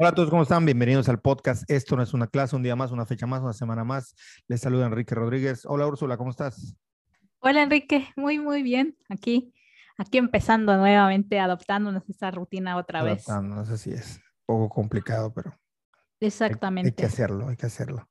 Hola 0.00 0.10
a 0.10 0.14
todos, 0.14 0.30
¿cómo 0.30 0.42
están? 0.42 0.64
Bienvenidos 0.64 1.08
al 1.08 1.18
podcast. 1.18 1.68
Esto 1.68 1.96
no 1.96 2.04
es 2.04 2.14
una 2.14 2.28
clase, 2.28 2.54
un 2.54 2.62
día 2.62 2.76
más, 2.76 2.92
una 2.92 3.04
fecha 3.04 3.26
más, 3.26 3.42
una 3.42 3.52
semana 3.52 3.82
más. 3.82 4.14
Les 4.46 4.60
saluda 4.60 4.86
Enrique 4.86 5.12
Rodríguez. 5.12 5.62
Hola 5.66 5.88
Úrsula, 5.88 6.16
¿cómo 6.16 6.30
estás? 6.30 6.76
Hola 7.40 7.64
Enrique, 7.64 8.06
muy 8.14 8.38
muy 8.38 8.62
bien. 8.62 8.96
Aquí, 9.08 9.52
aquí 9.96 10.18
empezando 10.18 10.76
nuevamente, 10.76 11.40
adoptándonos 11.40 12.08
esta 12.08 12.30
rutina 12.30 12.76
otra 12.76 13.02
vez. 13.02 13.28
Adoptándonos, 13.28 13.70
así 13.70 13.90
es. 13.90 14.20
Un 14.46 14.60
poco 14.60 14.68
complicado, 14.68 15.34
pero 15.34 15.58
Exactamente. 16.20 16.90
hay, 16.90 16.94
que 16.94 17.06
hacerlo, 17.06 17.48
hay 17.48 17.56
que 17.56 17.66
hacerlo. 17.66 18.08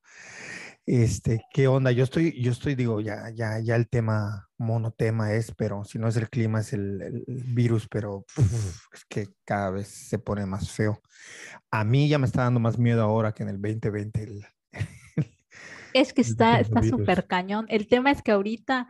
Este, 0.88 1.46
¿qué 1.52 1.68
onda? 1.68 1.92
Yo 1.92 2.06
estoy, 2.06 2.42
yo 2.42 2.50
estoy, 2.50 2.74
digo, 2.74 3.02
ya, 3.02 3.30
ya, 3.36 3.60
ya 3.60 3.76
el 3.76 3.90
tema 3.90 4.48
monotema 4.58 5.34
es, 5.34 5.54
pero 5.54 5.84
si 5.84 6.00
no 6.00 6.08
es 6.08 6.16
el 6.16 6.30
clima, 6.30 6.62
es 6.62 6.72
el, 6.72 7.02
el 7.02 7.44
virus, 7.54 7.90
pero 7.90 8.24
es 8.94 9.04
que 9.10 9.28
cada 9.44 9.70
vez 9.70 9.90
se 9.90 10.18
pone 10.18 10.46
más 10.46 10.72
feo. 10.72 11.02
A 11.72 11.84
mí 11.84 12.08
ya 12.08 12.18
me 12.20 12.26
está 12.26 12.44
dando 12.44 12.62
más 12.62 12.80
miedo 12.80 13.04
ahora 13.04 13.34
que 13.34 13.44
en 13.44 13.50
el 13.50 13.62
2020. 13.62 14.24
El, 14.24 14.46
es 15.94 16.14
que 16.14 16.22
está 16.22 16.64
súper 16.64 17.28
cañón. 17.28 17.66
El 17.68 17.90
tema 17.90 18.10
es 18.10 18.22
que 18.22 18.32
ahorita, 18.32 18.88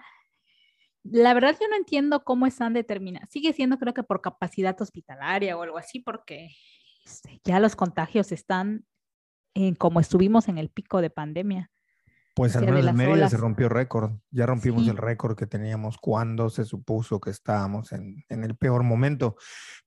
la 1.02 1.34
verdad 1.34 1.58
yo 1.59 1.68
no 1.68 1.78
entiendo 1.78 2.23
cómo 2.23 2.45
están 2.45 2.73
determinados. 2.73 3.28
Sigue 3.32 3.54
siendo 3.54 3.80
creo 3.80 3.95
que 3.95 4.04
por 4.04 4.22
capacidad 4.22 4.80
hospitalaria 4.80 5.58
o 5.58 5.64
algo 5.64 5.80
así, 5.80 6.00
porque 6.00 6.52
este, 7.04 7.42
ya 7.44 7.59
los 7.59 7.76
contagios 7.76 8.32
están 8.32 8.86
en 9.56 9.73
como 9.73 10.00
estuvimos 10.00 10.48
en 10.48 10.59
el 10.59 10.70
pico 10.70 11.02
de 11.02 11.09
pandemia. 11.09 11.72
Pues 12.38 12.55
al 12.55 12.66
menos 12.66 12.86
en 12.86 12.96
Mérida 12.96 13.30
se 13.30 13.38
rompió 13.38 13.68
récord. 13.68 14.12
Ya 14.30 14.45
rompimos 14.45 14.84
Sí. 14.84 14.91
el 14.91 14.98
récord 14.98 15.36
que 15.36 15.48
teníamos 15.48 15.98
cuando 15.98 16.52
se 16.52 16.66
supuso 16.66 17.20
que 17.20 17.32
estábamos 17.32 17.91
en, 17.94 18.23
en 18.30 18.44
el 18.44 18.55
peor 18.55 18.84
momento, 18.84 19.36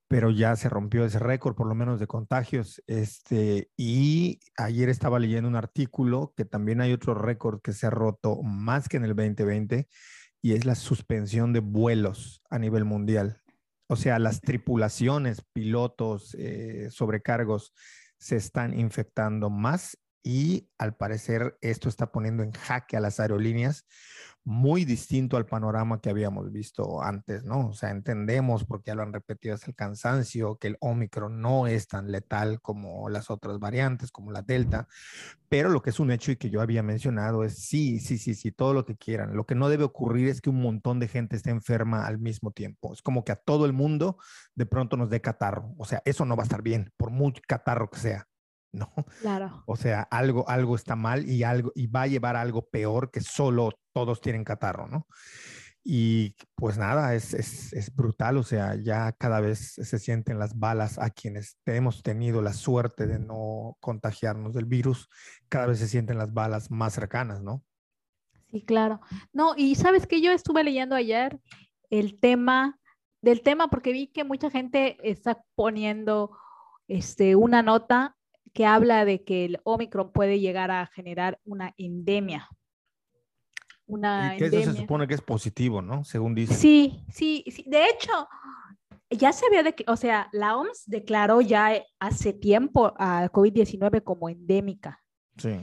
pero 0.09 0.33
ya 0.33 0.57
se 0.57 0.69
rompió 0.69 1.05
ese 1.05 1.21
récord, 1.21 1.55
por 1.55 1.69
lo 1.69 1.77
menos 1.77 2.01
de 2.01 2.09
contagios. 2.09 2.83
Este, 2.89 3.71
y 3.77 4.41
ayer 4.57 4.89
estaba 4.89 5.21
leyendo 5.21 5.49
un 5.49 5.55
artículo 5.55 6.35
que 6.37 6.45
también 6.45 6.81
hay 6.81 6.93
otro 6.93 7.15
récord 7.15 7.61
que 7.63 7.73
se 7.73 7.87
ha 7.87 7.91
roto 7.91 8.43
más 8.43 8.89
que 8.89 8.97
en 8.97 9.05
el 9.05 9.15
2020 9.15 9.87
y 10.43 10.55
es 10.55 10.65
la 10.65 10.75
suspensión 10.75 11.53
de 11.53 11.61
vuelos 11.61 12.43
a 12.51 12.59
nivel 12.59 12.85
mundial. 12.85 13.41
O 13.89 13.95
sea, 13.95 14.19
las 14.19 14.41
tripulaciones, 14.41 15.45
pilotos, 15.53 16.35
eh, 16.37 16.89
sobrecargos 16.91 17.73
se 18.19 18.35
están 18.35 18.77
infectando 18.77 19.51
más 19.51 19.97
y 20.23 20.69
al 20.79 20.95
parecer 20.95 21.57
esto 21.61 21.89
está 21.89 22.13
poniendo 22.13 22.43
en 22.43 22.53
jaque 22.53 22.97
a 22.97 23.01
las 23.01 23.21
aerolíneas 23.21 23.87
muy 24.45 24.85
distinto 24.85 25.37
al 25.37 25.47
panorama 25.47 26.01
que 26.01 26.09
habíamos 26.09 26.51
visto 26.51 27.03
antes, 27.03 27.45
¿no? 27.45 27.69
O 27.69 27.73
sea, 27.75 27.91
entendemos, 27.91 28.65
porque 28.65 28.89
ya 28.89 28.95
lo 28.95 29.03
han 29.03 29.13
repetido 29.13 29.55
hasta 29.55 29.67
el 29.67 29.75
cansancio, 29.75 30.57
que 30.57 30.69
el 30.69 30.77
Omicron 30.81 31.41
no 31.41 31.67
es 31.67 31.89
tan 31.89 32.11
letal 32.11 32.61
como 32.63 33.09
las 33.11 33.31
otras 33.31 33.59
variantes, 33.59 34.11
como 34.11 34.33
la 34.33 34.43
Delta, 34.43 34.89
pero 35.49 35.69
lo 35.69 35.83
que 35.83 35.91
es 35.91 36.01
un 36.01 36.11
hecho 36.11 36.33
y 36.33 36.37
que 36.37 36.49
yo 36.49 36.63
había 36.63 36.83
mencionado 36.83 37.45
es 37.45 37.59
sí, 37.59 38.01
sí, 38.01 38.17
sí, 38.17 38.35
sí, 38.35 38.51
todo 38.51 38.73
lo 38.73 38.85
que 38.87 38.97
quieran. 38.97 39.37
Lo 39.37 39.45
que 39.45 39.55
no 39.55 39.69
debe 39.69 39.85
ocurrir 39.85 40.29
es 40.29 40.41
que 40.41 40.51
un 40.51 40.63
montón 40.63 41.01
de 41.01 41.09
gente 41.09 41.37
esté 41.37 41.51
enferma 41.51 42.07
al 42.07 42.19
mismo 42.19 42.51
tiempo. 42.51 42.93
Es 42.95 43.03
como 43.03 43.25
que 43.25 43.33
a 43.33 43.37
todo 43.37 43.67
el 43.67 43.73
mundo 43.73 44.17
de 44.55 44.67
pronto 44.67 44.97
nos 44.97 45.11
dé 45.11 45.21
catarro. 45.21 45.75
O 45.77 45.85
sea, 45.85 46.03
eso 46.05 46.25
no 46.25 46.37
va 46.37 46.45
a 46.45 46.47
estar 46.47 46.63
bien, 46.63 46.93
por 46.97 47.11
muy 47.11 47.33
catarro 47.33 47.91
que 47.91 47.99
sea, 47.99 48.27
¿no? 48.73 48.93
Claro. 49.21 49.63
O 49.67 49.77
sea, 49.77 50.03
algo, 50.03 50.49
algo 50.49 50.77
está 50.77 50.97
mal 50.97 51.29
y, 51.29 51.43
algo, 51.43 51.73
y 51.75 51.87
va 51.87 52.03
a 52.03 52.07
llevar 52.07 52.37
a 52.37 52.41
algo 52.41 52.69
peor 52.69 53.11
que 53.11 53.21
solo 53.21 53.71
todos 53.93 54.21
tienen 54.21 54.45
catarro, 54.45 54.87
¿no? 54.89 55.07
Y 55.83 56.37
pues 56.57 56.77
nada, 56.77 57.15
es, 57.15 57.33
es, 57.33 57.73
es 57.73 57.95
brutal, 57.95 58.37
o 58.37 58.43
sea, 58.43 58.77
ya 58.77 59.13
cada 59.13 59.41
vez 59.41 59.73
se 59.77 59.99
sienten 59.99 60.39
las 60.39 60.59
balas 60.59 60.99
a 60.99 61.09
quienes 61.09 61.57
hemos 61.65 62.03
tenido 62.03 62.43
la 62.43 62.53
suerte 62.53 63.07
de 63.07 63.19
no 63.19 63.77
contagiarnos 63.81 64.53
del 64.53 64.67
virus, 64.67 65.09
cada 65.49 65.67
vez 65.67 65.79
se 65.79 65.89
sienten 65.89 66.19
las 66.19 66.35
balas 66.35 66.71
más 66.71 66.93
cercanas, 66.93 67.43
¿no? 67.43 67.65
Sí, 68.51 68.63
claro. 68.63 69.01
No, 69.33 69.55
y 69.57 69.75
sabes 69.77 70.07
que 70.07 70.21
yo 70.21 70.33
estuve 70.33 70.65
leyendo 70.65 70.97
ayer 70.97 71.41
el 71.89 72.21
tema 72.21 72.79
del 73.23 73.43
tema 73.43 73.69
porque 73.69 73.93
vi 73.93 74.07
que 74.09 74.25
mucha 74.25 74.51
gente 74.51 74.97
está 75.03 75.43
poniendo 75.55 76.37
este, 76.89 77.37
una 77.37 77.63
nota 77.63 78.17
que 78.53 78.67
habla 78.67 79.05
de 79.05 79.23
que 79.25 79.45
el 79.45 79.61
Omicron 79.65 80.13
puede 80.13 80.41
llegar 80.41 80.71
a 80.71 80.87
generar 80.87 81.39
una 81.45 81.75
endemia. 81.79 82.49
Una 83.87 84.35
Y 84.35 84.39
que 84.39 84.45
eso 84.47 84.55
se 84.57 84.61
endemia. 84.63 84.81
supone 84.83 85.09
que 85.09 85.15
es 85.15 85.23
positivo, 85.23 85.83
¿no? 85.83 86.05
Según 86.05 86.35
dicen. 86.35 86.57
Sí, 86.57 87.05
sí, 87.11 87.45
sí. 87.49 87.65
De 87.67 87.87
hecho, 87.89 88.29
ya 89.11 89.33
se 89.33 89.47
había, 89.47 89.63
de, 89.65 89.75
o 89.89 89.97
sea, 89.97 90.29
la 90.33 90.57
OMS 90.57 90.85
declaró 90.87 91.41
ya 91.41 91.73
hace 91.99 92.33
tiempo 92.33 92.93
a 92.99 93.29
COVID-19 93.33 94.03
como 94.05 94.29
endémica. 94.29 95.03
Sí. 95.37 95.57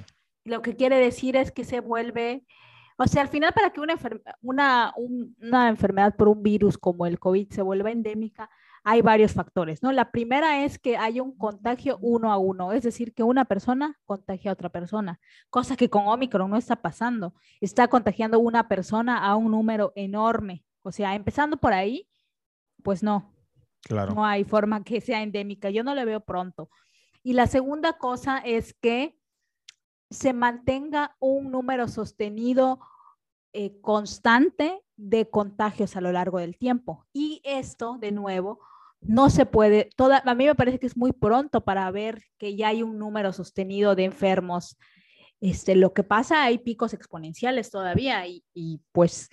Lo 0.43 0.61
que 0.61 0.75
quiere 0.75 0.97
decir 0.97 1.35
es 1.37 1.51
que 1.51 1.63
se 1.63 1.79
vuelve, 1.79 2.45
o 2.97 3.07
sea, 3.07 3.21
al 3.21 3.29
final 3.29 3.53
para 3.53 3.69
que 3.71 3.79
una, 3.79 3.95
enfer- 3.95 4.21
una, 4.41 4.93
un- 4.97 5.35
una 5.41 5.69
enfermedad 5.69 6.15
por 6.15 6.27
un 6.27 6.43
virus 6.43 6.77
como 6.77 7.05
el 7.05 7.19
COVID 7.19 7.49
se 7.51 7.61
vuelva 7.61 7.91
endémica, 7.91 8.49
hay 8.83 9.01
varios 9.01 9.33
factores, 9.33 9.83
¿no? 9.83 9.91
La 9.91 10.11
primera 10.11 10.63
es 10.63 10.79
que 10.79 10.97
haya 10.97 11.21
un 11.21 11.37
contagio 11.37 11.97
uno 12.01 12.31
a 12.31 12.37
uno, 12.37 12.71
es 12.71 12.83
decir, 12.83 13.13
que 13.13 13.23
una 13.23 13.45
persona 13.45 13.99
contagie 14.05 14.49
a 14.49 14.53
otra 14.53 14.69
persona, 14.69 15.19
cosa 15.49 15.75
que 15.75 15.89
con 15.89 16.07
Omicron 16.07 16.49
no 16.49 16.57
está 16.57 16.77
pasando. 16.77 17.33
Está 17.61 17.87
contagiando 17.87 18.39
una 18.39 18.67
persona 18.67 19.25
a 19.25 19.35
un 19.35 19.51
número 19.51 19.91
enorme. 19.95 20.63
O 20.83 20.91
sea, 20.91 21.15
empezando 21.15 21.57
por 21.57 21.73
ahí, 21.73 22.07
pues 22.83 23.03
no, 23.03 23.33
Claro. 23.81 24.13
no 24.13 24.25
hay 24.25 24.43
forma 24.43 24.83
que 24.83 25.01
sea 25.01 25.21
endémica. 25.21 25.69
Yo 25.69 25.83
no 25.83 25.93
le 25.95 26.05
veo 26.05 26.21
pronto. 26.21 26.69
Y 27.23 27.33
la 27.33 27.47
segunda 27.47 27.93
cosa 27.97 28.37
es 28.39 28.73
que 28.73 29.17
se 30.09 30.31
mantenga 30.33 31.15
un 31.19 31.51
número 31.51 31.87
sostenido 31.87 32.79
eh, 33.59 33.81
constante 33.81 34.83
de 34.97 35.31
contagios 35.31 35.95
a 35.95 36.01
lo 36.01 36.11
largo 36.11 36.37
del 36.37 36.59
tiempo. 36.59 37.07
Y 37.11 37.41
esto, 37.43 37.97
de 37.99 38.11
nuevo, 38.11 38.59
no 39.01 39.31
se 39.31 39.47
puede, 39.47 39.89
toda, 39.95 40.21
a 40.23 40.35
mí 40.35 40.45
me 40.45 40.53
parece 40.53 40.77
que 40.77 40.85
es 40.85 40.95
muy 40.95 41.11
pronto 41.11 41.61
para 41.61 41.89
ver 41.89 42.21
que 42.37 42.55
ya 42.55 42.67
hay 42.67 42.83
un 42.83 42.99
número 42.99 43.33
sostenido 43.33 43.95
de 43.95 44.03
enfermos. 44.03 44.77
Este, 45.41 45.75
lo 45.75 45.91
que 45.91 46.03
pasa, 46.03 46.43
hay 46.43 46.59
picos 46.59 46.93
exponenciales 46.93 47.71
todavía 47.71 48.27
y, 48.27 48.43
y 48.53 48.79
pues 48.91 49.29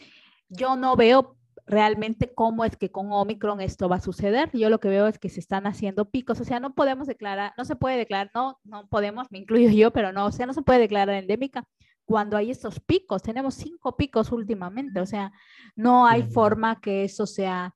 yo 0.48 0.74
no 0.76 0.96
veo 0.96 1.36
realmente 1.66 2.32
cómo 2.32 2.64
es 2.64 2.78
que 2.78 2.90
con 2.90 3.12
Omicron 3.12 3.60
esto 3.60 3.90
va 3.90 3.96
a 3.96 4.00
suceder. 4.00 4.48
Yo 4.54 4.70
lo 4.70 4.80
que 4.80 4.88
veo 4.88 5.06
es 5.06 5.18
que 5.18 5.28
se 5.28 5.40
están 5.40 5.66
haciendo 5.66 6.08
picos, 6.08 6.40
o 6.40 6.44
sea, 6.44 6.60
no 6.60 6.72
podemos 6.74 7.06
declarar, 7.06 7.52
no 7.58 7.66
se 7.66 7.76
puede 7.76 7.98
declarar, 7.98 8.30
no, 8.34 8.58
no 8.64 8.86
podemos, 8.88 9.26
me 9.30 9.36
incluyo 9.36 9.68
yo, 9.68 9.90
pero 9.92 10.12
no, 10.12 10.24
o 10.24 10.32
sea, 10.32 10.46
no 10.46 10.54
se 10.54 10.62
puede 10.62 10.78
declarar 10.78 11.14
endémica 11.14 11.68
cuando 12.04 12.36
hay 12.36 12.50
estos 12.50 12.80
picos. 12.80 13.22
Tenemos 13.22 13.54
cinco 13.54 13.96
picos 13.96 14.30
últimamente, 14.32 15.00
o 15.00 15.06
sea, 15.06 15.32
no 15.76 16.06
hay 16.06 16.22
forma 16.22 16.80
que 16.80 17.04
eso 17.04 17.26
sea 17.26 17.74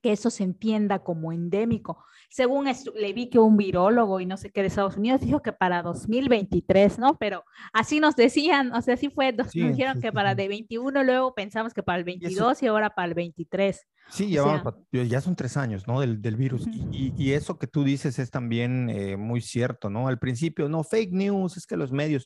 que 0.00 0.12
eso 0.12 0.30
se 0.30 0.44
entienda 0.44 1.00
como 1.00 1.32
endémico. 1.32 2.04
Según 2.30 2.66
le 2.94 3.12
vi 3.12 3.30
que 3.30 3.40
un 3.40 3.56
virólogo 3.56 4.20
y 4.20 4.26
no 4.26 4.36
sé 4.36 4.52
qué 4.52 4.60
de 4.60 4.68
Estados 4.68 4.96
Unidos 4.96 5.20
dijo 5.22 5.42
que 5.42 5.52
para 5.52 5.82
2023, 5.82 7.00
¿no? 7.00 7.18
Pero 7.18 7.42
así 7.72 7.98
nos 7.98 8.14
decían, 8.14 8.72
o 8.72 8.80
sea, 8.80 8.94
así 8.94 9.08
fue, 9.10 9.32
nos 9.32 9.50
Sí, 9.50 9.60
dijeron 9.60 9.96
sí, 9.96 10.02
que 10.02 10.08
sí, 10.10 10.14
para 10.14 10.36
de 10.36 10.46
21, 10.46 11.02
luego 11.02 11.34
pensamos 11.34 11.74
que 11.74 11.82
para 11.82 11.98
el 11.98 12.08
Y 12.08 12.12
eso- 12.12 12.20
22 12.26 12.62
y 12.62 12.66
ahora 12.68 12.90
para 12.90 13.08
el 13.08 13.14
23. 13.14 13.88
Sí, 14.08 14.30
ya, 14.30 14.42
vamos 14.42 14.74
sea- 14.92 15.02
ya 15.04 15.20
son 15.20 15.34
tres 15.34 15.56
años, 15.56 15.88
¿no? 15.88 16.00
Del, 16.00 16.22
del 16.22 16.36
virus. 16.36 16.66
Y- 16.68 16.80
Ujú. 16.80 16.88
y, 16.92 17.12
y 17.16 17.32
eso 17.32 17.58
que 17.58 17.66
tú 17.66 17.82
dices 17.82 18.20
es 18.20 18.30
también 18.30 18.88
eh, 18.90 19.16
muy 19.16 19.40
cierto, 19.40 19.90
¿no? 19.90 20.06
Al 20.06 20.20
principio, 20.20 20.68
no, 20.68 20.84
fake 20.84 21.12
news, 21.12 21.56
es 21.56 21.66
que 21.66 21.76
los 21.76 21.90
medios, 21.90 22.24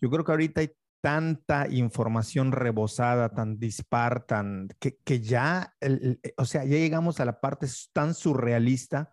yo 0.00 0.10
creo 0.10 0.24
que 0.24 0.32
ahorita 0.32 0.60
hay 0.60 0.70
tanta 1.00 1.66
información 1.70 2.52
rebosada, 2.52 3.30
tan 3.30 3.58
dispar, 3.58 4.26
tan, 4.26 4.68
que, 4.78 4.98
que 5.04 5.20
ya, 5.20 5.74
el- 5.80 6.20
el- 6.22 6.34
o 6.36 6.44
sea, 6.44 6.64
ya 6.64 6.76
llegamos 6.76 7.20
a 7.20 7.24
la 7.24 7.40
parte 7.40 7.66
tan 7.92 8.14
surrealista 8.14 9.10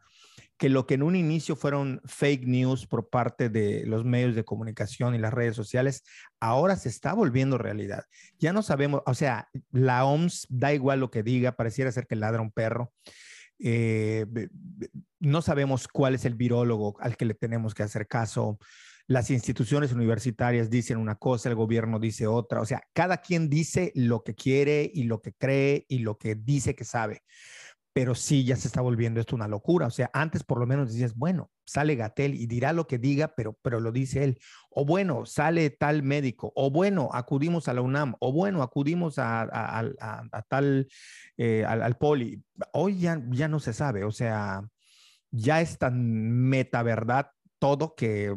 que 0.57 0.69
lo 0.69 0.87
que 0.87 0.95
en 0.95 1.03
un 1.03 1.15
inicio 1.15 1.55
fueron 1.55 2.01
fake 2.05 2.45
news 2.47 2.87
por 2.87 3.09
parte 3.09 3.49
de 3.49 3.85
los 3.85 4.03
medios 4.05 4.35
de 4.35 4.43
comunicación 4.43 5.13
y 5.13 5.19
las 5.19 5.33
redes 5.33 5.55
sociales, 5.55 6.03
ahora 6.39 6.75
se 6.75 6.89
está 6.89 7.13
volviendo 7.13 7.57
realidad. 7.59 8.05
Ya 8.39 8.53
no 8.53 8.63
sabemos, 8.63 9.01
o 9.05 9.13
sea, 9.13 9.49
la 9.71 10.03
OMS 10.05 10.47
da 10.49 10.73
igual 10.73 10.99
lo 10.99 11.11
que 11.11 11.21
diga, 11.23 11.51
pareciera 11.53 11.91
ser 11.91 12.07
que 12.07 12.15
ladra 12.15 12.41
un 12.41 12.51
perro. 12.51 12.91
Eh, 13.59 14.25
no 15.19 15.41
sabemos 15.41 15.87
cuál 15.87 16.15
es 16.15 16.25
el 16.25 16.35
virólogo 16.35 16.95
al 16.99 17.17
que 17.17 17.25
le 17.25 17.33
tenemos 17.33 17.73
que 17.73 17.83
hacer 17.83 18.07
caso. 18.07 18.59
Las 19.07 19.31
instituciones 19.31 19.93
universitarias 19.93 20.69
dicen 20.69 20.97
una 20.97 21.15
cosa, 21.15 21.49
el 21.49 21.55
gobierno 21.55 21.99
dice 21.99 22.27
otra. 22.27 22.61
O 22.61 22.65
sea, 22.65 22.83
cada 22.93 23.17
quien 23.17 23.49
dice 23.49 23.91
lo 23.95 24.23
que 24.23 24.35
quiere 24.35 24.91
y 24.93 25.03
lo 25.03 25.21
que 25.21 25.33
cree 25.33 25.85
y 25.87 25.99
lo 25.99 26.17
que 26.17 26.35
dice 26.35 26.75
que 26.75 26.83
sabe 26.83 27.23
pero 27.97 28.13
sí 28.13 28.43
ya 28.43 28.55
se 28.55 28.67
está 28.67 28.79
volviendo 28.79 29.19
esto 29.19 29.35
una 29.35 29.47
locura. 29.47 29.87
O 29.87 29.89
sea, 29.89 30.11
antes 30.13 30.43
por 30.43 30.59
lo 30.59 30.67
menos 30.67 30.89
decías, 30.91 31.15
bueno, 31.15 31.49
sale 31.65 31.95
Gatel 31.95 32.35
y 32.35 32.45
dirá 32.45 32.71
lo 32.71 32.85
que 32.85 32.99
diga, 32.99 33.33
pero, 33.35 33.57
pero 33.63 33.79
lo 33.79 33.91
dice 33.91 34.23
él. 34.23 34.39
O 34.69 34.85
bueno, 34.85 35.25
sale 35.25 35.71
tal 35.71 36.03
médico. 36.03 36.53
O 36.55 36.69
bueno, 36.69 37.09
acudimos 37.11 37.67
a 37.67 37.73
la 37.73 37.81
UNAM. 37.81 38.13
O 38.19 38.31
bueno, 38.31 38.61
acudimos 38.61 39.15
a, 39.17 39.83
tal, 40.47 40.87
eh, 41.37 41.65
al, 41.65 41.97
poli. 41.97 42.39
Hoy 42.71 42.99
ya, 42.99 43.19
ya 43.31 43.47
no 43.47 43.59
se 43.59 43.73
sabe. 43.73 44.03
O 44.03 44.11
sea, 44.11 44.61
ya 45.31 45.61
es 45.61 45.79
tan 45.79 46.29
meta 46.29 46.83
verdad 46.83 47.31
todo 47.57 47.95
que 47.95 48.35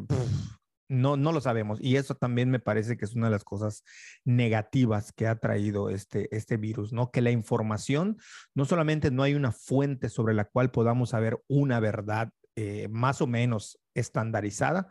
no, 0.91 1.17
no 1.17 1.33
lo 1.33 1.41
sabemos. 1.41 1.79
Y 1.81 1.97
eso 1.97 2.17
también 2.17 2.51
me 2.51 2.59
parece 2.59 2.97
que 2.97 3.05
es 3.05 3.15
una 3.15 3.27
de 3.27 3.33
las 3.33 3.45
cosas 3.45 3.85
negativas 4.25 5.13
que 5.13 5.29
ha 5.29 5.37
traído 5.37 5.89
este, 5.89 6.35
este 6.37 6.57
virus, 6.57 6.93
¿no? 6.93 7.11
Que 7.11 7.23
la 7.23 7.31
información, 7.31 8.19
no 8.55 8.65
solamente 8.65 9.11
no 9.11 9.23
hay 9.23 9.35
una 9.35 9.53
fuente 9.53 10.09
sobre 10.09 10.35
la 10.35 10.45
cual 10.45 10.73
podamos 10.73 11.11
saber 11.11 11.41
una 11.47 11.79
verdad 11.79 12.33
eh, 12.63 12.89
más 12.89 13.23
o 13.23 13.27
menos 13.27 13.81
estandarizada, 13.95 14.89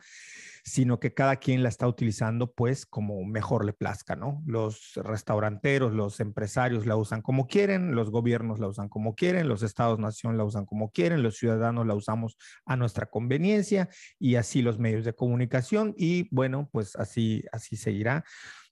sino 0.63 0.99
que 0.99 1.13
cada 1.13 1.35
quien 1.35 1.61
la 1.61 1.69
está 1.69 1.87
utilizando 1.87 2.51
pues 2.51 2.87
como 2.87 3.23
mejor 3.25 3.63
le 3.63 3.73
plazca, 3.73 4.15
¿no? 4.15 4.41
Los 4.47 4.93
restauranteros, 4.95 5.93
los 5.93 6.19
empresarios 6.19 6.87
la 6.87 6.95
usan 6.95 7.21
como 7.21 7.45
quieren, 7.45 7.93
los 7.93 8.09
gobiernos 8.09 8.59
la 8.59 8.67
usan 8.67 8.89
como 8.89 9.13
quieren, 9.13 9.47
los 9.47 9.61
estados-nación 9.61 10.35
la 10.35 10.45
usan 10.45 10.65
como 10.65 10.89
quieren, 10.89 11.21
los 11.21 11.37
ciudadanos 11.37 11.85
la 11.85 11.93
usamos 11.93 12.37
a 12.65 12.75
nuestra 12.75 13.05
conveniencia 13.05 13.87
y 14.17 14.33
así 14.33 14.63
los 14.63 14.79
medios 14.79 15.05
de 15.05 15.13
comunicación 15.13 15.93
y 15.95 16.27
bueno, 16.31 16.69
pues 16.71 16.95
así, 16.95 17.43
así 17.51 17.75
seguirá. 17.75 18.25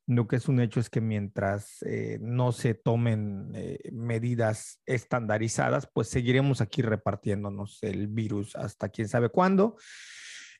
Lo 0.07 0.27
que 0.27 0.37
es 0.37 0.47
un 0.47 0.61
hecho 0.61 0.79
es 0.79 0.89
que 0.89 1.01
mientras 1.01 1.81
eh, 1.83 2.17
no 2.21 2.53
se 2.53 2.73
tomen 2.73 3.51
eh, 3.53 3.77
medidas 3.91 4.81
estandarizadas, 4.85 5.89
pues 5.93 6.07
seguiremos 6.07 6.61
aquí 6.61 6.81
repartiéndonos 6.81 7.79
el 7.83 8.07
virus 8.07 8.55
hasta 8.55 8.87
quién 8.89 9.09
sabe 9.09 9.29
cuándo 9.29 9.75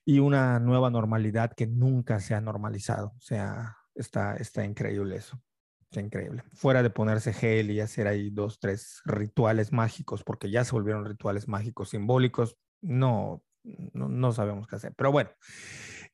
y 0.04 0.20
una 0.20 0.60
nueva 0.60 0.90
normalidad 0.90 1.54
que 1.54 1.66
nunca 1.66 2.20
se 2.20 2.36
ha 2.36 2.42
normalizado. 2.42 3.14
O 3.18 3.22
sea, 3.22 3.78
está, 3.96 4.36
está 4.36 4.66
increíble 4.66 5.16
eso. 5.16 5.42
Está 5.90 6.02
increíble. 6.02 6.44
Fuera 6.54 6.84
de 6.84 6.90
ponerse 6.90 7.32
gel 7.32 7.72
y 7.72 7.80
hacer 7.80 8.08
ahí 8.08 8.30
dos, 8.30 8.60
tres 8.60 9.02
rituales 9.06 9.72
mágicos, 9.72 10.24
porque 10.24 10.52
ya 10.52 10.66
se 10.66 10.74
volvieron 10.74 11.06
rituales 11.06 11.48
mágicos 11.48 11.90
simbólicos, 11.90 12.58
no, 12.82 13.44
no, 13.64 14.10
no 14.10 14.32
sabemos 14.34 14.68
qué 14.68 14.76
hacer. 14.76 14.94
Pero 14.98 15.12
bueno, 15.12 15.30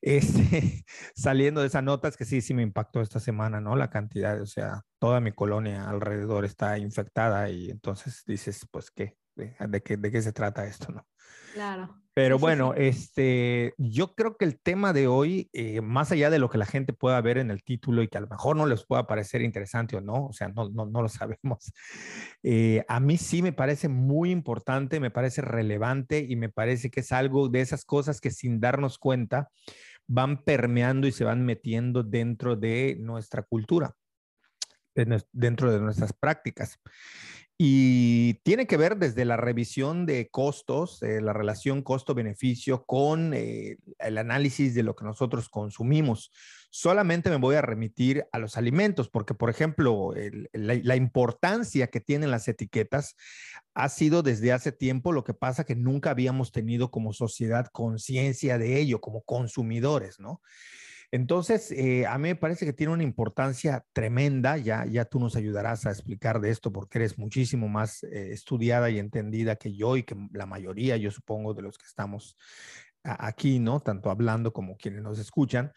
este, 0.04 0.84
saliendo 1.16 1.62
de 1.62 1.68
esa 1.68 1.80
nota, 1.80 2.08
es 2.08 2.16
que 2.18 2.26
sí, 2.26 2.42
sí 2.42 2.52
me 2.52 2.62
impactó 2.62 3.00
esta 3.00 3.20
semana, 3.20 3.60
¿no? 3.60 3.74
La 3.74 3.88
cantidad, 3.88 4.40
o 4.40 4.46
sea, 4.46 4.82
toda 4.98 5.18
mi 5.20 5.32
colonia 5.32 5.88
alrededor 5.88 6.44
está 6.44 6.76
infectada 6.78 7.48
y 7.48 7.70
entonces 7.70 8.22
dices, 8.26 8.68
pues, 8.70 8.90
¿qué? 8.90 9.16
¿De, 9.34 9.82
qué, 9.82 9.96
de 9.96 10.12
qué 10.12 10.22
se 10.22 10.32
trata 10.32 10.66
esto, 10.66 10.92
no? 10.92 11.06
Claro. 11.54 12.04
Pero 12.12 12.38
bueno, 12.38 12.74
este, 12.74 13.74
yo 13.76 14.14
creo 14.14 14.36
que 14.36 14.44
el 14.44 14.60
tema 14.60 14.92
de 14.92 15.08
hoy, 15.08 15.50
eh, 15.52 15.80
más 15.80 16.12
allá 16.12 16.30
de 16.30 16.38
lo 16.38 16.48
que 16.48 16.58
la 16.58 16.66
gente 16.66 16.92
pueda 16.92 17.20
ver 17.20 17.38
en 17.38 17.50
el 17.50 17.64
título 17.64 18.02
y 18.02 18.08
que 18.08 18.18
a 18.18 18.20
lo 18.20 18.28
mejor 18.28 18.56
no 18.56 18.66
les 18.66 18.86
pueda 18.86 19.08
parecer 19.08 19.42
interesante 19.42 19.96
o 19.96 20.00
no, 20.00 20.26
o 20.26 20.32
sea, 20.32 20.46
no, 20.48 20.68
no, 20.68 20.86
no 20.86 21.02
lo 21.02 21.08
sabemos, 21.08 21.72
eh, 22.44 22.84
a 22.86 23.00
mí 23.00 23.16
sí 23.16 23.42
me 23.42 23.52
parece 23.52 23.88
muy 23.88 24.30
importante, 24.30 25.00
me 25.00 25.10
parece 25.10 25.42
relevante 25.42 26.24
y 26.28 26.36
me 26.36 26.50
parece 26.50 26.88
que 26.88 27.00
es 27.00 27.10
algo 27.10 27.48
de 27.48 27.62
esas 27.62 27.84
cosas 27.84 28.20
que 28.20 28.30
sin 28.30 28.60
darnos 28.60 28.98
cuenta 28.98 29.48
van 30.06 30.42
permeando 30.44 31.06
y 31.06 31.12
se 31.12 31.24
van 31.24 31.44
metiendo 31.44 32.02
dentro 32.02 32.56
de 32.56 32.96
nuestra 33.00 33.42
cultura, 33.42 33.96
dentro 34.94 35.72
de 35.72 35.80
nuestras 35.80 36.12
prácticas. 36.12 36.78
Y 37.56 38.34
tiene 38.42 38.66
que 38.66 38.76
ver 38.76 38.96
desde 38.96 39.24
la 39.24 39.36
revisión 39.36 40.06
de 40.06 40.28
costos, 40.28 41.00
eh, 41.02 41.20
la 41.20 41.32
relación 41.32 41.82
costo-beneficio 41.82 42.84
con 42.84 43.32
eh, 43.32 43.78
el 43.98 44.18
análisis 44.18 44.74
de 44.74 44.82
lo 44.82 44.96
que 44.96 45.04
nosotros 45.04 45.48
consumimos. 45.48 46.32
Solamente 46.76 47.30
me 47.30 47.36
voy 47.36 47.54
a 47.54 47.62
remitir 47.62 48.26
a 48.32 48.40
los 48.40 48.56
alimentos, 48.56 49.08
porque, 49.08 49.32
por 49.32 49.48
ejemplo, 49.48 50.12
la, 50.52 50.96
importancia 50.96 51.86
que 51.86 52.00
tienen 52.00 52.32
las 52.32 52.48
etiquetas 52.48 53.14
ha 53.74 53.88
sido 53.88 54.24
desde 54.24 54.52
hace 54.52 54.72
tiempo, 54.72 55.12
lo 55.12 55.22
que 55.22 55.34
pasa 55.34 55.62
que 55.62 55.76
nunca 55.76 56.10
habíamos 56.10 56.50
tenido 56.50 56.90
como 56.90 57.12
sociedad 57.12 57.68
conciencia 57.70 58.58
de 58.58 58.80
ello, 58.80 59.00
como 59.00 59.22
consumidores, 59.22 60.18
¿no? 60.18 60.42
Entonces, 61.12 61.70
eh, 61.70 62.06
a 62.08 62.18
mí 62.18 62.30
me 62.30 62.34
parece 62.34 62.66
que 62.66 62.72
tiene 62.72 62.92
una 62.92 63.04
importancia 63.04 63.84
tremenda, 63.92 64.56
ya, 64.56 64.84
ya 64.84 65.04
tú 65.04 65.20
nos 65.20 65.36
ayudarás 65.36 65.86
a 65.86 65.90
explicar 65.90 66.40
de 66.40 66.50
esto 66.50 66.72
porque 66.72 66.98
eres 66.98 67.18
muchísimo 67.18 67.68
más 67.68 68.02
eh, 68.02 68.32
estudiada 68.32 68.90
y 68.90 68.98
entendida 68.98 69.54
que 69.54 69.76
yo 69.76 69.96
y 69.96 70.02
que 70.02 70.16
la 70.32 70.46
mayoría, 70.46 70.96
yo 70.96 71.12
supongo, 71.12 71.54
de 71.54 71.62
los 71.62 71.78
que 71.78 71.86
estamos 71.86 72.36
aquí, 73.04 73.58
¿no? 73.58 73.80
Tanto 73.80 74.10
hablando 74.10 74.52
como 74.52 74.76
quienes 74.76 75.02
nos 75.02 75.18
escuchan. 75.18 75.72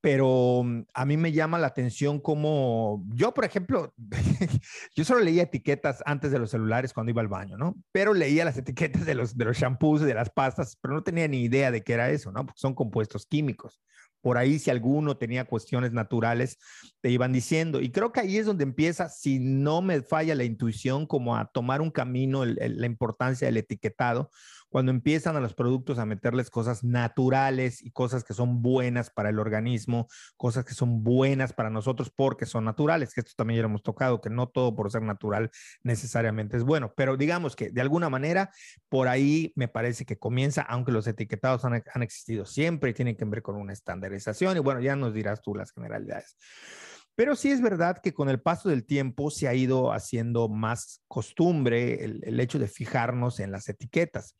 Pero 0.00 0.62
mm, 0.64 0.82
a 0.94 1.04
mí 1.04 1.16
me 1.16 1.32
llama 1.32 1.58
la 1.58 1.68
atención 1.68 2.20
como 2.20 3.04
yo, 3.14 3.32
por 3.32 3.44
ejemplo, 3.44 3.94
yo 4.94 5.04
solo 5.04 5.20
leía 5.20 5.44
etiquetas 5.44 6.02
antes 6.06 6.32
de 6.32 6.38
los 6.38 6.50
celulares 6.50 6.92
cuando 6.92 7.10
iba 7.10 7.22
al 7.22 7.28
baño, 7.28 7.56
¿no? 7.56 7.76
Pero 7.92 8.14
leía 8.14 8.44
las 8.44 8.56
etiquetas 8.56 9.06
de 9.06 9.14
los, 9.14 9.36
de 9.36 9.44
los 9.44 9.56
shampoos 9.56 10.02
y 10.02 10.06
de 10.06 10.14
las 10.14 10.30
pastas, 10.30 10.76
pero 10.80 10.94
no 10.94 11.02
tenía 11.02 11.28
ni 11.28 11.42
idea 11.42 11.70
de 11.70 11.82
qué 11.82 11.94
era 11.94 12.10
eso, 12.10 12.32
¿no? 12.32 12.44
Porque 12.46 12.60
son 12.60 12.74
compuestos 12.74 13.26
químicos. 13.26 13.80
Por 14.22 14.38
ahí, 14.38 14.60
si 14.60 14.70
alguno 14.70 15.16
tenía 15.16 15.44
cuestiones 15.44 15.92
naturales, 15.92 16.58
te 17.00 17.10
iban 17.10 17.32
diciendo. 17.32 17.80
Y 17.80 17.90
creo 17.90 18.12
que 18.12 18.20
ahí 18.20 18.38
es 18.38 18.46
donde 18.46 18.62
empieza, 18.62 19.08
si 19.08 19.40
no 19.40 19.82
me 19.82 20.00
falla 20.00 20.36
la 20.36 20.44
intuición, 20.44 21.06
como 21.06 21.36
a 21.36 21.46
tomar 21.46 21.80
un 21.80 21.90
camino, 21.90 22.44
la 22.44 22.86
importancia 22.86 23.46
del 23.48 23.56
etiquetado, 23.56 24.30
cuando 24.72 24.90
empiezan 24.90 25.36
a 25.36 25.40
los 25.40 25.52
productos 25.52 25.98
a 25.98 26.06
meterles 26.06 26.48
cosas 26.48 26.82
naturales 26.82 27.82
y 27.82 27.90
cosas 27.90 28.24
que 28.24 28.32
son 28.32 28.62
buenas 28.62 29.10
para 29.10 29.28
el 29.28 29.38
organismo, 29.38 30.08
cosas 30.38 30.64
que 30.64 30.72
son 30.72 31.04
buenas 31.04 31.52
para 31.52 31.68
nosotros 31.68 32.10
porque 32.10 32.46
son 32.46 32.64
naturales, 32.64 33.12
que 33.12 33.20
esto 33.20 33.32
también 33.36 33.58
ya 33.58 33.62
lo 33.62 33.68
hemos 33.68 33.82
tocado, 33.82 34.22
que 34.22 34.30
no 34.30 34.48
todo 34.48 34.74
por 34.74 34.90
ser 34.90 35.02
natural 35.02 35.50
necesariamente 35.82 36.56
es 36.56 36.64
bueno, 36.64 36.94
pero 36.96 37.18
digamos 37.18 37.54
que 37.54 37.70
de 37.70 37.82
alguna 37.82 38.08
manera 38.08 38.50
por 38.88 39.08
ahí 39.08 39.52
me 39.56 39.68
parece 39.68 40.06
que 40.06 40.18
comienza, 40.18 40.62
aunque 40.62 40.90
los 40.90 41.06
etiquetados 41.06 41.66
han, 41.66 41.74
han 41.74 42.02
existido 42.02 42.46
siempre 42.46 42.90
y 42.90 42.94
tienen 42.94 43.14
que 43.14 43.26
ver 43.26 43.42
con 43.42 43.56
una 43.56 43.74
estandarización 43.74 44.56
y 44.56 44.60
bueno, 44.60 44.80
ya 44.80 44.96
nos 44.96 45.12
dirás 45.12 45.42
tú 45.42 45.54
las 45.54 45.70
generalidades. 45.72 46.38
Pero 47.14 47.36
sí 47.36 47.50
es 47.50 47.60
verdad 47.60 47.98
que 48.02 48.14
con 48.14 48.28
el 48.30 48.40
paso 48.40 48.68
del 48.68 48.86
tiempo 48.86 49.30
se 49.30 49.46
ha 49.46 49.54
ido 49.54 49.92
haciendo 49.92 50.48
más 50.48 51.02
costumbre 51.08 52.04
el, 52.04 52.40
hecho 52.40 52.58
de 52.58 52.68
fijarnos 52.68 53.38
en 53.38 53.52
las 53.52 53.68
etiquetas. 53.68 54.34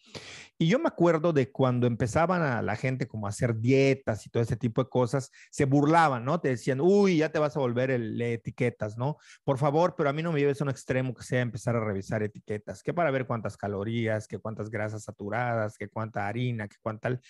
Y 0.58 0.68
yo 0.68 0.78
me 0.78 0.88
acuerdo 0.88 1.32
de 1.32 1.50
cuando 1.50 1.86
empezaban 1.86 2.40
a 2.42 2.62
la 2.62 2.76
gente 2.76 3.06
como 3.06 3.26
a 3.26 3.30
hacer 3.30 3.56
dietas 3.56 4.26
y 4.26 4.30
todo 4.30 4.42
ese 4.42 4.56
tipo 4.56 4.82
de 4.82 4.88
cosas, 4.88 5.30
se 5.50 5.66
burlaban, 5.66 6.24
¿no? 6.24 6.40
Te 6.40 6.48
decían, 6.48 6.80
uy, 6.80 7.18
ya 7.18 7.30
te 7.30 7.38
vas 7.38 7.56
a 7.56 7.60
volver 7.60 7.90
el 7.90 8.20
etiquetas, 8.20 8.96
¿no? 8.96 9.18
Por 9.44 9.58
favor, 9.58 9.94
pero 9.96 10.08
a 10.08 10.12
mí 10.12 10.22
no 10.22 10.32
me 10.32 10.40
lleves 10.40 10.60
a 10.60 10.64
un 10.64 10.70
extremo 10.70 11.14
que 11.14 11.24
sea 11.24 11.40
empezar 11.40 11.76
a 11.76 11.84
revisar 11.84 12.22
etiquetas, 12.22 12.82
que 12.82 12.94
para 12.94 13.10
ver 13.10 13.26
cuántas 13.26 13.56
calorías, 13.56 14.26
que 14.26 14.38
cuántas 14.38 14.70
grasas 14.70 15.04
saturadas, 15.04 15.76
que 15.76 15.88
cuánta 15.88 16.26
harina, 16.26 16.68
que 16.68 16.76
cuánta... 16.80 17.20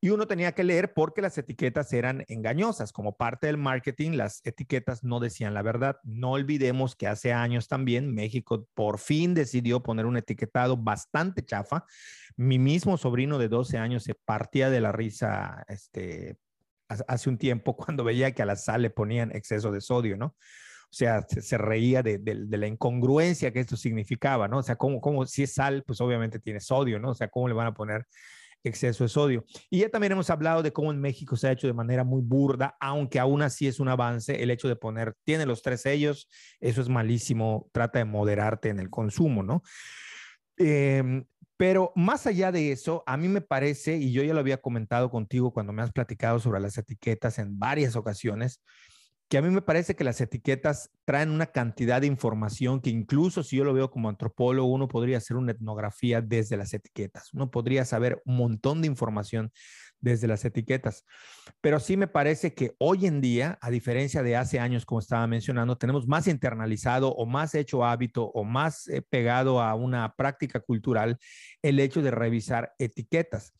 Y 0.00 0.10
uno 0.10 0.26
tenía 0.26 0.52
que 0.52 0.64
leer 0.64 0.92
porque 0.92 1.22
las 1.22 1.38
etiquetas 1.38 1.92
eran 1.92 2.24
engañosas. 2.28 2.92
Como 2.92 3.16
parte 3.16 3.46
del 3.46 3.56
marketing, 3.56 4.12
las 4.12 4.40
etiquetas 4.44 4.81
no 5.02 5.20
decían 5.20 5.54
la 5.54 5.62
verdad. 5.62 5.98
No 6.04 6.32
olvidemos 6.32 6.96
que 6.96 7.06
hace 7.06 7.32
años 7.32 7.68
también 7.68 8.14
México 8.14 8.66
por 8.74 8.98
fin 8.98 9.34
decidió 9.34 9.82
poner 9.82 10.06
un 10.06 10.16
etiquetado 10.16 10.76
bastante 10.76 11.44
chafa. 11.44 11.84
Mi 12.36 12.58
mismo 12.58 12.96
sobrino 12.96 13.38
de 13.38 13.48
12 13.48 13.78
años 13.78 14.04
se 14.04 14.14
partía 14.14 14.70
de 14.70 14.80
la 14.80 14.92
risa 14.92 15.64
este, 15.68 16.38
hace 16.88 17.28
un 17.28 17.38
tiempo 17.38 17.76
cuando 17.76 18.04
veía 18.04 18.32
que 18.32 18.42
a 18.42 18.46
la 18.46 18.56
sal 18.56 18.82
le 18.82 18.90
ponían 18.90 19.34
exceso 19.34 19.70
de 19.70 19.80
sodio, 19.80 20.16
¿no? 20.16 20.26
O 20.92 20.94
sea, 20.94 21.24
se, 21.26 21.56
reía 21.56 22.02
de, 22.02 22.18
de, 22.18 22.58
la 22.58 22.66
incongruencia 22.66 23.50
que 23.50 23.60
esto 23.60 23.78
significaba, 23.78 24.46
¿no? 24.46 24.58
O 24.58 24.62
sea, 24.62 24.76
como, 24.76 25.24
si 25.24 25.44
es 25.44 25.54
sal, 25.54 25.84
pues 25.86 26.02
obviamente 26.02 26.38
tiene 26.38 26.60
sodio, 26.60 26.98
¿no? 26.98 27.12
O 27.12 27.14
sea, 27.14 27.28
¿cómo 27.28 27.48
le 27.48 27.54
van 27.54 27.68
a 27.68 27.72
poner 27.72 28.06
exceso 28.64 29.04
de 29.04 29.08
sodio. 29.08 29.44
Y 29.70 29.80
ya 29.80 29.88
también 29.88 30.12
hemos 30.12 30.30
hablado 30.30 30.62
de 30.62 30.72
cómo 30.72 30.90
en 30.90 31.00
México 31.00 31.36
se 31.36 31.48
ha 31.48 31.52
hecho 31.52 31.66
de 31.66 31.72
manera 31.72 32.04
muy 32.04 32.22
burda, 32.22 32.76
aunque 32.80 33.18
aún 33.18 33.42
así 33.42 33.66
es 33.66 33.80
un 33.80 33.88
avance 33.88 34.42
el 34.42 34.50
hecho 34.50 34.68
de 34.68 34.76
poner, 34.76 35.14
tiene 35.24 35.46
los 35.46 35.62
tres 35.62 35.82
sellos, 35.82 36.28
eso 36.60 36.80
es 36.80 36.88
malísimo, 36.88 37.68
trata 37.72 37.98
de 37.98 38.04
moderarte 38.04 38.68
en 38.68 38.78
el 38.78 38.90
consumo, 38.90 39.42
¿no? 39.42 39.62
Em, 40.56 41.24
pero 41.56 41.92
más 41.94 42.26
allá 42.26 42.50
de 42.50 42.72
eso, 42.72 43.04
a 43.06 43.16
mí 43.16 43.28
me 43.28 43.40
parece, 43.40 43.96
y 43.96 44.12
yo 44.12 44.22
ya 44.22 44.34
lo 44.34 44.40
había 44.40 44.60
comentado 44.60 45.10
contigo 45.10 45.52
cuando 45.52 45.72
me 45.72 45.82
has 45.82 45.92
platicado 45.92 46.40
sobre 46.40 46.60
las 46.60 46.76
etiquetas 46.76 47.38
en 47.38 47.58
varias 47.58 47.94
ocasiones, 47.94 48.60
que 49.32 49.38
a 49.38 49.40
mí 49.40 49.48
me 49.48 49.62
parece 49.62 49.96
que 49.96 50.04
las 50.04 50.20
etiquetas 50.20 50.90
traen 51.06 51.30
una 51.30 51.46
cantidad 51.46 52.02
de 52.02 52.06
información 52.06 52.82
que 52.82 52.90
incluso 52.90 53.42
si 53.42 53.56
yo 53.56 53.64
lo 53.64 53.72
veo 53.72 53.90
como 53.90 54.10
antropólogo, 54.10 54.70
uno 54.70 54.88
podría 54.88 55.16
hacer 55.16 55.38
una 55.38 55.52
etnografía 55.52 56.20
desde 56.20 56.58
las 56.58 56.74
etiquetas, 56.74 57.32
uno 57.32 57.50
podría 57.50 57.86
saber 57.86 58.20
un 58.26 58.36
montón 58.36 58.82
de 58.82 58.88
información 58.88 59.50
desde 60.00 60.26
las 60.26 60.44
etiquetas. 60.44 61.06
Pero 61.62 61.80
sí 61.80 61.96
me 61.96 62.08
parece 62.08 62.52
que 62.52 62.74
hoy 62.76 63.06
en 63.06 63.22
día, 63.22 63.58
a 63.62 63.70
diferencia 63.70 64.22
de 64.22 64.36
hace 64.36 64.60
años, 64.60 64.84
como 64.84 65.00
estaba 65.00 65.26
mencionando, 65.26 65.78
tenemos 65.78 66.06
más 66.06 66.26
internalizado 66.26 67.14
o 67.14 67.24
más 67.24 67.54
hecho 67.54 67.86
hábito 67.86 68.24
o 68.24 68.44
más 68.44 68.86
eh, 68.88 69.00
pegado 69.00 69.62
a 69.62 69.74
una 69.74 70.14
práctica 70.14 70.60
cultural 70.60 71.16
el 71.62 71.80
hecho 71.80 72.02
de 72.02 72.10
revisar 72.10 72.74
etiquetas. 72.78 73.54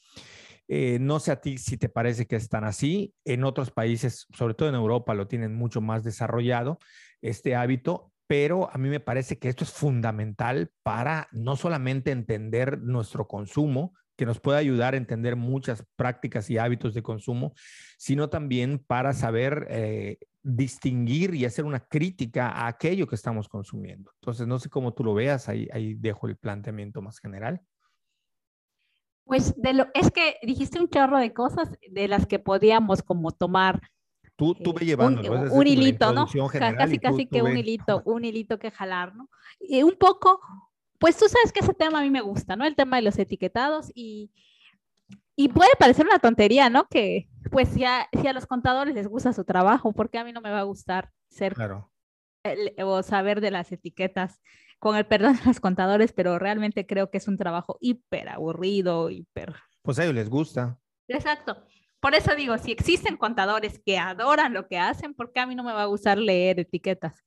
Eh, 0.69 0.99
no 1.01 1.21
sé 1.21 1.33
a 1.33 1.41
ti 1.41 1.59
si 1.59 1.77
te 1.77 1.89
parece 1.89 2.27
que 2.27 2.37
están 2.37 2.65
así. 2.65 3.15
En 3.25 3.45
otros 3.45 3.71
países, 3.71 4.27
sobre 4.33 4.55
todo 4.55 4.69
en 4.69 4.75
Europa, 4.75 5.15
lo 5.15 5.29
tienen 5.29 5.55
mucho 5.55 5.81
más 5.81 6.05
desarrollado 6.05 6.79
este 7.21 7.55
hábito, 7.55 8.13
pero 8.27 8.71
a 8.73 8.79
mí 8.79 8.89
me 8.89 9.01
parece 9.01 9.39
que 9.39 9.49
esto 9.49 9.65
es 9.65 9.71
fundamental 9.71 10.71
para 10.83 11.29
no 11.33 11.57
solamente 11.57 12.11
entender 12.11 12.81
nuestro 12.81 13.29
consumo, 13.29 13.95
que 14.17 14.27
nos 14.27 14.41
puede 14.41 14.59
ayudar 14.59 14.95
a 14.95 14.99
entender 14.99 15.37
muchas 15.37 15.85
prácticas 15.97 16.49
y 16.51 16.59
hábitos 16.59 16.95
de 16.95 17.03
consumo, 17.03 17.55
sino 17.99 18.29
también 18.29 18.79
para 18.79 19.15
saber 19.15 19.67
eh, 19.71 20.19
distinguir 20.43 21.35
y 21.35 21.45
hacer 21.45 21.65
una 21.65 21.81
crítica 21.81 22.49
a 22.51 22.67
aquello 22.67 23.07
que 23.07 23.15
estamos 23.15 23.49
consumiendo. 23.49 24.13
Entonces, 24.21 24.47
no 24.47 24.59
sé 24.59 24.69
cómo 24.69 24.93
tú 24.93 25.05
lo 25.05 25.15
veas, 25.15 25.49
ahí, 25.49 25.69
ahí 25.73 25.95
dejo 25.95 26.27
el 26.29 26.37
planteamiento 26.37 27.01
más 27.01 27.19
general. 27.19 27.63
Pues 29.25 29.55
de 29.61 29.73
lo, 29.73 29.87
es 29.95 30.11
que 30.11 30.37
dijiste 30.43 30.81
un 30.81 30.89
chorro 30.89 31.19
de 31.19 31.33
cosas 31.33 31.71
de 31.91 32.09
las 32.09 32.27
que 32.27 32.39
podíamos 32.39 33.03
como 33.03 33.31
tomar. 33.31 33.81
Tú, 34.37 34.55
tú 34.55 34.73
ve 34.73 34.85
llevando 34.85 35.21
un, 35.31 35.51
un 35.51 35.67
hilito, 35.67 36.13
¿no? 36.13 36.27
Casi, 36.77 36.99
casi 36.99 37.27
que 37.27 37.43
un 37.43 37.57
hilito, 37.57 38.03
un 38.05 38.25
hilito 38.25 38.59
que 38.59 38.71
jalar, 38.71 39.15
¿no? 39.15 39.29
Y 39.61 39.83
un 39.83 39.97
poco, 39.97 40.41
pues 40.99 41.17
tú 41.17 41.27
sabes 41.29 41.53
que 41.53 41.61
ese 41.61 41.75
tema 41.75 42.01
a 42.01 42.03
mí 42.03 42.11
me 42.11 42.21
gusta, 42.21 42.57
¿no? 42.57 42.65
El 42.65 42.75
tema 42.75 42.97
de 42.97 43.03
los 43.03 43.19
etiquetados 43.19 43.93
y, 43.95 44.33
y 45.37 45.49
puede 45.49 45.71
parecer 45.79 46.07
una 46.07 46.19
tontería, 46.19 46.71
¿no? 46.71 46.89
Que 46.89 47.29
pues 47.51 47.69
si 47.69 47.85
a, 47.85 48.09
si 48.21 48.27
a 48.27 48.33
los 48.33 48.47
contadores 48.47 48.95
les 48.95 49.07
gusta 49.07 49.33
su 49.33 49.45
trabajo, 49.45 49.93
¿por 49.93 50.11
qué 50.11 50.19
a 50.19 50.25
mí 50.25 50.33
no 50.33 50.41
me 50.41 50.51
va 50.51 50.61
a 50.61 50.65
gustar 50.65 51.11
ser 51.29 51.55
claro. 51.55 51.91
o 52.85 53.03
saber 53.03 53.41
de 53.41 53.51
las 53.51 53.71
etiquetas? 53.73 54.41
Con 54.83 54.97
el 54.97 55.07
perdón 55.07 55.37
de 55.37 55.45
los 55.45 55.61
contadores, 55.61 56.13
pero 56.13 56.41
realmente 56.41 56.89
creo 56.89 57.09
que 57.09 57.19
es 57.19 57.29
un 57.29 57.39
trabajo 57.39 57.79
hiper 57.81 58.29
aburrido, 58.29 59.11
hiper... 59.11 59.55
Pues 59.81 60.01
a 60.01 60.03
ellos 60.03 60.17
les 60.17 60.29
gusta. 60.29 60.77
Exacto. 61.07 61.65
Por 62.01 62.17
eso 62.17 62.35
digo, 62.35 62.59
si 62.59 62.73
existen 62.73 63.17
contadores 63.17 63.81
que 63.87 63.97
adoran 63.97 64.53
lo 64.53 64.67
que 64.67 64.79
hacen, 64.79 65.15
¿por 65.15 65.33
qué 65.33 65.39
a 65.39 65.47
mí 65.47 65.55
no 65.55 65.63
me 65.63 65.73
va 65.73 65.83
a 65.83 65.87
gustar 65.87 66.19
leer 66.19 66.59
etiquetas? 66.59 67.23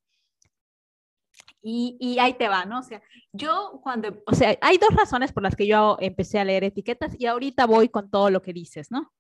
Y, 1.62 1.96
y, 1.98 2.20
ahí 2.20 2.34
te 2.34 2.50
va, 2.50 2.66
¿no? 2.66 2.80
O 2.80 2.84
sea, 2.84 3.02
yo 3.32 3.80
cuando, 3.82 4.22
o 4.28 4.36
sea, 4.36 4.58
hay 4.60 4.78
dos 4.78 4.94
razones 4.94 5.32
por 5.32 5.42
las 5.42 5.56
que 5.56 5.66
yo 5.66 5.96
empecé 6.02 6.40
a 6.40 6.44
leer 6.44 6.66
etiquetas 6.66 7.16
y 7.18 7.26
ahorita 7.26 7.66
voy 7.68 7.88
con 7.88 8.12
todo 8.12 8.30
lo 8.32 8.42
que 8.42 8.52
dices, 8.52 8.92
¿no? 8.92 9.14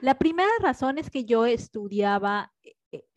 La 0.00 0.18
primera 0.18 0.50
razón 0.60 0.98
es 0.98 1.10
que 1.10 1.24
yo 1.24 1.46
estudiaba, 1.46 2.52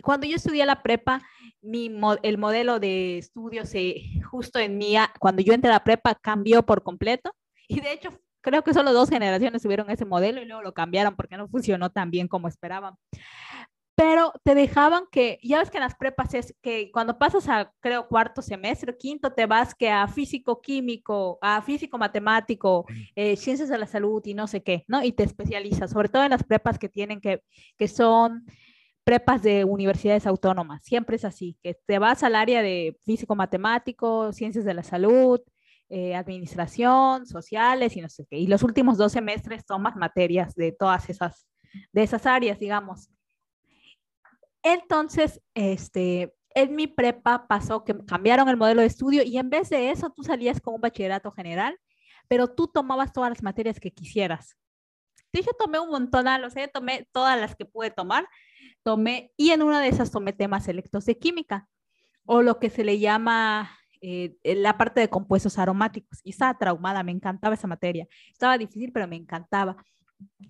cuando 0.04 0.28
yo 0.28 0.36
estudié 0.36 0.66
la 0.66 0.82
prepa, 0.82 1.22
mi, 1.62 1.92
el 2.24 2.38
modelo 2.38 2.80
de 2.80 3.18
estudio 3.18 3.66
se, 3.66 3.96
justo 4.30 4.60
en 4.60 4.78
mí, 4.78 4.96
cuando 5.20 5.42
yo 5.42 5.54
entré 5.54 5.70
a 5.70 5.76
la 5.76 5.84
prepa, 5.84 6.16
cambió 6.16 6.66
por 6.66 6.84
completo. 6.84 7.32
Y 7.68 7.82
de 7.82 7.94
hecho, 7.94 8.10
creo 8.42 8.64
que 8.64 8.74
solo 8.74 8.94
dos 8.94 9.10
generaciones 9.10 9.62
tuvieron 9.62 9.90
ese 9.90 10.06
modelo 10.06 10.42
y 10.42 10.46
luego 10.46 10.62
lo 10.64 10.74
cambiaron 10.74 11.16
porque 11.16 11.38
no 11.38 11.48
funcionó 11.48 11.92
tan 11.92 12.12
bien 12.12 12.28
como 12.28 12.48
esperaban 12.48 12.96
pero 14.00 14.32
te 14.46 14.56
dejaban 14.56 15.04
que, 15.12 15.40
ya 15.44 15.60
ves 15.60 15.70
que 15.70 15.76
en 15.76 15.84
las 15.84 15.96
prepas 15.96 16.34
es 16.34 16.56
que 16.62 16.90
cuando 16.90 17.18
pasas 17.18 17.50
a, 17.50 17.74
creo, 17.82 18.08
cuarto 18.08 18.42
semestre, 18.42 18.96
quinto, 18.98 19.34
te 19.34 19.46
vas 19.46 19.76
que 19.76 19.90
a 19.90 20.08
físico 20.08 20.62
químico, 20.62 21.38
a 21.42 21.62
físico 21.62 21.98
matemático, 21.98 22.86
eh, 23.14 23.36
ciencias 23.36 23.68
de 23.68 23.78
la 23.78 23.88
salud 23.88 24.22
y 24.24 24.34
no 24.34 24.48
sé 24.48 24.64
qué, 24.64 24.86
¿no? 24.88 25.04
Y 25.04 25.12
te 25.12 25.24
especializas, 25.24 25.92
sobre 25.92 26.08
todo 26.08 26.24
en 26.24 26.30
las 26.30 26.46
prepas 26.46 26.80
que 26.80 26.88
tienen 26.88 27.20
que, 27.20 27.44
que 27.78 27.90
son 27.90 28.46
prepas 29.10 29.42
de 29.42 29.66
universidades 29.66 30.28
autónomas, 30.28 30.84
siempre 30.84 31.16
es 31.16 31.26
así, 31.26 31.58
que 31.64 31.74
te 31.74 31.98
vas 31.98 32.22
al 32.22 32.36
área 32.36 32.62
de 32.62 32.96
físico 33.06 33.36
matemático, 33.36 34.32
ciencias 34.32 34.66
de 34.66 34.76
la 34.76 34.84
salud, 34.84 35.42
eh, 35.90 36.14
administración, 36.14 37.26
sociales 37.26 37.98
y 37.98 38.02
no 38.02 38.10
sé 38.10 38.28
qué. 38.30 38.38
Y 38.38 38.46
los 38.46 38.62
últimos 38.62 39.00
dos 39.00 39.12
semestres 39.12 39.66
tomas 39.66 39.96
materias 39.96 40.54
de 40.54 40.74
todas 40.74 41.10
esas, 41.10 41.48
de 41.92 42.04
esas 42.04 42.28
áreas, 42.28 42.60
digamos. 42.60 43.10
Entonces, 44.62 45.42
este, 45.56 46.32
en 46.54 46.76
mi 46.76 46.86
prepa 46.86 47.48
pasó 47.48 47.84
que 47.84 47.98
cambiaron 48.06 48.48
el 48.48 48.58
modelo 48.58 48.82
de 48.82 48.88
estudio 48.88 49.24
y 49.24 49.40
en 49.40 49.50
vez 49.50 49.72
de 49.72 49.90
eso 49.90 50.14
tú 50.16 50.22
salías 50.22 50.62
con 50.62 50.76
un 50.76 50.82
bachillerato 50.82 51.32
general, 51.32 51.80
pero 52.28 52.48
tú 52.48 52.68
tomabas 52.68 53.12
todas 53.12 53.32
las 53.32 53.42
materias 53.42 53.80
que 53.80 53.90
quisieras. 53.90 54.56
Yo 55.34 55.42
tomé 55.58 55.80
un 55.80 55.90
montón, 55.90 56.28
o 56.28 56.50
sea, 56.52 56.68
tomé 56.68 57.08
todas 57.12 57.40
las 57.40 57.56
que 57.56 57.66
pude 57.66 57.90
tomar, 57.90 58.28
tomé, 58.84 59.32
y 59.38 59.52
en 59.52 59.62
una 59.62 59.82
de 59.82 59.90
esas 59.90 60.12
tomé 60.12 60.34
temas 60.34 60.66
selectos 60.66 61.06
de 61.06 61.18
química, 61.18 61.68
o 62.26 62.42
lo 62.42 62.60
que 62.60 62.70
se 62.70 62.84
le 62.84 63.00
llama 63.00 63.72
eh, 64.02 64.38
la 64.44 64.78
parte 64.78 65.02
de 65.02 65.10
compuestos 65.10 65.58
aromáticos. 65.58 66.20
Y 66.24 66.32
estaba 66.32 66.58
traumada, 66.58 67.04
me 67.04 67.12
encantaba 67.12 67.56
esa 67.56 67.68
materia. 67.68 68.08
Estaba 68.32 68.58
difícil, 68.58 68.92
pero 68.92 69.08
me 69.08 69.16
encantaba. 69.16 69.78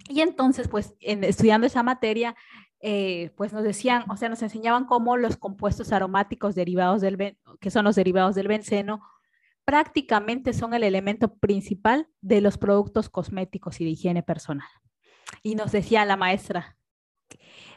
Y 0.08 0.22
entonces, 0.22 0.68
pues, 0.68 0.96
en, 1.00 1.24
estudiando 1.24 1.68
esa 1.68 1.84
materia, 1.84 2.36
eh, 2.82 3.32
pues 3.36 3.52
nos 3.54 3.64
decían, 3.64 4.06
o 4.10 4.18
sea, 4.18 4.30
nos 4.30 4.42
enseñaban 4.42 4.86
cómo 4.86 5.18
los 5.18 5.38
compuestos 5.38 5.92
aromáticos 5.92 6.56
derivados 6.56 7.02
del, 7.02 7.38
que 7.60 7.72
son 7.72 7.86
los 7.86 7.96
derivados 7.96 8.36
del 8.36 8.48
benceno, 8.48 9.02
prácticamente 9.66 10.54
son 10.54 10.74
el 10.74 10.84
elemento 10.84 11.36
principal 11.36 12.08
de 12.22 12.42
los 12.42 12.58
productos 12.58 13.10
cosméticos 13.10 13.82
y 13.82 13.86
de 13.86 13.92
higiene 13.92 14.24
personal. 14.24 14.68
Y 15.44 15.56
nos 15.56 15.72
decía 15.72 16.06
la 16.06 16.18
maestra, 16.18 16.78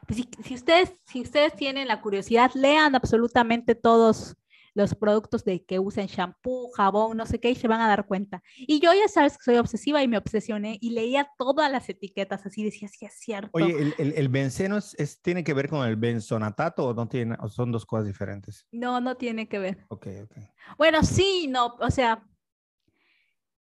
si, 0.08 0.28
si, 0.44 0.54
ustedes, 0.54 0.92
si 1.04 1.22
ustedes 1.22 1.54
tienen 1.54 1.88
la 1.88 2.00
curiosidad, 2.00 2.50
lean 2.54 2.94
absolutamente 2.94 3.74
todos 3.74 4.36
los 4.74 4.94
productos 4.94 5.44
de 5.44 5.64
que 5.64 5.78
usen 5.78 6.06
shampoo, 6.06 6.70
jabón, 6.70 7.16
no 7.16 7.26
sé 7.26 7.40
qué, 7.40 7.50
y 7.50 7.54
se 7.54 7.68
van 7.68 7.80
a 7.80 7.88
dar 7.88 8.06
cuenta. 8.06 8.42
Y 8.56 8.80
yo 8.80 8.92
ya 8.92 9.08
sabes 9.08 9.36
que 9.36 9.44
soy 9.44 9.56
obsesiva 9.56 10.02
y 10.02 10.08
me 10.08 10.16
obsesioné 10.16 10.78
y 10.80 10.90
leía 10.90 11.28
todas 11.36 11.70
las 11.70 11.88
etiquetas 11.88 12.46
así, 12.46 12.64
decía, 12.64 12.88
sí, 12.88 13.04
es 13.04 13.14
cierto. 13.18 13.50
Oye, 13.52 13.74
¿el, 13.78 13.94
el, 13.98 14.12
el 14.16 14.28
benceno 14.28 14.78
es, 14.78 15.20
tiene 15.22 15.44
que 15.44 15.54
ver 15.54 15.68
con 15.68 15.86
el 15.86 15.96
benzonatato 15.96 16.86
o 16.86 16.94
no 16.94 17.08
tiene, 17.08 17.36
o 17.40 17.48
son 17.48 17.70
dos 17.70 17.84
cosas 17.84 18.06
diferentes? 18.06 18.66
No, 18.72 19.00
no 19.00 19.16
tiene 19.16 19.48
que 19.48 19.58
ver. 19.58 19.84
Ok, 19.88 20.06
ok. 20.24 20.36
Bueno, 20.78 21.02
sí, 21.02 21.48
no, 21.50 21.76
o 21.78 21.90
sea, 21.90 22.26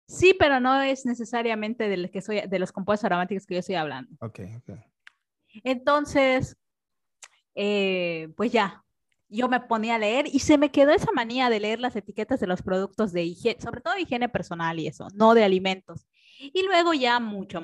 sí, 0.07 0.35
pero 0.37 0.59
no 0.59 0.81
es 0.81 1.05
necesariamente 1.05 1.89
de, 1.89 2.09
que 2.09 2.21
soy, 2.21 2.41
de 2.47 2.59
los 2.59 2.71
compuestos 2.71 3.05
aromáticos 3.05 3.45
que 3.45 3.55
yo 3.55 3.59
estoy 3.59 3.75
hablando. 3.75 4.15
Ok, 4.21 4.39
ok. 4.57 4.77
Entonces, 5.63 6.57
eh, 7.55 8.29
pues 8.35 8.51
ya, 8.51 8.83
yo 9.29 9.47
me 9.49 9.59
ponía 9.59 9.95
a 9.95 9.99
leer 9.99 10.27
y 10.27 10.39
se 10.39 10.57
me 10.57 10.71
quedó 10.71 10.91
esa 10.91 11.11
manía 11.13 11.49
de 11.49 11.59
leer 11.59 11.79
las 11.79 11.95
etiquetas 11.95 12.39
de 12.39 12.47
los 12.47 12.61
productos 12.61 13.11
de 13.11 13.23
higiene, 13.23 13.59
sobre 13.61 13.81
todo 13.81 13.97
higiene 13.97 14.29
personal 14.29 14.79
y 14.79 14.87
eso, 14.87 15.07
no 15.13 15.33
de 15.33 15.43
alimentos. 15.43 16.07
Y 16.39 16.63
luego 16.63 16.93
ya 16.93 17.19
mucho, 17.19 17.61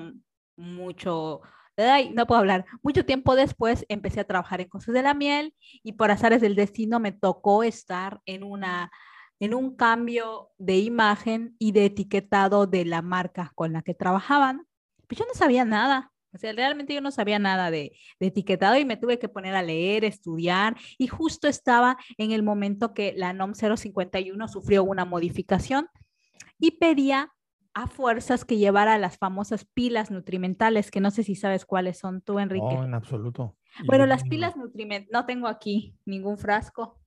mucho, 0.55 1.41
ay, 1.77 2.11
no 2.11 2.25
puedo 2.25 2.39
hablar, 2.39 2.65
mucho 2.81 3.05
tiempo 3.05 3.35
después 3.35 3.85
empecé 3.89 4.21
a 4.21 4.27
trabajar 4.27 4.61
en 4.61 4.69
cosas 4.69 4.93
de 4.93 5.03
la 5.03 5.13
miel 5.13 5.53
y 5.83 5.93
por 5.93 6.11
azares 6.11 6.41
del 6.41 6.55
destino 6.55 6.99
me 6.99 7.11
tocó 7.11 7.63
estar 7.63 8.21
en 8.25 8.43
una 8.43 8.91
en 9.39 9.55
un 9.55 9.75
cambio 9.75 10.51
de 10.59 10.77
imagen 10.77 11.55
y 11.57 11.71
de 11.71 11.85
etiquetado 11.85 12.67
de 12.67 12.85
la 12.85 13.01
marca 13.01 13.51
con 13.55 13.73
la 13.73 13.81
que 13.81 13.95
trabajaban. 13.95 14.67
Pues 15.07 15.17
yo 15.17 15.25
no 15.25 15.33
sabía 15.33 15.65
nada, 15.65 16.10
o 16.33 16.37
sea, 16.37 16.53
realmente 16.53 16.93
yo 16.93 17.01
no 17.01 17.11
sabía 17.11 17.39
nada 17.39 17.71
de, 17.71 17.93
etiquetado 18.19 18.77
y 18.77 18.85
me 18.85 18.97
tuve 18.97 19.19
que 19.19 19.29
poner 19.29 19.55
a 19.55 19.63
leer, 19.63 20.05
estudiar 20.05 20.77
y 20.97 21.07
justo 21.07 21.47
estaba 21.47 21.97
en 22.17 22.31
el 22.31 22.43
momento 22.43 22.93
que 22.93 23.13
la 23.15 23.33
NOM 23.33 23.53
051 23.53 24.47
sufrió 24.47 24.83
una 24.83 25.05
modificación 25.05 25.87
y 26.59 26.71
pedía 26.71 27.31
a 27.73 27.87
fuerzas 27.87 28.45
que 28.45 28.57
llevara 28.57 28.97
las 28.97 29.17
famosas 29.17 29.65
pilas 29.65 30.11
nutrimentales, 30.11 30.91
que 30.91 30.99
no 30.99 31.09
sé 31.09 31.23
si 31.23 31.35
sabes 31.35 31.65
cuáles 31.65 31.97
son 31.97 32.21
tú, 32.21 32.39
Enrique. 32.39 32.65
No, 32.65 32.83
en 32.83 32.93
absoluto. 32.93 33.55
Bueno, 33.85 34.05
las 34.05 34.23
pilas 34.23 34.57
nutrimentales, 34.57 35.11
no 35.13 35.25
tengo 35.25 35.47
aquí 35.47 35.95
ningún 36.05 36.37
frasco 36.37 36.99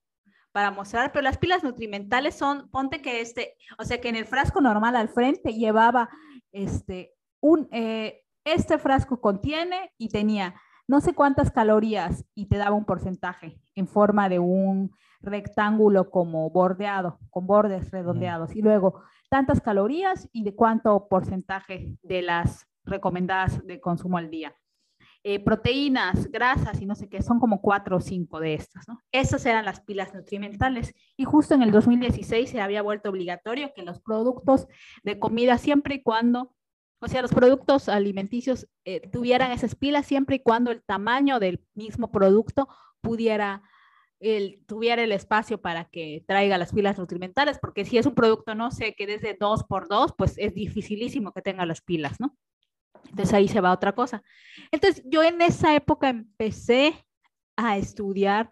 para 0.52 0.70
mostrar, 0.70 1.12
pero 1.12 1.22
las 1.22 1.36
pilas 1.36 1.64
nutrimentales 1.64 2.34
son, 2.36 2.70
ponte 2.70 3.02
que 3.02 3.20
este, 3.20 3.56
o 3.78 3.84
sea 3.84 4.00
que 4.00 4.08
en 4.08 4.16
el 4.16 4.24
frasco 4.24 4.60
normal 4.60 4.96
al 4.96 5.08
frente 5.08 5.52
llevaba 5.52 6.08
este, 6.52 7.12
un, 7.40 7.68
eh, 7.72 8.23
este 8.44 8.78
frasco 8.78 9.20
contiene 9.20 9.92
y 9.98 10.08
tenía 10.08 10.54
no 10.86 11.00
sé 11.00 11.14
cuántas 11.14 11.50
calorías 11.50 12.24
y 12.34 12.46
te 12.46 12.58
daba 12.58 12.76
un 12.76 12.84
porcentaje 12.84 13.58
en 13.74 13.88
forma 13.88 14.28
de 14.28 14.38
un 14.38 14.94
rectángulo 15.20 16.10
como 16.10 16.50
bordeado, 16.50 17.18
con 17.30 17.46
bordes 17.46 17.90
redondeados. 17.90 18.54
Y 18.54 18.60
luego 18.60 19.02
tantas 19.30 19.62
calorías 19.62 20.28
y 20.32 20.44
de 20.44 20.54
cuánto 20.54 21.08
porcentaje 21.08 21.96
de 22.02 22.22
las 22.22 22.68
recomendadas 22.84 23.66
de 23.66 23.80
consumo 23.80 24.18
al 24.18 24.30
día. 24.30 24.54
Eh, 25.26 25.42
proteínas, 25.42 26.30
grasas 26.30 26.82
y 26.82 26.84
no 26.84 26.94
sé 26.94 27.08
qué, 27.08 27.22
son 27.22 27.40
como 27.40 27.62
cuatro 27.62 27.96
o 27.96 28.00
cinco 28.00 28.40
de 28.40 28.52
estas, 28.52 28.86
¿no? 28.86 29.00
Esas 29.10 29.46
eran 29.46 29.64
las 29.64 29.80
pilas 29.80 30.12
nutrimentales. 30.14 30.94
Y 31.16 31.24
justo 31.24 31.54
en 31.54 31.62
el 31.62 31.70
2016 31.70 32.50
se 32.50 32.60
había 32.60 32.82
vuelto 32.82 33.08
obligatorio 33.08 33.72
que 33.74 33.82
los 33.82 34.02
productos 34.02 34.68
de 35.02 35.18
comida, 35.18 35.56
siempre 35.56 35.94
y 35.94 36.02
cuando 36.02 36.54
o 37.04 37.08
sea, 37.08 37.20
los 37.20 37.32
productos 37.32 37.90
alimenticios 37.90 38.66
eh, 38.86 39.06
tuvieran 39.10 39.52
esas 39.52 39.74
pilas 39.74 40.06
siempre 40.06 40.36
y 40.36 40.38
cuando 40.38 40.70
el 40.70 40.82
tamaño 40.82 41.38
del 41.38 41.62
mismo 41.74 42.10
producto 42.10 42.66
pudiera, 43.02 43.62
el, 44.20 44.64
tuviera 44.66 45.02
el 45.02 45.12
espacio 45.12 45.60
para 45.60 45.84
que 45.84 46.24
traiga 46.26 46.56
las 46.56 46.72
pilas 46.72 46.98
nutrimentales, 46.98 47.58
porque 47.58 47.84
si 47.84 47.98
es 47.98 48.06
un 48.06 48.14
producto, 48.14 48.54
no 48.54 48.70
sé, 48.70 48.94
que 48.94 49.06
desde 49.06 49.36
2 49.38 49.64
por 49.64 49.86
2, 49.86 50.14
pues 50.16 50.34
es 50.38 50.54
dificilísimo 50.54 51.32
que 51.32 51.42
tenga 51.42 51.66
las 51.66 51.82
pilas, 51.82 52.18
¿no? 52.20 52.34
Entonces 53.10 53.34
ahí 53.34 53.48
se 53.48 53.60
va 53.60 53.72
otra 53.72 53.92
cosa. 53.92 54.22
Entonces 54.72 55.04
yo 55.06 55.22
en 55.22 55.42
esa 55.42 55.76
época 55.76 56.08
empecé 56.08 57.04
a 57.54 57.76
estudiar 57.76 58.50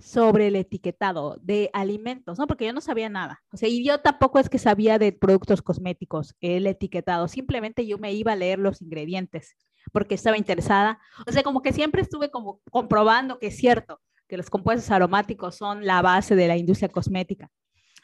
sobre 0.00 0.48
el 0.48 0.56
etiquetado 0.56 1.38
de 1.42 1.70
alimentos, 1.72 2.38
¿no? 2.38 2.46
Porque 2.46 2.66
yo 2.66 2.72
no 2.72 2.80
sabía 2.80 3.08
nada. 3.08 3.42
O 3.52 3.56
sea, 3.56 3.68
y 3.68 3.84
yo 3.84 4.00
tampoco 4.00 4.38
es 4.38 4.48
que 4.48 4.58
sabía 4.58 4.98
de 4.98 5.12
productos 5.12 5.62
cosméticos, 5.62 6.34
el 6.40 6.66
etiquetado. 6.66 7.28
Simplemente 7.28 7.86
yo 7.86 7.98
me 7.98 8.12
iba 8.12 8.32
a 8.32 8.36
leer 8.36 8.58
los 8.58 8.82
ingredientes 8.82 9.56
porque 9.92 10.14
estaba 10.14 10.36
interesada. 10.36 10.98
O 11.26 11.32
sea, 11.32 11.42
como 11.42 11.62
que 11.62 11.72
siempre 11.72 12.02
estuve 12.02 12.30
como 12.30 12.60
comprobando 12.70 13.38
que 13.38 13.48
es 13.48 13.56
cierto 13.56 14.00
que 14.28 14.36
los 14.36 14.50
compuestos 14.50 14.90
aromáticos 14.90 15.56
son 15.56 15.84
la 15.84 16.02
base 16.02 16.36
de 16.36 16.48
la 16.48 16.56
industria 16.56 16.88
cosmética. 16.88 17.50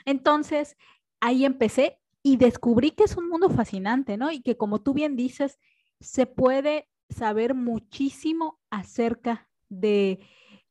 Entonces, 0.05 0.77
ahí 1.21 1.45
empecé 1.45 1.99
y 2.23 2.37
descubrí 2.37 2.91
que 2.91 3.05
es 3.05 3.17
un 3.17 3.29
mundo 3.29 3.49
fascinante, 3.49 4.17
¿no? 4.17 4.33
Y 4.33 4.43
que 4.43 4.57
como 4.57 4.83
tú 4.83 4.93
bien 4.93 5.15
dices, 5.17 5.59
se 6.01 6.27
puede 6.27 6.89
saber 7.09 7.55
muchísimo 7.55 8.59
acerca 8.71 9.49
de 9.69 10.21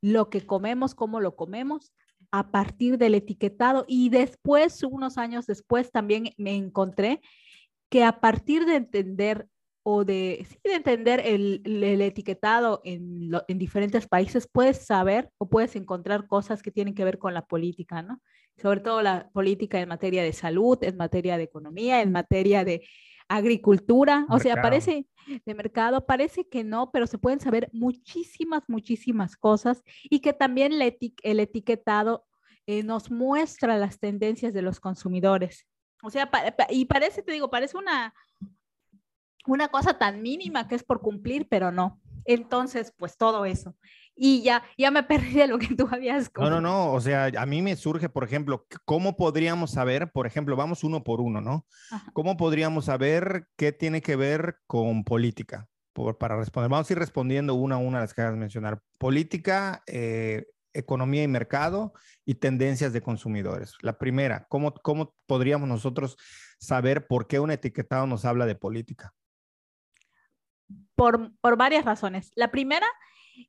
lo 0.05 0.29
que 0.29 0.45
comemos, 0.45 0.93
cómo 0.93 1.19
lo 1.19 1.35
comemos, 1.35 1.91
a 2.29 2.51
partir 2.51 2.99
del 2.99 3.15
etiquetado. 3.15 3.85
Y 3.87 4.09
después, 4.09 4.83
unos 4.83 5.17
años 5.17 5.47
después, 5.47 5.91
también 5.91 6.29
me 6.37 6.55
encontré 6.55 7.21
que 7.89 8.03
a 8.03 8.19
partir 8.19 8.65
de 8.65 8.75
entender 8.75 9.47
o 9.81 10.05
de, 10.05 10.47
de 10.63 10.75
entender 10.75 11.21
el, 11.25 11.63
etiquetado 12.01 12.81
en, 12.83 13.31
en, 13.47 13.57
diferentes 13.57 14.07
países, 14.07 14.47
puedes 14.51 14.85
saber 14.85 15.31
o 15.39 15.49
puedes 15.49 15.75
encontrar 15.75 16.27
cosas 16.27 16.61
que 16.61 16.71
tienen 16.71 16.93
que 16.93 17.03
ver 17.03 17.17
con 17.17 17.33
la 17.33 17.45
política, 17.45 18.03
¿no? 18.03 18.21
Sobre 18.57 18.81
todo 18.81 19.01
la 19.01 19.29
política 19.31 19.79
en 19.79 19.89
materia 19.89 20.21
de 20.21 20.33
salud, 20.33 20.77
en 20.83 20.97
materia 20.97 21.37
de 21.37 21.43
economía, 21.43 22.03
en 22.03 22.11
materia 22.11 22.63
de 22.63 22.87
agricultura, 23.27 24.25
o 24.29 24.39
sea, 24.39 24.61
parece 24.61 25.07
de 25.45 25.53
mercado, 25.55 26.05
parece 26.05 26.47
que 26.47 26.63
no, 26.63 26.91
pero 26.91 27.07
se 27.07 27.17
pueden 27.17 27.39
saber 27.39 27.69
muchísimas, 27.73 28.63
muchísimas 28.67 29.35
cosas 29.35 29.83
y 30.03 30.19
que 30.19 30.33
también 30.33 30.71
el 30.73 31.39
etiquetado 31.39 32.25
eh, 32.67 32.83
nos 32.83 33.11
muestra 33.11 33.77
las 33.77 33.99
tendencias 33.99 34.53
de 34.53 34.61
los 34.61 34.79
consumidores. 34.79 35.67
O 36.03 36.09
sea, 36.09 36.29
y 36.69 36.85
parece, 36.85 37.23
te 37.23 37.31
digo, 37.31 37.49
parece 37.49 37.77
una, 37.77 38.13
una 39.47 39.67
cosa 39.69 39.97
tan 39.97 40.21
mínima 40.21 40.67
que 40.67 40.75
es 40.75 40.83
por 40.83 41.01
cumplir, 41.01 41.47
pero 41.47 41.71
no. 41.71 41.99
Entonces, 42.25 42.93
pues 42.97 43.17
todo 43.17 43.45
eso. 43.45 43.75
Y 44.15 44.43
ya, 44.43 44.63
ya 44.77 44.91
me 44.91 45.03
perdí 45.03 45.33
de 45.33 45.47
lo 45.47 45.57
que 45.57 45.75
tú 45.75 45.87
habías 45.91 46.31
No, 46.37 46.49
no, 46.49 46.61
no, 46.61 46.93
o 46.93 47.01
sea, 47.01 47.31
a 47.37 47.45
mí 47.45 47.61
me 47.61 47.75
surge, 47.75 48.09
por 48.09 48.23
ejemplo, 48.23 48.65
¿cómo 48.85 49.17
podríamos 49.17 49.71
saber, 49.71 50.11
por 50.11 50.27
ejemplo, 50.27 50.55
vamos 50.55 50.83
uno 50.83 51.03
por 51.03 51.21
uno, 51.21 51.41
¿no? 51.41 51.65
¿Cómo 52.13 52.37
podríamos 52.37 52.85
saber 52.85 53.47
qué 53.55 53.71
tiene 53.71 54.01
que 54.01 54.15
ver 54.15 54.57
con 54.67 55.03
política? 55.03 55.67
Por, 55.93 56.17
para 56.17 56.37
responder, 56.37 56.69
vamos 56.69 56.89
a 56.89 56.93
ir 56.93 56.99
respondiendo 56.99 57.53
una 57.55 57.75
a 57.75 57.77
una 57.77 57.99
a 57.99 58.01
las 58.01 58.13
que 58.13 58.21
vas 58.21 58.33
a 58.33 58.35
mencionar. 58.35 58.81
Política, 58.97 59.81
eh, 59.87 60.45
economía 60.73 61.23
y 61.23 61.27
mercado 61.27 61.93
y 62.25 62.35
tendencias 62.35 62.91
de 62.91 63.01
consumidores. 63.01 63.75
La 63.81 63.97
primera, 63.97 64.45
¿cómo, 64.49 64.73
¿cómo 64.73 65.15
podríamos 65.25 65.69
nosotros 65.69 66.17
saber 66.59 67.07
por 67.07 67.27
qué 67.27 67.39
un 67.39 67.51
etiquetado 67.51 68.07
nos 68.07 68.25
habla 68.25 68.45
de 68.45 68.55
política? 68.55 69.13
por, 70.95 71.57
varias 71.57 71.85
razones. 71.85 72.31
La 72.35 72.51
primera, 72.51 72.87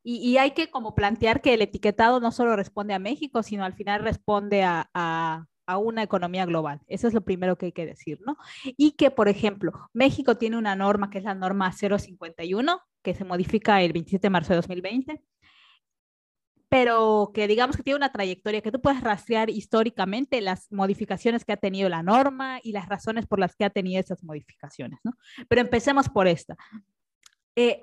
y, 0.02 0.37
hay 0.38 0.52
que 0.52 0.71
como 0.71 0.95
plantear 0.95 1.40
que 1.40 1.55
el 1.55 1.62
etiquetado 1.62 2.21
no 2.21 2.33
solo 2.33 2.57
responde 2.57 2.95
a 2.95 2.99
México, 2.99 3.43
sino 3.43 3.64
al 3.64 3.75
final 3.75 4.02
responde 4.02 4.62
a, 4.62 4.90
a, 4.95 5.47
una 5.78 6.02
economía 6.02 6.47
global. 6.47 6.81
Eso 6.87 7.09
es 7.09 7.14
lo 7.14 7.23
primero 7.23 7.59
que 7.59 7.66
hay 7.66 7.73
que 7.73 7.87
decir, 7.87 8.21
¿no? 8.25 8.37
Y 8.76 8.93
que, 8.93 9.11
por 9.11 9.28
ejemplo, 9.28 9.73
México 9.93 10.37
tiene 10.37 10.57
una 10.57 10.76
norma 10.76 11.11
que 11.11 11.19
es 11.19 11.25
la 11.25 11.35
norma 11.35 11.73
051, 11.73 12.81
que 13.02 13.14
se 13.14 13.25
modifica 13.25 13.83
el 13.83 13.93
27 13.93 14.26
de 14.26 14.31
marzo 14.31 14.52
de 14.52 14.57
2020 14.57 15.23
pero 16.69 17.31
que 17.33 17.47
digamos 17.47 17.76
que 17.76 17.83
tiene 17.83 17.97
una 17.97 18.12
trayectoria, 18.12 18.61
que 18.61 18.73
tú 18.73 18.81
puedes 18.81 19.00
rastrear 19.00 19.50
históricamente 19.50 20.40
las 20.40 20.71
modificaciones 20.73 21.45
que 21.45 21.52
ha 21.52 21.57
tenido 21.57 21.88
la 21.88 22.02
norma 22.02 22.59
y 22.62 22.73
las 22.73 22.88
razones 22.88 23.26
por 23.26 23.38
las 23.38 23.55
que 23.55 23.64
ha 23.64 23.71
tenido 23.71 24.00
esas 24.00 24.25
modificaciones, 24.25 24.99
¿no? 25.05 25.12
Pero 25.49 25.61
empecemos 25.61 26.09
por 26.09 26.26
esta. 26.26 26.57
Eh, 27.56 27.80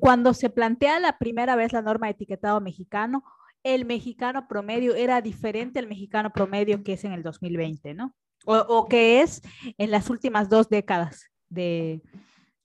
cuando 0.00 0.34
se 0.34 0.50
plantea 0.50 0.98
la 0.98 1.18
primera 1.18 1.56
vez 1.56 1.72
la 1.72 1.82
norma 1.82 2.06
de 2.06 2.12
etiquetado 2.12 2.60
mexicano, 2.60 3.22
el 3.62 3.84
mexicano 3.84 4.48
promedio 4.48 4.94
era 4.94 5.20
diferente 5.20 5.78
al 5.78 5.86
mexicano 5.86 6.30
promedio 6.32 6.82
que 6.82 6.94
es 6.94 7.04
en 7.04 7.12
el 7.12 7.22
2020, 7.22 7.94
¿no? 7.94 8.14
O 8.46 8.86
que 8.88 9.22
es 9.22 9.42
en 9.78 9.90
las 9.90 10.10
últimas 10.10 10.48
dos 10.50 10.68
décadas 10.68 11.30
de, 11.48 12.02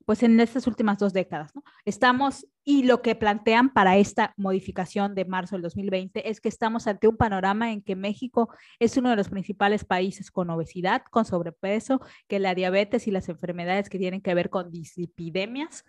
pues 0.10 0.24
en 0.24 0.39
estas 0.39 0.65
últimas 0.65 0.98
dos 0.98 1.13
décadas, 1.13 1.56
¿no? 1.56 1.63
Estamos, 1.86 2.48
y 2.63 2.82
lo 2.82 3.04
que 3.04 3.13
plantean 3.13 3.72
para 3.72 3.95
esta 3.98 4.34
modificación 4.38 5.13
de 5.13 5.24
marzo 5.24 5.56
del 5.56 5.62
2020 5.62 6.28
es 6.28 6.41
que 6.41 6.50
estamos 6.50 6.88
ante 6.88 7.08
un 7.08 7.15
panorama 7.15 7.72
en 7.72 7.84
que 7.84 7.95
México 7.95 8.50
es 8.80 8.98
uno 8.98 9.12
de 9.12 9.17
los 9.17 9.30
principales 9.30 9.86
países 9.86 10.32
con 10.32 10.50
obesidad, 10.50 11.04
con 11.12 11.26
sobrepeso, 11.26 12.02
que 12.28 12.39
la 12.39 12.56
diabetes 12.56 13.06
y 13.06 13.12
las 13.12 13.30
enfermedades 13.30 13.88
que 13.88 14.00
tienen 14.00 14.22
que 14.22 14.34
ver 14.34 14.50
con 14.50 14.72
dislipidemias 14.72 15.86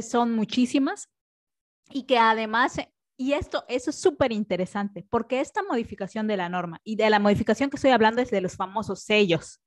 son 0.00 0.34
muchísimas 0.34 1.10
y 1.90 2.04
que 2.04 2.16
además 2.16 2.78
y 3.18 3.34
esto, 3.34 3.66
es 3.68 3.84
súper 3.94 4.32
interesante, 4.32 5.04
porque 5.10 5.40
esta 5.40 5.62
modificación 5.62 6.26
de 6.26 6.38
la 6.38 6.48
norma 6.48 6.80
y 6.84 6.96
de 6.96 7.10
la 7.10 7.18
modificación 7.18 7.68
que 7.68 7.76
estoy 7.76 7.90
hablando 7.90 8.22
es 8.22 8.30
de 8.30 8.40
los 8.40 8.56
famosos 8.56 9.02
sellos 9.02 9.60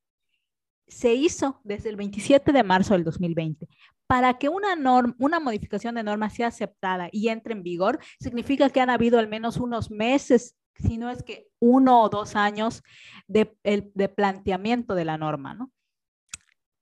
se 0.91 1.13
hizo 1.13 1.59
desde 1.63 1.89
el 1.89 1.95
27 1.95 2.51
de 2.51 2.63
marzo 2.63 2.93
del 2.93 3.05
2020. 3.05 3.67
Para 4.07 4.37
que 4.37 4.49
una, 4.49 4.75
norma, 4.75 5.15
una 5.19 5.39
modificación 5.39 5.95
de 5.95 6.03
norma 6.03 6.29
sea 6.29 6.47
aceptada 6.47 7.07
y 7.13 7.29
entre 7.29 7.53
en 7.53 7.63
vigor, 7.63 7.99
significa 8.19 8.69
que 8.69 8.81
han 8.81 8.89
habido 8.89 9.17
al 9.17 9.29
menos 9.29 9.55
unos 9.55 9.89
meses, 9.89 10.57
si 10.75 10.97
no 10.97 11.09
es 11.09 11.23
que 11.23 11.47
uno 11.59 12.01
o 12.01 12.09
dos 12.09 12.35
años 12.35 12.83
de, 13.27 13.57
de 13.63 14.09
planteamiento 14.09 14.93
de 14.93 15.05
la 15.05 15.17
norma, 15.17 15.53
¿no? 15.53 15.71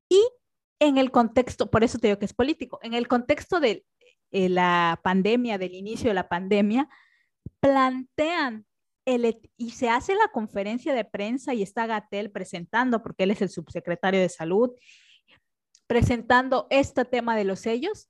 Y 0.10 0.20
en 0.80 0.98
el 0.98 1.12
contexto, 1.12 1.70
por 1.70 1.84
eso 1.84 2.00
te 2.00 2.08
digo 2.08 2.18
que 2.18 2.26
es 2.26 2.34
político, 2.34 2.80
en 2.82 2.96
el 2.96 3.08
contexto 3.08 3.60
de 3.60 3.86
eh, 4.32 4.50
la 4.50 5.00
pandemia, 5.04 5.60
del 5.60 5.76
inicio 5.76 6.10
de 6.10 6.16
la 6.16 6.28
pandemia, 6.28 6.90
plantean 7.60 8.66
y 9.58 9.72
se 9.72 9.90
hace 9.90 10.14
la 10.16 10.28
conferencia 10.32 10.94
de 10.94 11.06
prensa 11.06 11.54
y 11.54 11.64
está 11.64 11.88
Gatel 11.88 12.32
presentando, 12.32 13.02
porque 13.02 13.24
él 13.24 13.32
es 13.32 13.42
el 13.42 13.50
subsecretario 13.50 14.20
de 14.20 14.30
salud, 14.30 14.72
presentando 15.88 16.68
este 16.70 17.06
tema 17.06 17.36
de 17.36 17.46
los 17.46 17.62
sellos, 17.62 18.10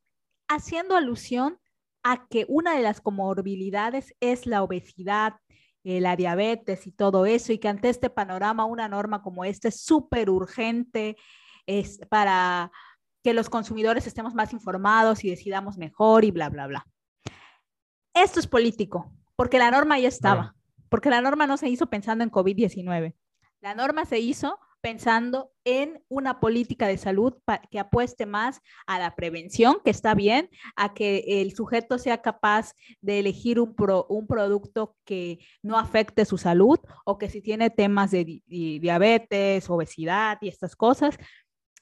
haciendo 0.50 0.96
alusión 0.96 1.60
a 2.04 2.28
que 2.28 2.46
una 2.50 2.76
de 2.76 2.82
las 2.82 3.02
comorbilidades 3.02 4.14
es 4.20 4.46
la 4.46 4.64
obesidad, 4.64 5.36
eh, 5.84 6.02
la 6.02 6.16
diabetes 6.16 6.88
y 6.88 6.92
todo 6.92 7.26
eso, 7.26 7.54
y 7.54 7.60
que 7.60 7.70
ante 7.70 7.90
este 7.90 8.10
panorama 8.10 8.66
una 8.66 8.88
norma 8.88 9.22
como 9.22 9.46
esta 9.46 9.70
es 9.70 9.82
súper 9.82 10.30
urgente 10.30 11.16
para 12.10 12.72
que 13.24 13.34
los 13.34 13.50
consumidores 13.50 14.08
estemos 14.08 14.34
más 14.34 14.54
informados 14.54 15.24
y 15.24 15.30
decidamos 15.30 15.78
mejor 15.78 16.26
y 16.26 16.32
bla, 16.32 16.50
bla, 16.50 16.68
bla. 16.68 16.88
Esto 18.14 18.40
es 18.40 18.48
político, 18.48 19.14
porque 19.36 19.60
la 19.60 19.70
norma 19.70 20.00
ya 20.00 20.08
estaba 20.08 20.56
porque 20.90 21.10
la 21.10 21.22
norma 21.22 21.48
no 21.48 21.58
se 21.58 21.70
hizo 21.70 21.88
pensando 21.90 22.24
en 22.24 22.32
COVID-19. 22.32 23.14
La 23.62 23.76
norma 23.76 24.06
se 24.06 24.20
hizo 24.20 24.58
pensando 24.82 25.52
en 25.66 26.02
una 26.08 26.40
política 26.40 26.88
de 26.88 26.98
salud 26.98 27.34
que 27.70 27.80
apueste 27.80 28.26
más 28.26 28.62
a 28.88 29.00
la 29.00 29.16
prevención, 29.16 29.78
que 29.84 29.92
está 29.92 30.16
bien, 30.16 30.50
a 30.76 30.94
que 30.94 31.42
el 31.42 31.54
sujeto 31.54 31.98
sea 31.98 32.22
capaz 32.22 32.74
de 33.02 33.20
elegir 33.20 33.60
un, 33.60 33.76
producto 33.76 34.96
que 35.06 35.40
no 35.62 35.78
afecte 35.78 36.26
su 36.26 36.38
salud 36.38 36.80
o 37.06 37.18
que 37.18 37.30
si 37.30 37.42
tiene 37.42 37.70
temas 37.70 38.12
de 38.12 38.42
diabetes, 38.48 39.70
obesidad 39.70 40.38
y 40.42 40.48
estas 40.48 40.76
cosas, 40.76 41.18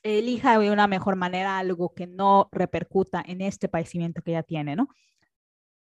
elija 0.04 0.58
de 0.58 0.72
una 0.72 0.88
mejor 0.88 1.16
manera 1.16 1.58
algo 1.60 1.94
que 1.94 2.08
no 2.08 2.50
repercuta 2.52 3.24
en 3.26 3.42
este 3.42 3.68
padecimiento 3.68 4.22
que 4.22 4.32
ya 4.32 4.44
tiene, 4.44 4.76
¿no? 4.76 4.88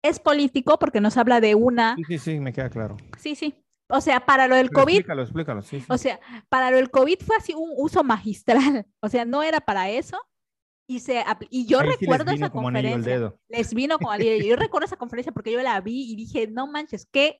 Es 0.01 0.19
político 0.19 0.79
porque 0.79 1.01
nos 1.01 1.17
habla 1.17 1.41
de 1.41 1.55
una... 1.55 1.95
Sí, 1.95 2.03
sí, 2.07 2.17
sí, 2.17 2.39
me 2.39 2.53
queda 2.53 2.69
claro. 2.69 2.97
Sí, 3.17 3.35
sí. 3.35 3.55
O 3.87 4.01
sea, 4.01 4.25
para 4.25 4.47
lo 4.47 4.55
del 4.55 4.71
COVID... 4.71 4.95
Explícalo, 4.95 5.21
explícalo, 5.21 5.61
sí, 5.61 5.83
O 5.89 5.97
sea, 5.97 6.19
para 6.49 6.71
lo 6.71 6.77
del 6.77 6.89
COVID 6.89 7.19
fue 7.19 7.35
así 7.35 7.53
un 7.53 7.71
uso 7.75 8.03
magistral. 8.03 8.85
O 9.01 9.09
sea, 9.09 9.25
no 9.25 9.43
era 9.43 9.59
para 9.59 9.89
eso. 9.89 10.17
Y, 10.87 10.99
se, 10.99 11.23
y 11.49 11.65
yo 11.65 11.81
recuerdo 11.81 12.31
esa 12.31 12.49
conferencia. 12.49 13.33
Les 13.47 13.73
vino 13.73 13.97
como 13.97 14.15
Yo 14.17 14.55
recuerdo 14.55 14.85
esa 14.85 14.97
conferencia 14.97 15.31
porque 15.31 15.51
yo 15.51 15.61
la 15.61 15.79
vi 15.81 16.11
y 16.11 16.15
dije, 16.15 16.47
no 16.47 16.67
manches, 16.67 17.07
qué 17.11 17.39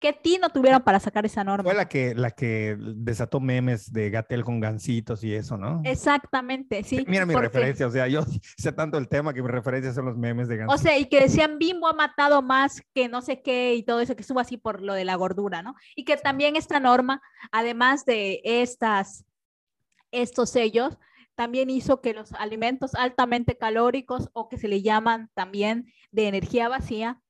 ¿Qué 0.00 0.12
tino 0.12 0.48
tuvieron 0.50 0.82
para 0.82 1.00
sacar 1.00 1.26
esa 1.26 1.42
norma? 1.42 1.64
Fue 1.64 1.74
la 1.74 1.88
que, 1.88 2.14
la 2.14 2.30
que 2.30 2.76
desató 2.78 3.40
memes 3.40 3.92
de 3.92 4.10
Gatel 4.10 4.44
con 4.44 4.60
gancitos 4.60 5.24
y 5.24 5.34
eso, 5.34 5.56
¿no? 5.56 5.82
Exactamente, 5.84 6.84
sí. 6.84 7.04
Mira 7.08 7.26
mi 7.26 7.34
referencia, 7.34 7.86
o 7.86 7.90
sea, 7.90 8.06
yo 8.06 8.22
sé 8.58 8.72
tanto 8.72 8.96
el 8.96 9.08
tema 9.08 9.34
que 9.34 9.42
mi 9.42 9.48
referencia 9.48 9.92
son 9.92 10.04
los 10.04 10.16
memes 10.16 10.46
de 10.46 10.58
gancitos. 10.58 10.80
O 10.80 10.82
sea, 10.82 10.96
y 10.96 11.06
que 11.06 11.22
decían 11.22 11.58
Bimbo 11.58 11.88
ha 11.88 11.94
matado 11.94 12.42
más 12.42 12.80
que 12.94 13.08
no 13.08 13.22
sé 13.22 13.42
qué 13.42 13.74
y 13.74 13.82
todo 13.82 14.00
eso, 14.00 14.14
que 14.14 14.22
estuvo 14.22 14.38
así 14.38 14.56
por 14.56 14.82
lo 14.82 14.94
de 14.94 15.04
la 15.04 15.16
gordura, 15.16 15.62
¿no? 15.62 15.74
Y 15.96 16.04
que 16.04 16.16
también 16.16 16.54
esta 16.54 16.78
norma, 16.78 17.20
además 17.50 18.04
de 18.04 18.40
estas, 18.44 19.24
estos 20.12 20.50
sellos, 20.50 20.96
también 21.34 21.70
hizo 21.70 22.00
que 22.00 22.14
los 22.14 22.32
alimentos 22.34 22.94
altamente 22.94 23.56
calóricos 23.56 24.28
o 24.32 24.48
que 24.48 24.58
se 24.58 24.68
le 24.68 24.82
llaman 24.82 25.30
también 25.34 25.92
de 26.10 26.28
energía 26.28 26.68
vacía, 26.68 27.20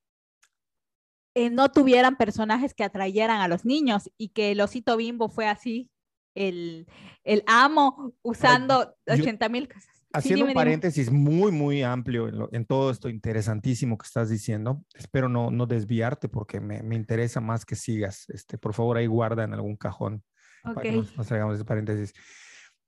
eh, 1.39 1.51
no 1.51 1.71
tuvieran 1.71 2.17
personajes 2.17 2.75
que 2.75 2.83
atrayeran 2.83 3.41
a 3.41 3.47
los 3.47 3.65
niños 3.65 4.11
y 4.19 4.31
que 4.31 4.51
el 4.51 4.61
osito 4.61 4.97
bimbo 4.97 5.29
fue 5.29 5.47
así, 5.47 5.89
el, 6.35 6.89
el 7.23 7.45
amo 7.47 8.13
usando 8.23 8.93
80 9.07 9.49
mil 9.49 9.69
cosas. 9.69 9.87
Haciendo 10.13 10.47
un 10.47 10.53
paréntesis 10.53 11.13
muy, 11.13 11.53
muy 11.53 11.85
amplio 11.85 12.49
en, 12.51 12.65
todo 12.65 12.91
esto 12.91 13.09
interesantísimo 13.09 13.99
que 13.99 14.07
estás 14.07 14.31
diciendo, 14.31 14.83
espero 14.95 15.29
no, 15.29 15.53
no 15.53 15.67
desviarte 15.67 16.29
porque 16.29 16.61
me, 16.61 16.83
me, 16.83 16.97
interesa 16.97 17.41
más 17.41 17.65
que 17.65 17.77
sigas. 17.77 18.29
Este, 18.31 18.59
por 18.59 18.75
favor, 18.75 18.97
ahí 18.97 19.07
guarda 19.07 19.45
en 19.45 19.55
algún 19.55 19.77
cajón. 19.77 20.25
Para 20.65 20.81
que 20.81 20.91
nos, 20.91 21.31
hagamos 21.31 21.55
ese 21.55 21.65
paréntesis. 21.65 22.15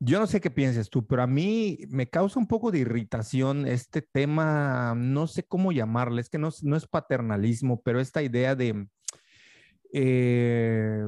Yo 0.02 0.18
no 0.18 0.26
sé 0.26 0.40
qué 0.40 0.50
pienses 0.50 0.88
tú, 0.88 1.06
pero 1.06 1.22
a 1.22 1.26
mí 1.26 1.78
me 1.90 2.08
causa 2.08 2.38
un 2.38 2.46
poco 2.46 2.70
de 2.70 2.78
irritación 2.78 3.66
este 3.66 4.00
tema, 4.00 4.94
no 4.96 5.26
sé 5.26 5.44
cómo 5.44 5.72
llamarle, 5.72 6.22
es 6.22 6.30
que 6.30 6.38
no, 6.38 6.48
no 6.62 6.76
es 6.76 6.86
paternalismo, 6.86 7.82
pero 7.82 8.00
esta 8.00 8.22
idea 8.22 8.54
de... 8.54 8.86
Eh, 9.92 11.06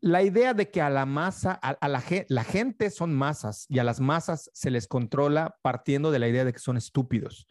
la 0.00 0.22
idea 0.22 0.52
de 0.52 0.70
que 0.70 0.82
a 0.82 0.90
la 0.90 1.06
masa, 1.06 1.52
a, 1.52 1.88
la, 1.88 2.02
la, 2.28 2.44
gente 2.44 2.90
son 2.90 3.14
masas 3.14 3.66
y 3.68 3.78
a 3.78 3.84
las 3.84 4.00
masas 4.00 4.50
se 4.52 4.70
les 4.70 4.86
controla 4.86 5.56
partiendo 5.62 6.10
de 6.10 6.18
la 6.18 6.28
idea 6.28 6.44
de 6.44 6.52
que 6.52 6.58
son 6.58 6.76
estúpidos. 6.76 7.46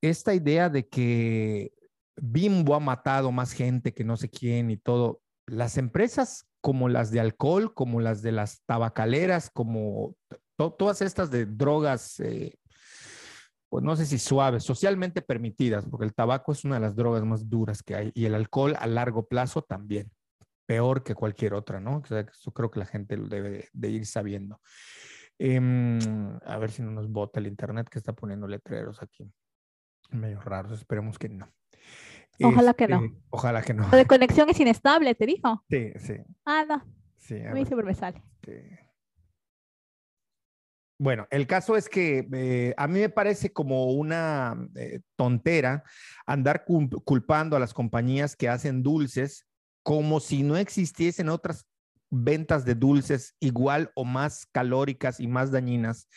Esta 0.00 0.34
idea 0.34 0.68
de 0.68 0.86
que 0.88 1.72
Bimbo 2.16 2.74
ha 2.74 2.80
matado 2.80 3.32
más 3.32 3.52
gente 3.52 3.94
que 3.94 4.04
no 4.04 4.16
sé 4.16 4.28
quién 4.28 4.70
y 4.70 4.76
todo, 4.76 5.22
las 5.46 5.78
empresas 5.78 6.45
como 6.66 6.88
las 6.88 7.12
de 7.12 7.20
alcohol, 7.20 7.72
como 7.74 8.00
las 8.00 8.22
de 8.22 8.32
las 8.32 8.64
tabacaleras, 8.64 9.50
como 9.50 10.16
todas 10.56 11.00
estas 11.00 11.30
de 11.30 11.46
drogas, 11.46 12.18
eh, 12.18 12.58
pues 13.68 13.84
no 13.84 13.94
sé 13.94 14.04
si 14.04 14.18
suaves, 14.18 14.64
socialmente 14.64 15.22
permitidas, 15.22 15.86
porque 15.88 16.06
el 16.06 16.12
tabaco 16.12 16.50
es 16.50 16.64
una 16.64 16.74
de 16.74 16.80
las 16.80 16.96
drogas 16.96 17.24
más 17.24 17.48
duras 17.48 17.84
que 17.84 17.94
hay 17.94 18.10
y 18.16 18.24
el 18.24 18.34
alcohol 18.34 18.74
a 18.80 18.88
largo 18.88 19.28
plazo 19.28 19.62
también, 19.62 20.10
peor 20.66 21.04
que 21.04 21.14
cualquier 21.14 21.54
otra, 21.54 21.78
¿no? 21.78 21.98
O 21.98 22.04
sea, 22.04 22.22
eso 22.22 22.50
creo 22.50 22.68
que 22.68 22.80
la 22.80 22.86
gente 22.86 23.16
lo 23.16 23.28
debe 23.28 23.68
de, 23.72 23.88
ir 23.88 24.04
sabiendo. 24.04 24.60
Em, 25.38 26.00
a 26.44 26.58
ver 26.58 26.72
si 26.72 26.82
no 26.82 26.90
nos 26.90 27.08
bota 27.08 27.38
el 27.38 27.46
internet 27.46 27.88
que 27.88 28.00
está 28.00 28.12
poniendo 28.12 28.48
letreros 28.48 29.00
aquí. 29.04 29.32
Medio 30.10 30.40
raros, 30.40 30.80
esperemos 30.80 31.16
que 31.16 31.28
no. 31.28 31.48
Ojalá 32.42 32.74
que 32.74 32.88
no. 32.88 33.04
Este, 33.04 33.18
ojalá 33.30 33.62
que 33.62 33.74
no. 33.74 33.88
La 33.90 33.98
de 33.98 34.06
conexión 34.06 34.50
es 34.50 34.60
inestable, 34.60 35.14
¿te 35.14 35.26
dijo? 35.26 35.64
Sí, 35.70 35.92
sí. 35.98 36.14
Ah, 36.44 36.64
no. 36.68 36.84
Sí, 37.16 37.40
a, 37.40 37.52
mí 37.52 37.64
siempre 37.64 37.86
me 37.86 37.94
sale. 37.94 38.22
Bueno, 40.98 41.26
el 41.30 41.46
caso 41.46 41.76
es 41.76 41.88
que 41.88 42.26
eh, 42.32 42.74
a 42.76 42.88
mí 42.88 43.00
me 43.00 43.08
parece 43.08 43.52
como 43.52 43.90
una 43.90 44.56
eh, 44.76 45.00
tontera 45.16 45.84
andar 46.24 46.64
culpando 47.04 47.56
a 47.56 47.60
las 47.60 47.74
compañías 47.74 48.34
que 48.34 48.48
hacen 48.48 48.82
dulces 48.82 49.46
como 49.82 50.20
si 50.20 50.42
no 50.42 50.56
existiesen 50.56 51.28
otras 51.28 51.66
ventas 52.10 52.64
de 52.64 52.74
dulces 52.74 53.36
igual 53.40 53.90
o 53.94 54.04
más 54.04 54.46
calóricas 54.46 55.20
y 55.20 55.26
más 55.26 55.50
dañinas 55.50 56.08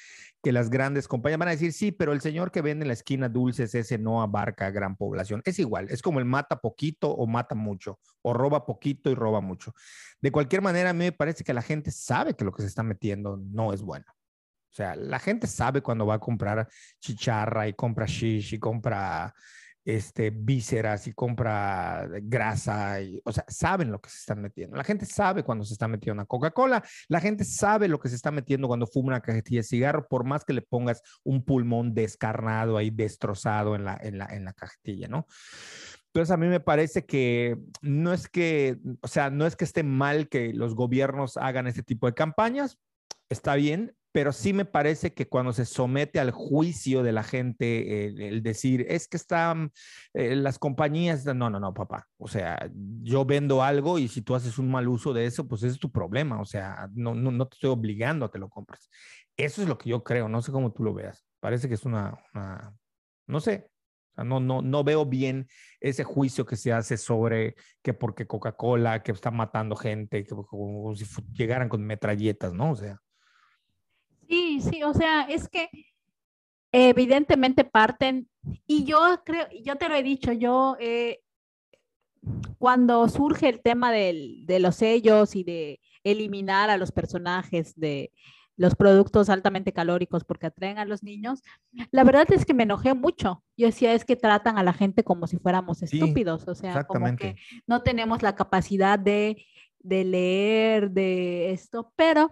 que 0.42 0.52
las 0.52 0.70
grandes 0.70 1.08
compañías 1.08 1.40
van 1.40 1.50
a 1.50 1.52
decir, 1.52 1.74
sí, 1.74 1.92
pero 1.92 2.14
el 2.14 2.22
señor 2.22 2.52
que 2.52 2.62
vende 2.62 2.84
en 2.84 2.88
la 2.88 2.94
esquina 2.94 3.28
dulces, 3.28 3.76
ese 3.76 3.98
no 3.98 4.22
abarca 4.22 4.72
gran 4.72 4.96
población. 4.96 5.42
Es 5.46 5.60
igual, 5.60 5.88
es 5.90 6.02
como 6.02 6.20
el 6.20 6.26
mata 6.26 6.62
poquito 6.62 7.12
o 7.12 7.28
mata 7.28 7.56
mucho, 7.56 8.00
o 8.22 8.34
roba 8.34 8.66
poquito 8.66 9.10
y 9.10 9.16
roba 9.16 9.42
mucho. 9.42 9.74
De 10.22 10.32
cualquier 10.32 10.62
manera, 10.62 10.92
a 10.92 10.94
mí 10.94 11.06
me 11.06 11.12
parece 11.12 11.44
que 11.44 11.54
la 11.54 11.62
gente 11.62 11.92
sabe 11.92 12.36
que 12.36 12.46
lo 12.46 12.52
que 12.54 12.62
se 12.62 12.68
está 12.70 12.84
metiendo 12.84 13.38
no 13.38 13.74
es 13.74 13.82
bueno. 13.82 14.06
O 14.10 14.74
sea, 14.74 14.96
la 14.96 15.20
gente 15.20 15.48
sabe 15.48 15.82
cuando 15.82 16.06
va 16.06 16.16
a 16.16 16.20
comprar 16.20 16.68
chicharra 17.00 17.68
y 17.68 17.74
compra 17.74 18.06
shish 18.06 18.54
y 18.54 18.60
compra 18.60 19.34
este, 19.96 20.30
vísceras 20.30 21.08
y 21.08 21.14
compra 21.14 22.08
grasa, 22.22 23.02
y, 23.02 23.22
o 23.26 23.32
sea, 23.32 23.44
saben 23.48 23.92
lo 23.92 24.00
que 24.00 24.10
se 24.10 24.18
están 24.18 24.42
metiendo. 24.42 24.78
La 24.78 24.84
gente 24.84 25.06
sabe 25.06 25.44
cuando 25.44 25.66
se 25.66 25.74
está 25.74 25.88
metiendo 25.88 26.14
una 26.14 26.26
Coca-Cola, 26.26 26.84
la 27.08 27.20
gente 27.20 27.44
sabe 27.44 27.88
lo 27.88 28.00
que 28.00 28.10
se 28.10 28.16
está 28.16 28.30
metiendo 28.32 28.68
cuando 28.68 28.86
fuma 28.86 29.10
una 29.10 29.22
cajetilla 29.22 29.62
de 29.62 29.64
cigarro, 29.64 30.08
por 30.08 30.26
más 30.26 30.46
que 30.46 30.54
le 30.54 30.62
pongas 30.62 31.02
un 31.24 31.44
pulmón 31.44 31.94
descarnado 31.94 32.78
ahí, 32.78 32.92
destrozado 32.92 33.76
en 33.76 33.86
la, 33.86 34.00
en 34.02 34.18
la, 34.18 34.26
en 34.26 34.46
la 34.46 34.54
cajetilla, 34.54 35.08
¿no? 35.08 35.26
Entonces 36.08 36.32
a 36.32 36.38
mí 36.38 36.48
me 36.48 36.60
parece 36.60 37.06
que 37.06 37.58
no 37.82 38.14
es 38.14 38.28
que, 38.28 38.78
o 39.02 39.08
sea, 39.08 39.30
no 39.30 39.46
es 39.46 39.56
que 39.56 39.66
esté 39.66 39.84
mal 39.84 40.28
que 40.28 40.54
los 40.54 40.76
gobiernos 40.76 41.38
hagan 41.38 41.68
este 41.68 41.84
tipo 41.84 42.08
de 42.08 42.14
campañas, 42.14 42.80
está 43.30 43.56
bien, 43.56 43.96
pero 44.12 44.32
sí 44.32 44.54
me 44.54 44.66
parece 44.66 45.14
que 45.14 45.28
cuando 45.28 45.54
se 45.54 45.66
somete 45.66 46.20
al 46.20 46.32
juicio 46.32 47.04
de 47.04 47.12
la 47.12 47.24
gente, 47.24 48.08
el, 48.08 48.42
decir, 48.42 48.86
es 48.90 49.08
que 49.08 49.18
están 49.18 49.72
eh, 50.14 50.36
las 50.36 50.58
compañías, 50.58 51.26
no, 51.26 51.50
no, 51.50 51.60
no, 51.60 51.74
papá, 51.74 52.08
o 52.18 52.28
sea, 52.28 52.70
yo 52.74 53.24
vendo 53.26 53.62
algo 53.62 54.00
y 54.00 54.08
si 54.08 54.22
tú 54.22 54.36
haces 54.36 54.58
un 54.58 54.72
mal 54.72 54.88
uso 54.88 55.14
de 55.14 55.26
eso, 55.26 55.48
pues 55.48 55.64
ese 55.64 55.74
es 55.74 55.80
tu 55.80 55.92
problema, 55.92 56.42
o 56.42 56.46
sea, 56.46 56.90
no, 56.94 57.14
no, 57.14 57.32
no 57.32 57.48
te 57.48 57.56
estoy 57.56 57.70
obligando 57.70 58.26
a 58.26 58.32
que 58.32 58.40
lo 58.40 58.50
compres. 58.50 58.90
Eso 59.38 59.62
es 59.62 59.68
lo 59.70 59.78
que 59.78 59.90
yo 59.90 60.04
creo, 60.04 60.28
no 60.28 60.42
sé 60.42 60.52
cómo 60.52 60.74
tú 60.74 60.84
lo 60.84 60.94
veas, 60.94 61.26
parece 61.40 61.68
que 61.68 61.76
es 61.76 61.86
una, 61.86 62.18
no 63.28 63.40
sé, 63.40 63.70
no, 64.18 64.40
no, 64.40 64.62
no 64.62 64.84
veo 64.84 65.06
bien 65.06 65.48
ese 65.80 66.04
juicio 66.04 66.46
que 66.46 66.56
se 66.56 66.74
hace 66.74 66.98
sobre 66.98 67.56
que 67.82 67.94
porque 67.94 68.28
Coca-Cola, 68.28 69.02
que 69.04 69.12
está 69.12 69.32
matando 69.32 69.76
gente, 69.76 70.24
que 70.26 70.36
como 70.36 70.96
si 70.96 71.06
llegaran 71.34 71.70
con 71.70 71.86
metralletas, 71.86 72.54
¿no? 72.54 72.72
O 72.72 72.76
sea. 72.76 73.00
Sí, 74.30 74.62
sí, 74.62 74.84
o 74.84 74.94
sea, 74.94 75.24
es 75.24 75.50
que 75.50 75.70
evidentemente 76.72 77.64
parten, 77.64 78.30
y 78.68 78.84
yo 78.86 79.00
creo, 79.26 79.48
yo 79.64 79.76
te 79.76 79.90
lo 79.90 79.96
he 79.96 80.04
dicho, 80.04 80.32
yo 80.32 80.78
eh, 80.80 81.22
cuando 82.60 83.10
surge 83.10 83.50
el 83.50 83.62
tema 83.62 83.92
de 83.92 84.60
los 84.60 84.76
sellos 84.76 85.36
y 85.36 85.44
de 85.44 85.80
eliminar 86.04 86.70
a 86.70 86.78
los 86.78 86.92
personajes 86.92 87.74
de 87.76 88.12
los 88.56 88.76
productos 88.76 89.30
altamente 89.30 89.72
calóricos 89.72 90.26
porque 90.26 90.48
atraen 90.48 90.78
a 90.78 90.86
los 90.86 91.02
niños, 91.02 91.42
la 91.92 92.04
verdad 92.04 92.28
es 92.32 92.46
que 92.46 92.54
me 92.54 92.64
enojé 92.64 92.94
mucho. 92.94 93.42
Yo 93.58 93.68
decía, 93.68 93.94
es 93.94 94.04
que 94.04 94.18
tratan 94.18 94.58
a 94.58 94.64
la 94.64 94.74
gente 94.74 95.04
como 95.04 95.28
si 95.28 95.38
fuéramos 95.38 95.82
estúpidos, 95.82 96.48
o 96.48 96.54
sea, 96.54 96.84
como 96.84 97.16
que 97.16 97.36
no 97.66 97.82
tenemos 97.82 98.22
la 98.22 98.36
capacidad 98.36 99.00
de, 99.00 99.44
de 99.80 100.04
leer 100.04 100.92
de 100.92 101.52
esto, 101.52 101.94
pero 101.96 102.30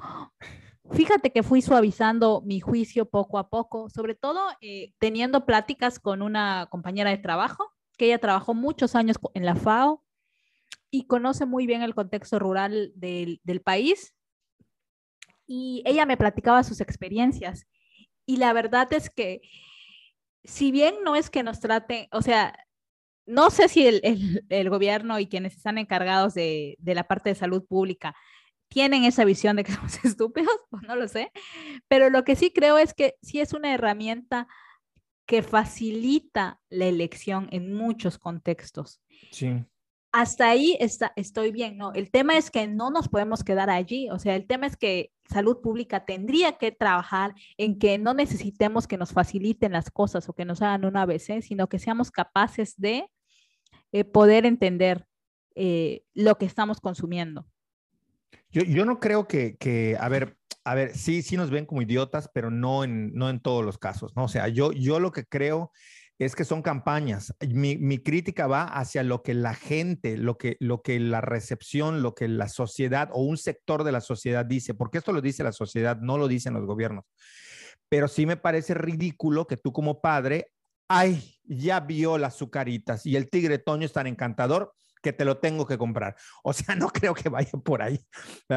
Fíjate 0.92 1.32
que 1.32 1.44
fui 1.44 1.62
suavizando 1.62 2.42
mi 2.46 2.60
juicio 2.60 3.10
poco 3.10 3.40
a 3.40 3.50
poco, 3.50 3.90
sobre 3.90 4.16
todo 4.16 4.48
eh, 4.62 4.94
teniendo 5.00 5.46
pláticas 5.46 6.00
con 6.00 6.22
una 6.22 6.68
compañera 6.70 7.10
de 7.10 7.18
trabajo, 7.18 7.74
que 7.98 8.06
ella 8.06 8.20
trabajó 8.20 8.54
muchos 8.54 8.96
años 8.96 9.18
en 9.34 9.46
la 9.46 9.56
FAO 9.56 10.04
y 10.90 11.08
conoce 11.08 11.46
muy 11.46 11.68
bien 11.68 11.82
el 11.82 11.94
contexto 11.94 12.40
rural 12.40 12.94
del, 12.96 13.40
país. 13.64 14.16
Y 15.46 15.84
ella 15.86 16.06
me 16.06 16.18
platicaba 16.18 16.64
sus 16.64 16.80
experiencias. 16.80 17.68
Y 18.26 18.38
la 18.38 18.54
verdad 18.54 18.92
es 18.94 19.10
que, 19.10 19.42
si 20.44 20.72
bien 20.72 20.96
no 21.04 21.16
es 21.16 21.30
que 21.30 21.44
nos 21.44 21.60
traten, 21.60 22.08
o 22.12 22.22
sea, 22.22 22.58
no 23.26 23.50
sé 23.50 23.68
si 23.68 23.86
el, 23.88 24.70
gobierno 24.70 25.20
y 25.20 25.28
quienes 25.28 25.56
están 25.56 25.78
encargados 25.78 26.34
de 26.34 26.78
la 26.82 27.04
parte 27.06 27.30
de 27.30 27.36
salud 27.36 27.66
pública 27.66 28.16
tienen 28.68 29.04
esa 29.04 29.26
visión 29.26 29.56
de 29.56 29.64
que 29.64 29.72
somos 29.74 30.04
estúpidos, 30.04 30.56
pues 30.70 30.84
no 30.84 30.96
lo 30.96 31.08
sé, 31.08 31.32
pero 31.88 32.10
lo 32.10 32.24
que 32.24 32.36
sí 32.36 32.52
creo 32.52 32.78
es 32.78 32.94
que 32.94 33.16
sí 33.22 33.40
es 33.40 33.54
una 33.54 33.74
herramienta 33.74 34.48
que 35.26 35.44
facilita 35.44 36.62
la 36.70 36.86
elección 36.86 37.50
en 37.52 37.74
muchos 37.74 38.18
contextos. 38.18 39.02
Sí. 39.32 39.66
Hasta 40.14 40.50
ahí 40.50 40.78
está, 40.80 41.12
estoy 41.18 41.52
bien, 41.52 41.78
¿no? 41.78 41.92
El 41.94 42.10
tema 42.12 42.38
es 42.38 42.50
que 42.50 42.66
no 42.66 42.90
nos 42.92 43.10
podemos 43.10 43.44
quedar 43.44 43.70
allí, 43.70 44.10
o 44.10 44.20
sea, 44.20 44.36
el 44.36 44.48
tema 44.48 44.68
es 44.68 44.78
que 44.78 45.12
salud 45.30 45.60
pública 45.62 46.06
tendría 46.06 46.54
que 46.54 46.72
trabajar 46.72 47.36
en 47.58 47.78
que 47.78 47.98
no 47.98 48.14
necesitemos 48.14 48.88
que 48.88 48.98
nos 48.98 49.12
faciliten 49.12 49.74
las 49.74 49.92
cosas 49.92 50.30
o 50.30 50.34
que 50.34 50.46
nos 50.46 50.62
hagan 50.62 50.86
una 50.86 51.02
ABC, 51.02 51.42
sino 51.42 51.68
que 51.68 51.78
seamos 51.78 52.10
capaces 52.10 52.76
de 52.78 53.12
eh, 53.92 54.06
poder 54.06 54.46
entender 54.46 55.06
eh, 55.56 56.04
lo 56.14 56.38
que 56.38 56.46
estamos 56.46 56.80
consumiendo. 56.80 57.46
Yo, 58.50 58.86
no 58.86 59.00
creo 59.00 59.28
que, 59.28 59.58
que, 59.58 59.98
a 60.00 60.10
ver, 60.10 60.38
a 60.64 60.74
ver, 60.74 60.96
sí, 60.96 61.22
sí 61.22 61.38
nos 61.38 61.50
ven 61.50 61.66
como 61.66 61.82
idiotas, 61.82 62.30
pero 62.34 62.50
no 62.50 62.84
en, 62.84 63.14
no 63.14 63.30
en 63.30 63.40
todos 63.40 63.64
los 63.64 63.78
casos, 63.78 64.16
¿no? 64.16 64.26
O 64.26 64.28
sea, 64.28 64.48
yo, 64.48 64.72
yo 64.72 65.00
lo 65.00 65.12
que 65.12 65.26
creo 65.26 65.72
es 66.20 66.36
que 66.36 66.46
son 66.46 66.62
campañas. 66.62 67.34
Mi, 67.48 67.78
mi, 67.78 68.00
crítica 68.00 68.48
va 68.48 68.64
hacia 68.64 69.04
lo 69.04 69.22
que 69.22 69.34
la 69.34 69.54
gente, 69.54 70.18
lo 70.18 70.38
que, 70.38 70.58
lo 70.60 70.82
que 70.82 71.00
la 71.00 71.22
recepción, 71.22 72.02
lo 72.02 72.16
que 72.16 72.28
la 72.28 72.50
sociedad 72.50 73.10
o 73.12 73.22
un 73.22 73.38
sector 73.38 73.84
de 73.84 73.92
la 73.92 74.02
sociedad 74.02 74.46
dice, 74.46 74.74
porque 74.74 74.98
esto 74.98 75.12
lo 75.12 75.22
dice 75.22 75.44
la 75.44 75.52
sociedad, 75.52 75.98
no 76.02 76.18
lo 76.18 76.28
dicen 76.28 76.54
los 76.54 76.66
gobiernos. 76.66 77.06
Pero 77.90 78.08
sí 78.08 78.26
me 78.26 78.38
parece 78.38 78.74
ridículo 78.74 79.46
que 79.46 79.58
tú 79.58 79.72
como 79.72 80.02
padre, 80.02 80.52
ay, 80.88 81.38
ya 81.44 81.80
vio 81.82 82.18
las 82.18 82.36
azucaritas 82.36 83.06
y 83.06 83.16
el 83.16 83.30
tigre 83.30 83.60
Toño 83.60 83.86
es 83.86 83.94
tan 83.94 84.08
encantador, 84.08 84.74
que 85.02 85.14
te 85.14 85.26
lo 85.26 85.38
tengo 85.38 85.66
que 85.66 85.78
comprar. 85.78 86.16
O 86.44 86.54
sea, 86.54 86.76
no 86.76 86.90
creo 86.90 87.14
que 87.14 87.30
vaya 87.30 87.52
por 87.64 87.82
ahí. 87.82 88.00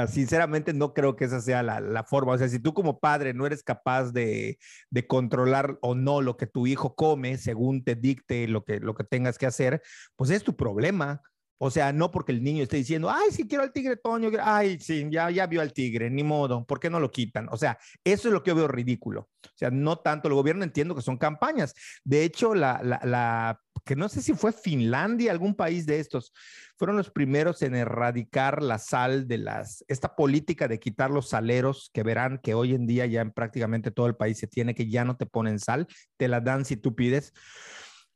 sinceramente, 0.08 0.72
no 0.72 0.94
creo 0.94 1.16
que 1.16 1.24
esa 1.24 1.40
sea 1.40 1.62
la, 1.62 2.04
forma. 2.04 2.32
O 2.32 2.38
sea, 2.38 2.48
si 2.48 2.60
tú 2.60 2.72
como 2.72 3.00
padre 3.00 3.34
no 3.34 3.46
eres 3.46 3.62
capaz 3.62 4.12
de, 4.12 4.58
de, 4.90 5.06
controlar 5.06 5.76
o 5.82 5.94
no 5.94 6.20
lo 6.22 6.36
que 6.36 6.46
tu 6.46 6.66
hijo 6.66 6.94
come 6.94 7.36
según 7.36 7.82
te 7.82 7.96
dicte 7.96 8.46
lo 8.48 8.64
que, 8.64 8.78
lo 8.80 8.94
que 8.94 9.04
tengas 9.04 9.38
que 9.38 9.46
hacer, 9.46 9.82
pues 10.16 10.30
es 10.30 10.44
tu 10.44 10.56
problema. 10.56 11.20
O 11.62 11.70
sea, 11.70 11.92
no 11.92 12.10
porque 12.10 12.32
el 12.32 12.42
niño 12.42 12.62
esté 12.62 12.78
diciendo, 12.78 13.10
ay, 13.10 13.30
sí 13.32 13.46
quiero 13.46 13.62
al 13.62 13.72
tigre 13.72 13.98
Toño, 13.98 14.30
ay, 14.40 14.80
sí, 14.80 15.06
ya, 15.10 15.30
ya 15.30 15.46
vio 15.46 15.60
al 15.60 15.74
tigre, 15.74 16.08
ni 16.08 16.22
modo, 16.22 16.64
¿por 16.64 16.80
qué 16.80 16.88
no 16.88 17.00
lo 17.00 17.10
quitan? 17.10 17.48
O 17.50 17.58
sea, 17.58 17.78
eso 18.02 18.28
es 18.28 18.32
lo 18.32 18.42
que 18.42 18.48
yo 18.48 18.54
veo 18.54 18.66
ridículo. 18.66 19.28
O 19.44 19.56
sea, 19.56 19.70
no 19.70 19.98
tanto 19.98 20.28
el 20.28 20.34
gobierno, 20.34 20.64
entiendo 20.64 20.94
que 20.94 21.02
son 21.02 21.18
campañas. 21.18 21.74
De 22.02 22.24
hecho, 22.24 22.54
la, 22.54 22.80
la, 22.82 22.98
la 23.04 23.60
que 23.84 23.96
no 23.96 24.08
sé 24.08 24.22
si 24.22 24.34
fue 24.34 24.52
Finlandia, 24.52 25.32
algún 25.32 25.54
país 25.54 25.86
de 25.86 26.00
estos, 26.00 26.32
fueron 26.76 26.96
los 26.96 27.10
primeros 27.10 27.62
en 27.62 27.74
erradicar 27.74 28.62
la 28.62 28.78
sal 28.78 29.28
de 29.28 29.38
las, 29.38 29.84
esta 29.88 30.14
política 30.14 30.68
de 30.68 30.80
quitar 30.80 31.10
los 31.10 31.28
saleros, 31.30 31.90
que 31.92 32.02
verán 32.02 32.38
que 32.42 32.54
hoy 32.54 32.74
en 32.74 32.86
día 32.86 33.06
ya 33.06 33.20
en 33.20 33.32
prácticamente 33.32 33.90
todo 33.90 34.06
el 34.06 34.16
país 34.16 34.38
se 34.38 34.46
tiene 34.46 34.74
que 34.74 34.88
ya 34.88 35.04
no 35.04 35.16
te 35.16 35.26
ponen 35.26 35.58
sal, 35.58 35.86
te 36.16 36.28
la 36.28 36.40
dan 36.40 36.64
si 36.64 36.76
tú 36.76 36.94
pides 36.94 37.32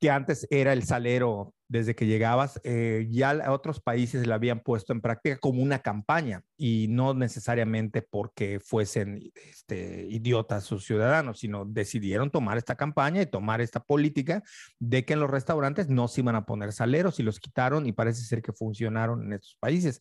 que 0.01 0.11
antes 0.11 0.47
era 0.51 0.73
el 0.73 0.85
salero 0.85 1.55
desde 1.69 1.95
que 1.95 2.07
llegabas, 2.07 2.61
eh, 2.63 3.09
ya 3.11 3.51
otros 3.51 3.81
países 3.81 4.27
la 4.27 4.37
habían 4.37 4.61
puesto 4.61 4.93
en 4.93 5.01
práctica 5.01 5.39
como 5.39 5.63
una 5.63 5.81
campaña 5.81 6.45
y 6.57 6.87
no 6.89 7.15
necesariamente 7.15 8.03
porque 8.03 8.61
fuesen 8.61 9.33
este, 9.35 10.07
idiotas 10.11 10.65
sus 10.65 10.85
ciudadanos, 10.85 11.41
sino 11.41 11.65
decidieron 11.65 12.31
tomar 12.31 12.59
esta 12.59 12.77
campaña 12.77 13.23
y 13.23 13.27
tomar 13.27 13.61
esta 13.61 13.81
política 13.81 14.43
de 14.79 15.05
que 15.05 15.15
en 15.15 15.21
los 15.21 15.31
restaurantes 15.31 15.89
no 15.89 16.07
se 16.07 16.21
iban 16.21 16.37
a 16.37 16.45
poner 16.45 16.73
saleros 16.73 17.19
y 17.19 17.23
los 17.23 17.41
quitaron 17.41 17.87
y 17.87 17.93
parece 17.93 18.23
ser 18.23 18.43
que 18.43 18.53
funcionaron 18.53 19.25
en 19.25 19.33
estos 19.33 19.57
países. 19.59 20.01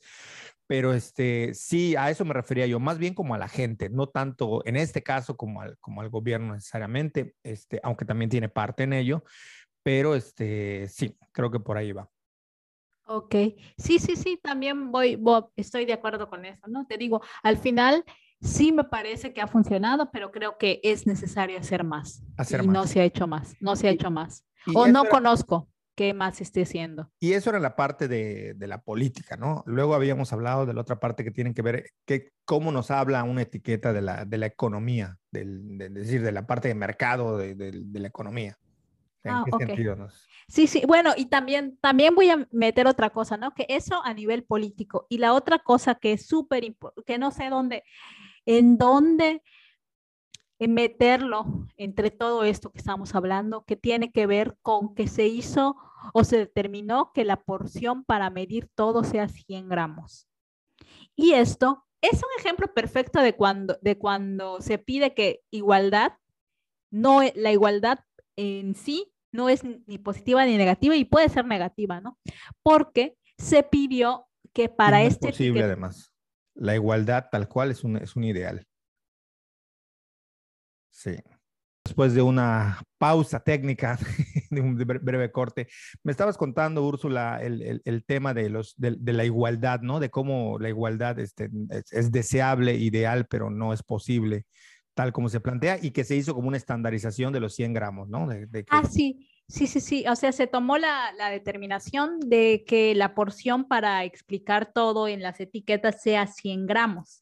Pero 0.67 0.93
este, 0.93 1.53
sí, 1.53 1.95
a 1.95 2.09
eso 2.09 2.25
me 2.25 2.33
refería 2.33 2.67
yo, 2.67 2.79
más 2.79 2.97
bien 2.97 3.13
como 3.13 3.35
a 3.35 3.37
la 3.37 3.47
gente, 3.47 3.89
no 3.89 4.07
tanto 4.07 4.61
en 4.65 4.75
este 4.75 5.01
caso 5.01 5.37
como 5.37 5.61
al, 5.61 5.77
como 5.79 6.01
al 6.01 6.09
gobierno 6.09 6.53
necesariamente, 6.53 7.35
este, 7.43 7.79
aunque 7.83 8.05
también 8.05 8.29
tiene 8.29 8.49
parte 8.49 8.83
en 8.83 8.93
ello 8.93 9.23
pero 9.83 10.15
este, 10.15 10.87
sí, 10.87 11.17
creo 11.31 11.51
que 11.51 11.59
por 11.59 11.77
ahí 11.77 11.91
va. 11.91 12.09
Ok, 13.05 13.35
sí, 13.77 13.99
sí, 13.99 14.15
sí, 14.15 14.39
también 14.41 14.91
voy, 14.91 15.21
estoy 15.57 15.85
de 15.85 15.93
acuerdo 15.93 16.29
con 16.29 16.45
eso, 16.45 16.67
¿no? 16.67 16.87
Te 16.87 16.97
digo, 16.97 17.21
al 17.43 17.57
final 17.57 18.03
sí 18.41 18.71
me 18.71 18.85
parece 18.85 19.33
que 19.33 19.41
ha 19.41 19.47
funcionado, 19.47 20.09
pero 20.11 20.31
creo 20.31 20.57
que 20.57 20.79
es 20.83 21.05
necesario 21.05 21.59
hacer 21.59 21.83
más. 21.83 22.23
Hacer 22.37 22.63
y 22.63 22.67
no 22.67 22.87
se 22.87 23.01
ha 23.01 23.03
hecho 23.03 23.27
más, 23.27 23.55
no 23.59 23.75
se 23.75 23.87
ha 23.87 23.91
hecho 23.91 24.09
más. 24.09 24.45
O 24.73 24.87
no 24.87 25.03
conozco 25.05 25.69
qué 25.95 26.13
más 26.13 26.39
esté 26.39 26.63
haciendo. 26.63 27.11
Y 27.19 27.33
eso 27.33 27.49
era 27.49 27.59
la 27.59 27.75
parte 27.75 28.07
de, 28.07 28.53
de, 28.55 28.67
la 28.67 28.81
política, 28.81 29.35
¿no? 29.35 29.63
Luego 29.67 29.93
habíamos 29.93 30.31
hablado 30.31 30.65
de 30.65 30.73
la 30.73 30.81
otra 30.81 30.99
parte 30.99 31.25
que 31.25 31.31
tiene 31.31 31.53
que 31.53 31.61
ver 31.61 31.91
que 32.05 32.31
cómo 32.45 32.71
nos 32.71 32.89
habla 32.89 33.23
una 33.23 33.41
etiqueta 33.41 33.91
de 33.91 34.01
la, 34.01 34.25
de 34.25 34.37
la 34.37 34.45
economía, 34.45 35.17
del, 35.29 35.77
de, 35.77 35.89
decir, 35.89 36.23
de 36.23 36.31
la 36.31 36.47
parte 36.47 36.69
de 36.69 36.75
mercado 36.75 37.37
de, 37.37 37.53
de 37.55 37.99
la 37.99 38.07
economía. 38.07 38.57
Ah, 39.25 39.45
sí, 40.47 40.67
sí, 40.67 40.83
bueno, 40.85 41.11
y 41.15 41.25
también, 41.25 41.77
también 41.81 42.13
voy 42.13 42.29
a 42.29 42.47
meter 42.51 42.87
otra 42.87 43.09
cosa, 43.09 43.37
¿no? 43.37 43.53
Que 43.53 43.65
eso 43.69 44.01
a 44.03 44.13
nivel 44.13 44.43
político. 44.43 45.07
Y 45.09 45.19
la 45.19 45.33
otra 45.33 45.59
cosa 45.59 45.95
que 45.95 46.13
es 46.13 46.25
súper 46.25 46.63
importante, 46.63 47.03
que 47.05 47.17
no 47.17 47.31
sé 47.31 47.49
dónde, 47.49 47.83
en 48.45 48.77
dónde 48.77 49.41
meterlo 50.59 51.67
entre 51.77 52.11
todo 52.11 52.43
esto 52.43 52.71
que 52.71 52.79
estamos 52.79 53.15
hablando, 53.15 53.63
que 53.65 53.75
tiene 53.75 54.11
que 54.11 54.27
ver 54.27 54.57
con 54.61 54.95
que 54.95 55.07
se 55.07 55.27
hizo 55.27 55.75
o 56.13 56.23
se 56.23 56.37
determinó 56.37 57.11
que 57.13 57.25
la 57.25 57.41
porción 57.41 58.03
para 58.03 58.29
medir 58.29 58.69
todo 58.75 59.03
sea 59.03 59.27
100 59.27 59.69
gramos. 59.69 60.27
Y 61.15 61.33
esto 61.33 61.85
es 62.01 62.15
un 62.15 62.29
ejemplo 62.37 62.73
perfecto 62.73 63.21
de 63.21 63.35
cuando, 63.35 63.77
de 63.81 63.97
cuando 63.97 64.61
se 64.61 64.77
pide 64.77 65.13
que 65.13 65.41
igualdad, 65.51 66.13
no, 66.91 67.21
la 67.35 67.51
igualdad 67.51 67.99
en 68.35 68.75
sí 68.75 69.12
no 69.33 69.49
es 69.49 69.63
ni 69.63 69.97
positiva 69.97 70.45
ni 70.45 70.55
negativa 70.55 70.95
y 70.95 71.03
puede 71.03 71.27
ser 71.27 71.45
negativa, 71.45 71.99
¿no? 71.99 72.17
Porque 72.61 73.17
se 73.37 73.63
pidió 73.63 74.27
que 74.53 74.69
para 74.69 75.01
este... 75.03 75.29
Es 75.29 75.33
posible 75.33 75.63
además. 75.63 76.13
La 76.55 76.75
igualdad 76.75 77.25
tal 77.31 77.49
cual 77.49 77.71
es 77.71 77.83
un, 77.83 77.97
es 77.97 78.15
un 78.15 78.23
ideal. 78.23 78.65
Sí. 80.91 81.15
Después 81.83 82.13
de 82.13 82.21
una 82.21 82.81
pausa 82.97 83.41
técnica, 83.41 83.97
de 84.51 84.61
un 84.61 84.77
breve 84.77 85.31
corte, 85.31 85.67
me 86.03 86.11
estabas 86.11 86.37
contando, 86.37 86.85
Úrsula, 86.85 87.39
el, 87.41 87.81
el, 87.83 88.05
tema 88.05 88.33
de, 88.33 88.49
los, 88.49 88.75
de, 88.77 89.13
la 89.13 89.25
igualdad, 89.25 89.81
¿no? 89.81 89.99
De 89.99 90.09
cómo 90.09 90.59
la 90.59 90.69
igualdad 90.69 91.19
este, 91.19 91.49
es, 91.71 91.91
es, 91.91 92.11
deseable, 92.11 92.75
ideal, 92.75 93.25
pero 93.27 93.49
no 93.49 93.73
es 93.73 93.83
posible 93.83 94.45
tal 94.93 95.11
como 95.11 95.29
se 95.29 95.39
plantea 95.39 95.79
y 95.81 95.91
que 95.91 96.03
se 96.03 96.15
hizo 96.15 96.33
como 96.33 96.47
una 96.47 96.57
estandarización 96.57 97.33
de 97.33 97.39
los 97.39 97.55
100 97.55 97.73
gramos, 97.73 98.09
¿no? 98.09 98.27
Ah, 98.69 98.83
sí, 98.85 99.27
sí, 99.47 99.67
sí, 99.67 99.79
sí. 99.79 100.05
O 100.07 100.15
sea, 100.15 100.31
se 100.31 100.47
tomó 100.47 100.77
la, 100.77 101.11
la, 101.17 101.29
determinación 101.29 102.19
de 102.19 102.63
que 102.67 102.93
la 102.95 103.15
porción 103.15 103.67
para 103.67 104.03
explicar 104.03 104.71
todo 104.71 105.07
en 105.07 105.21
las 105.21 105.39
etiquetas 105.39 106.01
sea 106.01 106.27
100 106.27 106.67
gramos 106.67 107.19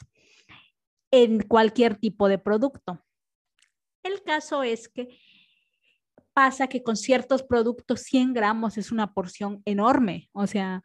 en 1.12 1.42
cualquier 1.42 1.96
tipo 1.96 2.28
de 2.28 2.38
producto. 2.38 3.04
El 4.04 4.22
caso 4.24 4.64
es 4.64 4.90
que 4.90 5.18
pasa 6.34 6.68
que 6.68 6.84
con 6.84 6.96
ciertos 6.96 7.44
productos 7.44 8.02
100 8.02 8.34
gramos 8.34 8.78
es 8.78 8.92
una 8.92 9.14
porción 9.14 9.62
enorme, 9.66 10.30
o 10.32 10.48
sea, 10.48 10.82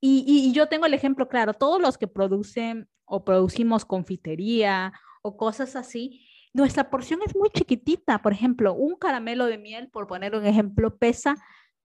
y, 0.00 0.24
y 0.26 0.52
yo 0.52 0.66
tengo 0.66 0.86
el 0.86 0.94
ejemplo 0.94 1.28
claro, 1.28 1.54
todos 1.54 1.80
los 1.80 1.96
que 1.96 2.08
producen 2.08 2.88
o 3.04 3.24
producimos 3.24 3.84
confitería 3.84 4.92
o 5.22 5.36
cosas 5.36 5.76
así, 5.76 6.26
nuestra 6.52 6.90
porción 6.90 7.20
es 7.24 7.34
muy 7.34 7.48
chiquitita. 7.50 8.20
Por 8.20 8.32
ejemplo, 8.32 8.74
un 8.74 8.96
caramelo 8.96 9.46
de 9.46 9.58
miel, 9.58 9.88
por 9.88 10.06
poner 10.06 10.34
un 10.34 10.44
ejemplo, 10.44 10.96
pesa 10.96 11.36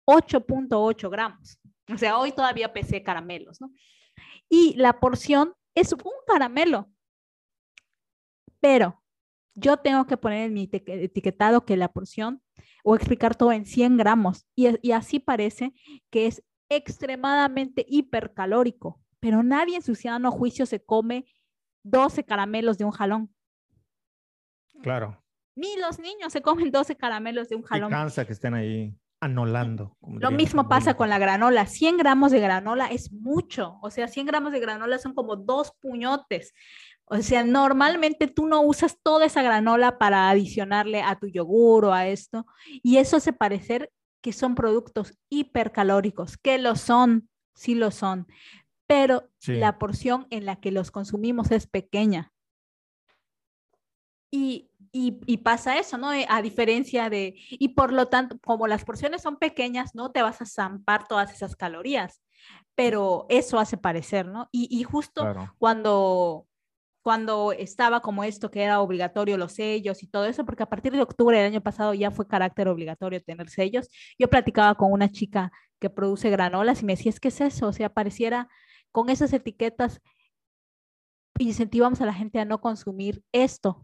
8.8 0.06 1.10
gramos. 1.10 1.60
O 1.94 1.98
sea, 1.98 2.18
hoy 2.18 2.32
todavía 2.32 2.74
pesé 2.74 3.02
caramelos, 3.02 3.62
¿no? 3.62 3.72
Y 4.50 4.74
la 4.76 5.00
porción 5.00 5.54
es 5.76 5.94
un 5.94 6.12
caramelo. 6.26 6.90
Pero 8.60 9.02
yo 9.56 9.78
tengo 9.78 10.06
que 10.06 10.18
poner 10.18 10.48
en 10.48 10.54
mi 10.54 10.70
etiquetado 10.72 11.66
que 11.66 11.78
la 11.78 11.92
porción 11.92 12.42
o 12.84 12.96
explicar 12.96 13.36
todo 13.36 13.52
en 13.52 13.66
100 13.66 13.98
gramos. 13.98 14.46
Y, 14.56 14.68
y 14.82 14.92
así 14.92 15.20
parece 15.20 15.74
que 16.10 16.28
es 16.28 16.44
extremadamente 16.70 17.86
hipercalórico. 17.88 19.00
Pero 19.20 19.44
nadie 19.44 19.78
en 19.78 19.82
su 19.82 19.96
sano 19.96 20.32
juicio 20.32 20.66
se 20.66 20.84
come 20.84 21.26
12 21.90 22.24
caramelos 22.24 22.78
de 22.78 22.86
un 22.86 22.92
jalón. 22.92 23.34
Claro. 24.82 25.24
Ni 25.56 25.76
los 25.78 26.00
niños 26.00 26.34
se 26.34 26.42
comen 26.42 26.72
12 26.72 26.96
caramelos 26.96 27.50
de 27.50 27.56
un 27.56 27.64
jalón. 27.64 27.90
Me 27.90 27.98
cansa 27.98 28.26
que 28.26 28.34
estén 28.34 28.54
ahí 28.54 28.96
anolando. 29.20 29.98
Lo 30.02 30.30
mismo 30.30 30.70
pasa 30.70 30.94
con 30.94 31.10
la 31.10 31.18
granola. 31.18 31.66
100 31.66 31.98
gramos 31.98 32.32
de 32.32 32.40
granola 32.40 32.88
es 32.88 33.12
mucho. 33.12 33.80
O 33.82 33.90
sea, 33.90 34.08
100 34.08 34.28
gramos 34.28 34.52
de 34.52 34.60
granola 34.60 35.00
son 35.00 35.14
como 35.14 35.36
dos 35.36 35.74
puñotes. 35.82 36.54
O 37.06 37.18
sea, 37.18 37.44
normalmente 37.44 38.28
tú 38.28 38.46
no 38.48 38.62
usas 38.62 39.00
toda 39.02 39.26
esa 39.26 39.42
granola 39.42 39.98
para 39.98 40.30
adicionarle 40.30 41.02
a 41.02 41.16
tu 41.16 41.28
yogur 41.28 41.86
o 41.86 41.94
a 41.94 42.08
esto. 42.08 42.46
Y 42.84 42.98
eso 42.98 43.18
hace 43.18 43.34
parecer 43.34 43.92
que 44.22 44.34
son 44.34 44.56
productos 44.56 45.18
hipercalóricos, 45.30 46.38
que 46.38 46.58
lo 46.58 46.76
son, 46.76 47.30
sí 47.56 47.76
lo 47.76 47.92
son 47.92 48.28
pero 48.88 49.30
la 49.46 49.78
porción 49.78 50.28
en 50.30 50.46
la 50.46 50.56
que 50.56 50.72
los 50.72 50.92
consumimos 50.92 51.52
es 51.52 51.68
pequeña. 51.68 52.34
Y, 54.32 54.72
y, 54.92 55.38
pasa 55.38 55.78
eso, 55.78 55.98
¿no? 55.98 56.12
Eh, 56.12 56.26
a 56.30 56.42
diferencia 56.42 57.10
de, 57.10 57.36
y 57.50 57.70
por 57.70 57.94
lo 57.94 58.08
tanto, 58.08 58.38
como 58.40 58.68
las 58.68 58.84
porciones 58.84 59.22
son 59.22 59.38
pequeñas, 59.38 59.94
no 59.94 60.12
te 60.12 60.22
vas 60.22 60.42
a 60.42 60.46
zampar 60.46 61.08
todas 61.08 61.32
esas 61.32 61.56
calorías, 61.56 62.22
pero 62.76 63.26
eso 63.30 63.60
hace 63.60 63.78
parecer, 63.78 64.28
¿no? 64.28 64.50
Y, 64.52 64.68
y 64.70 64.84
justo 64.84 65.26
cuando, 65.58 66.46
cuando 67.02 67.52
estaba 67.54 68.02
como 68.02 68.24
esto 68.24 68.52
que 68.52 68.64
era 68.64 68.82
obligatorio 68.82 69.38
los 69.38 69.54
sellos 69.54 70.04
y 70.04 70.08
todo 70.08 70.26
eso, 70.26 70.46
porque 70.46 70.64
a 70.64 70.70
partir 70.70 70.92
de 70.92 71.02
octubre 71.02 71.38
del 71.38 71.48
año 71.48 71.62
pasado 71.62 71.94
ya 71.94 72.12
fue 72.12 72.28
carácter 72.28 72.68
obligatorio 72.68 73.24
tener 73.24 73.50
sellos, 73.50 73.88
yo 74.18 74.30
platicaba 74.30 74.76
con 74.76 74.92
una 74.92 75.10
chica 75.10 75.52
que 75.80 75.90
produce 75.90 76.30
granolas 76.30 76.82
y 76.82 76.86
me 76.86 76.96
decía, 76.96 77.12
es 77.12 77.20
que 77.20 77.30
es 77.30 77.40
eso, 77.40 77.68
o 77.68 77.74
sea, 77.74 77.94
pareciera 77.94 78.50
con 78.92 79.10
esas 79.10 79.34
etiquetas 79.34 80.02
incentivamos 81.40 82.02
a 82.02 82.06
la 82.06 82.14
gente 82.14 82.40
a 82.40 82.46
no 82.46 82.62
consumir 82.62 83.24
esto, 83.32 83.84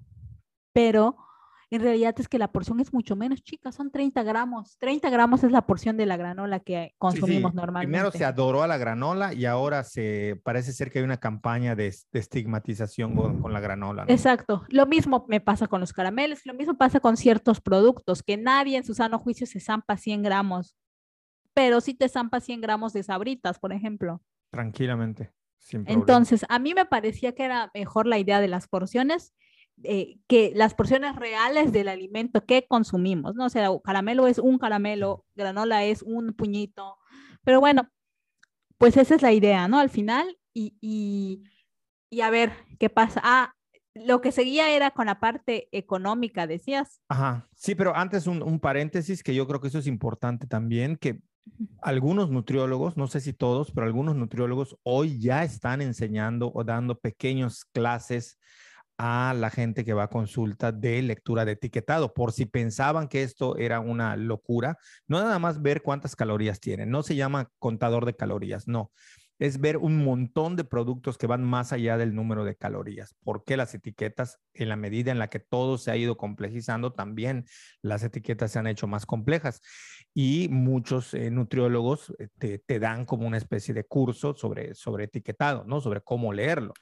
pero 0.74 1.18
en 1.70 1.82
realidad 1.82 2.14
es 2.20 2.28
que 2.28 2.38
la 2.38 2.52
porción 2.52 2.80
es 2.80 2.94
mucho 2.94 3.16
menos 3.16 3.42
chica, 3.42 3.72
son 3.72 3.92
30 3.92 4.22
gramos. 4.24 4.78
30 4.78 5.10
gramos 5.10 5.44
es 5.44 5.52
la 5.52 5.66
porción 5.66 5.98
de 5.98 6.06
la 6.06 6.18
granola 6.18 6.60
que 6.60 6.94
consumimos 7.00 7.54
normalmente. 7.56 7.92
Primero 7.92 8.12
se 8.12 8.26
adoró 8.26 8.62
a 8.62 8.68
la 8.68 8.78
granola 8.78 9.34
y 9.34 9.46
ahora 9.46 9.84
se 9.84 10.40
parece 10.44 10.72
ser 10.72 10.92
que 10.92 11.00
hay 11.00 11.06
una 11.06 11.20
campaña 11.20 11.76
de, 11.76 11.88
estigmatización 11.88 13.16
con, 13.16 13.54
la 13.54 13.60
granola. 13.60 14.06
Exacto. 14.08 14.66
Lo 14.70 14.86
mismo 14.86 15.26
me 15.28 15.42
pasa 15.42 15.68
con 15.68 15.80
los 15.80 15.94
caramelos, 15.94 16.46
lo 16.46 16.54
mismo 16.54 16.78
pasa 16.78 17.00
con 17.00 17.18
ciertos 17.18 17.60
productos, 17.60 18.22
que 18.22 18.38
nadie 18.38 18.78
en 18.78 18.84
su 18.84 18.94
sano 18.94 19.18
juicio 19.18 19.48
se 19.48 19.60
zampa 19.60 19.98
100 19.98 20.22
gramos 20.22 20.76
pero 21.54 21.82
sí 21.82 21.94
te 21.94 22.10
zampa 22.10 22.40
100 22.40 22.62
gramos 22.62 22.94
de 22.94 23.04
sabritas, 23.04 23.60
por 23.60 23.74
ejemplo. 23.74 24.22
Tranquilamente. 24.54 25.34
Entonces, 25.88 26.46
a 26.48 26.60
mí 26.60 26.76
me 26.76 26.86
parecía 26.86 27.34
que 27.34 27.44
era 27.44 27.72
mejor 27.74 28.06
la 28.06 28.20
idea 28.20 28.40
de 28.40 28.48
las 28.48 28.68
porciones, 28.68 29.34
eh, 29.84 30.20
que 30.28 30.52
las 30.54 30.76
porciones 30.76 31.16
reales 31.16 31.72
del 31.72 31.88
alimento 31.88 32.46
que 32.46 32.68
consumimos, 32.68 33.34
¿no? 33.34 33.46
O 33.46 33.50
sea, 33.50 33.70
caramelo 33.84 34.28
es 34.28 34.38
un 34.38 34.60
caramelo, 34.60 35.26
granola 35.34 35.86
es 35.86 36.04
un 36.04 36.34
puñito, 36.34 37.00
pero 37.44 37.60
bueno, 37.60 37.90
pues 38.78 38.96
esa 38.96 39.16
es 39.16 39.24
la 39.24 39.32
idea, 39.32 39.68
¿no? 39.68 39.80
Al 39.80 39.90
final, 39.90 40.38
y, 40.54 40.78
y, 40.82 41.42
y 42.12 42.22
a 42.22 42.30
ver 42.30 42.52
qué 42.78 42.92
pasa. 42.92 43.20
Ah, 43.24 43.56
lo 43.96 44.22
que 44.22 44.32
seguía 44.32 44.70
era 44.70 44.92
con 44.92 45.08
la 45.08 45.20
parte 45.20 45.68
económica, 45.72 46.46
decías. 46.46 47.02
Ajá, 47.10 47.50
sí, 47.56 47.74
pero 47.74 47.96
antes 47.96 48.28
un, 48.28 48.44
un, 48.44 48.60
paréntesis 48.60 49.24
que 49.24 49.34
yo 49.34 49.48
creo 49.48 49.60
que 49.60 49.70
eso 49.70 49.80
es 49.80 49.88
importante 49.88 50.46
también, 50.46 50.96
que 50.98 51.22
algunos 51.82 52.30
nutriólogos, 52.30 52.98
no 52.98 53.08
sé 53.08 53.20
si 53.20 53.34
todos, 53.34 53.72
pero 53.72 53.86
algunos 53.86 54.16
nutriólogos 54.16 54.78
hoy 54.84 55.20
ya 55.20 55.44
están 55.44 55.82
enseñando 55.82 56.52
o 56.54 56.64
dando 56.64 57.00
pequeñas 57.00 57.66
clases 57.66 58.40
a 58.98 59.34
la 59.36 59.50
gente 59.50 59.84
que 59.84 59.94
va 59.94 60.04
a 60.04 60.10
consulta 60.10 60.72
de 60.72 61.02
lectura 61.02 61.46
de 61.46 61.54
etiquetado, 61.54 62.14
por 62.14 62.32
si 62.32 62.46
pensaban 62.46 63.08
que 63.08 63.24
esto 63.24 63.58
era 63.58 63.80
una 63.80 64.16
locura, 64.16 64.78
no 65.08 65.20
nada 65.20 65.40
más 65.40 65.62
ver 65.62 65.82
cuántas 65.82 66.16
calorías 66.16 66.60
tiene, 66.60 66.86
no 66.86 67.04
se 67.04 67.16
llama 67.16 67.50
contador 67.60 68.06
de 68.06 68.16
calorías, 68.16 68.68
no, 68.68 68.92
es 69.40 69.60
ver 69.60 69.78
un 69.78 70.04
montón 70.04 70.56
de 70.56 70.64
productos 70.64 71.18
que 71.18 71.28
van 71.28 71.44
más 71.44 71.74
allá 71.74 71.98
del 71.98 72.16
número 72.16 72.46
de 72.46 72.56
calorías. 72.56 73.16
porque 73.24 73.58
las 73.58 73.74
etiquetas, 73.74 74.40
en 74.54 74.70
la 74.70 74.76
medida 74.76 75.12
en 75.12 75.20
la 75.20 75.30
que 75.30 75.40
todo 75.40 75.78
se 75.78 75.92
ha 75.92 75.98
ido 75.98 76.18
complejizando, 76.18 76.94
también 76.94 77.46
las 77.82 78.04
etiquetas 78.04 78.52
se 78.52 78.60
han 78.60 78.68
hecho 78.68 78.88
más 78.88 79.06
complejas? 79.06 79.62
Y 80.14 80.48
muchos 80.50 81.14
eh, 81.14 81.32
nutriólogos 81.32 82.14
eh, 82.20 82.60
te, 82.66 82.80
dan 82.80 83.06
como 83.06 83.28
una 83.28 83.38
especie 83.38 83.74
de 83.74 83.86
curso 83.86 84.36
sobre, 84.36 84.76
sobre 84.76 85.06
etiquetado, 85.06 85.64
¿no? 85.66 85.82
Sobre 85.82 86.02
cómo 86.02 86.34
leerlo. 86.34 86.74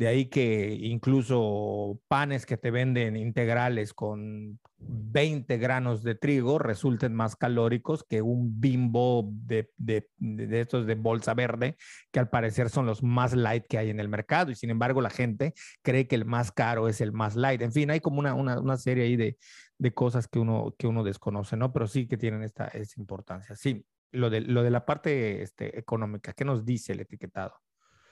De 0.00 0.08
ahí 0.08 0.30
que 0.30 0.78
incluso 0.80 2.00
panes 2.08 2.46
que 2.46 2.56
te 2.56 2.70
venden 2.70 3.16
integrales 3.16 3.92
con 3.92 4.58
20 4.78 5.58
granos 5.58 6.02
de 6.02 6.14
trigo 6.14 6.58
resulten 6.58 7.14
más 7.14 7.36
calóricos 7.36 8.02
que 8.08 8.22
un 8.22 8.62
bimbo 8.62 9.28
de, 9.30 9.70
de, 9.76 10.08
de, 10.16 10.60
estos 10.62 10.86
de 10.86 10.94
bolsa 10.94 11.34
verde, 11.34 11.76
que 12.10 12.18
al 12.18 12.30
parecer 12.30 12.70
son 12.70 12.86
los 12.86 13.02
más 13.02 13.34
light 13.34 13.66
que 13.68 13.76
hay 13.76 13.90
en 13.90 14.00
el 14.00 14.08
mercado. 14.08 14.50
Y 14.50 14.54
sin 14.54 14.70
embargo, 14.70 15.02
la 15.02 15.10
gente 15.10 15.52
cree 15.82 16.08
que 16.08 16.14
el 16.14 16.24
más 16.24 16.50
caro 16.50 16.88
es 16.88 17.02
el 17.02 17.12
más 17.12 17.36
light. 17.36 17.60
En 17.60 17.72
fin, 17.72 17.90
hay 17.90 18.00
como 18.00 18.20
una, 18.20 18.32
una, 18.32 18.58
una 18.58 18.78
serie 18.78 19.04
ahí 19.04 19.16
de, 19.16 19.36
de 19.76 19.92
cosas 19.92 20.28
que 20.28 20.38
uno, 20.38 20.74
que 20.78 20.86
uno 20.86 21.04
desconoce, 21.04 21.58
¿no? 21.58 21.74
Pero 21.74 21.86
sí 21.86 22.08
que 22.08 22.16
tienen 22.16 22.42
esta, 22.42 22.68
esta 22.68 22.98
importancia. 22.98 23.54
Sí, 23.54 23.84
lo 24.12 24.30
de, 24.30 24.40
lo 24.40 24.62
de 24.62 24.70
la 24.70 24.86
parte 24.86 25.42
este, 25.42 25.78
económica, 25.78 26.32
¿qué 26.32 26.46
nos 26.46 26.64
dice 26.64 26.94
el 26.94 27.00
etiquetado? 27.00 27.52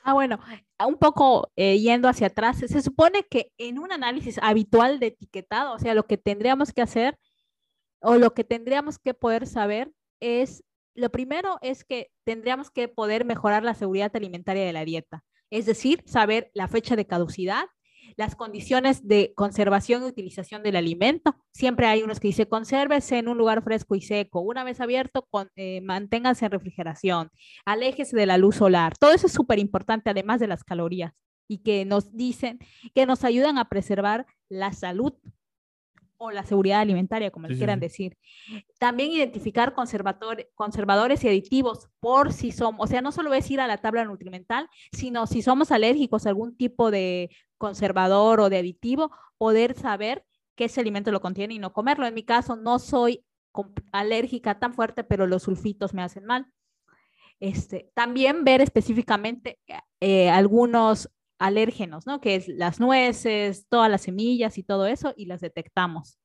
Ah, 0.09 0.15
bueno, 0.15 0.41
un 0.87 0.97
poco 0.97 1.53
eh, 1.55 1.79
yendo 1.81 2.09
hacia 2.09 2.29
atrás, 2.29 2.57
se 2.57 2.81
supone 2.81 3.25
que 3.25 3.53
en 3.59 3.79
un 3.79 3.93
análisis 3.93 4.39
habitual 4.41 5.01
de 5.01 5.09
etiquetado, 5.09 5.75
o 5.75 5.79
sea, 5.79 5.93
lo 5.93 6.07
que 6.07 6.17
tendríamos 6.17 6.73
que 6.73 6.81
hacer 6.81 7.19
o 8.01 8.15
lo 8.15 8.33
que 8.33 8.43
tendríamos 8.43 8.99
que 8.99 9.13
poder 9.13 9.47
saber 9.47 9.93
es, 10.19 10.65
lo 10.95 11.11
primero 11.11 11.59
es 11.61 11.85
que 11.85 12.11
tendríamos 12.25 12.71
que 12.71 12.89
poder 12.89 13.27
mejorar 13.27 13.65
la 13.65 13.75
seguridad 13.75 14.11
alimentaria 14.17 14.65
de 14.65 14.73
la 14.73 14.87
dieta, 14.87 15.25
es 15.51 15.67
decir, 15.67 16.03
saber 16.07 16.51
la 16.55 16.69
fecha 16.69 16.97
de 16.97 17.07
caducidad, 17.07 17.67
las 18.17 18.37
condiciones 18.37 19.07
de 19.07 19.33
conservación 19.35 20.03
y 20.03 20.07
utilización 20.07 20.63
del 20.63 20.77
alimento. 20.77 21.37
Siempre 21.53 21.87
hay 21.87 22.03
unos 22.03 22.21
que 22.21 22.29
dice 22.29 22.49
consérvese 22.49 23.19
en 23.19 23.29
un 23.29 23.39
lugar 23.39 23.63
fresco 23.63 23.95
y 23.95 24.01
seco. 24.01 24.41
Una 24.41 24.65
vez 24.65 24.81
abierto, 24.81 25.27
con, 25.31 25.51
eh, 25.57 25.81
manténgase 25.81 26.47
en 26.47 26.53
refrigeración. 26.53 27.31
Aléjese 27.65 28.17
de 28.17 28.27
la 28.27 28.39
luz 28.39 28.57
solar. 28.57 28.97
Todo 28.99 29.13
eso 29.13 29.27
es 29.27 29.33
súper 29.33 29.59
importante, 29.59 30.11
además 30.11 30.41
de 30.41 30.49
las 30.49 30.65
calorías 30.65 31.13
y 31.49 31.59
que 31.59 31.85
nos 31.85 32.15
dicen, 32.15 32.59
que 32.95 33.07
nos 33.07 33.25
ayudan 33.25 33.59
a 33.59 33.69
preservar 33.69 34.27
la 34.49 34.73
salud 34.73 35.15
o 36.19 36.31
la 36.31 36.45
seguridad 36.45 36.81
alimentaria, 36.81 37.31
como 37.31 37.49
quieran 37.49 37.81
decir. 37.81 38.17
También 38.79 39.13
identificar 39.13 39.73
conservadores 39.73 41.25
y 41.25 41.29
aditivos 41.29 41.89
por 42.01 42.33
si 42.33 42.51
somos, 42.51 42.85
o 42.85 42.87
sea, 42.89 43.01
no 43.01 43.13
solo 43.13 43.33
es 43.35 43.49
ir 43.51 43.61
a 43.61 43.69
la 43.69 43.79
tabla 43.79 44.05
nutrimental, 44.05 44.69
sino 44.93 45.27
si 45.27 45.43
somos 45.43 45.71
alérgicos 45.71 46.27
a 46.27 46.31
algún 46.31 46.57
tipo 46.57 46.91
de 46.91 47.31
conservador 47.59 48.41
o 48.41 48.49
de 48.49 48.59
aditivo, 48.59 49.11
poder 49.37 49.75
saber 49.75 50.25
que 50.57 50.65
ese 50.65 50.81
alimento 50.81 51.13
lo 51.13 51.21
contiene 51.21 51.55
y 51.55 51.59
no 51.59 51.73
comerlo. 51.73 52.07
En 52.07 52.15
mi 52.15 52.25
caso, 52.25 52.57
no 52.57 52.79
soy 52.79 53.25
alérgica 53.93 54.59
tan 54.59 54.75
fuerte, 54.75 55.05
pero 55.05 55.27
los 55.27 55.45
sulfitos 55.45 55.95
me 55.95 56.03
hacen 56.03 56.25
mal. 56.25 56.47
Este, 57.41 57.91
también 57.95 58.45
ver 58.45 58.61
específicamente 58.61 59.61
eh, 60.01 60.29
algunos 60.29 61.09
alérgenos, 61.39 62.07
¿no? 62.07 62.21
Que 62.21 62.35
es 62.35 62.49
las 62.49 62.81
nueces, 62.81 63.67
todas 63.69 63.91
las 63.91 64.03
semillas 64.03 64.59
y 64.59 64.65
todo 64.65 64.87
eso, 64.87 65.15
y 65.17 65.27
las 65.27 65.41
detectamos. 65.41 66.19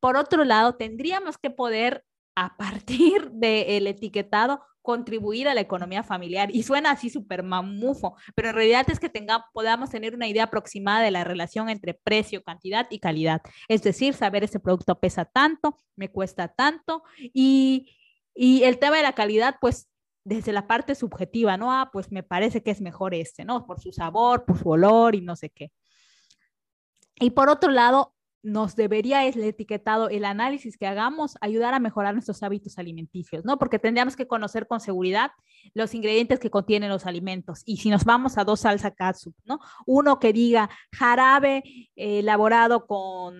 Por 0.00 0.16
otro 0.16 0.44
lado, 0.44 0.74
tendríamos 0.74 1.38
que 1.38 1.50
poder, 1.50 2.04
a 2.34 2.56
partir 2.56 3.30
del 3.32 3.86
etiquetado, 3.86 4.62
contribuir 4.82 5.48
a 5.48 5.54
la 5.54 5.60
economía 5.60 6.02
familiar. 6.02 6.54
Y 6.54 6.62
suena 6.62 6.92
así 6.92 7.10
súper 7.10 7.42
mamufo, 7.42 8.16
pero 8.34 8.50
en 8.50 8.54
realidad 8.54 8.86
es 8.90 9.00
que 9.00 9.08
tenga, 9.08 9.46
podamos 9.52 9.90
tener 9.90 10.14
una 10.14 10.28
idea 10.28 10.44
aproximada 10.44 11.02
de 11.02 11.10
la 11.10 11.24
relación 11.24 11.68
entre 11.68 11.94
precio, 11.94 12.42
cantidad 12.42 12.86
y 12.90 12.98
calidad. 12.98 13.42
Es 13.68 13.82
decir, 13.82 14.14
saber 14.14 14.44
ese 14.44 14.60
producto 14.60 14.98
pesa 14.98 15.24
tanto, 15.24 15.76
me 15.96 16.10
cuesta 16.10 16.48
tanto 16.48 17.02
y, 17.18 17.96
y 18.34 18.62
el 18.64 18.78
tema 18.78 18.96
de 18.96 19.02
la 19.02 19.14
calidad, 19.14 19.56
pues 19.60 19.88
desde 20.24 20.52
la 20.52 20.66
parte 20.66 20.94
subjetiva, 20.94 21.56
¿no? 21.56 21.72
Ah, 21.72 21.90
pues 21.92 22.12
me 22.12 22.22
parece 22.22 22.62
que 22.62 22.70
es 22.70 22.80
mejor 22.80 23.14
este, 23.14 23.44
¿no? 23.44 23.66
Por 23.66 23.80
su 23.80 23.92
sabor, 23.92 24.44
por 24.44 24.58
su 24.58 24.68
olor 24.68 25.14
y 25.14 25.20
no 25.20 25.36
sé 25.36 25.50
qué. 25.50 25.72
Y 27.18 27.30
por 27.30 27.48
otro 27.48 27.70
lado, 27.70 28.14
nos 28.42 28.76
debería 28.76 29.26
el 29.26 29.42
etiquetado, 29.42 30.08
el 30.08 30.24
análisis 30.24 30.76
que 30.76 30.86
hagamos, 30.86 31.36
ayudar 31.40 31.74
a 31.74 31.78
mejorar 31.78 32.14
nuestros 32.14 32.42
hábitos 32.42 32.78
alimenticios, 32.78 33.44
¿no? 33.44 33.58
Porque 33.58 33.78
tendríamos 33.78 34.16
que 34.16 34.26
conocer 34.26 34.66
con 34.66 34.80
seguridad 34.80 35.32
los 35.74 35.94
ingredientes 35.94 36.38
que 36.38 36.50
contienen 36.50 36.90
los 36.90 37.06
alimentos. 37.06 37.62
Y 37.66 37.76
si 37.78 37.90
nos 37.90 38.04
vamos 38.04 38.38
a 38.38 38.44
dos 38.44 38.60
salsa 38.60 38.90
katsu, 38.90 39.34
¿no? 39.44 39.58
Uno 39.86 40.18
que 40.18 40.32
diga 40.32 40.70
jarabe 40.92 41.62
eh, 41.96 42.20
elaborado 42.20 42.86
con, 42.86 43.36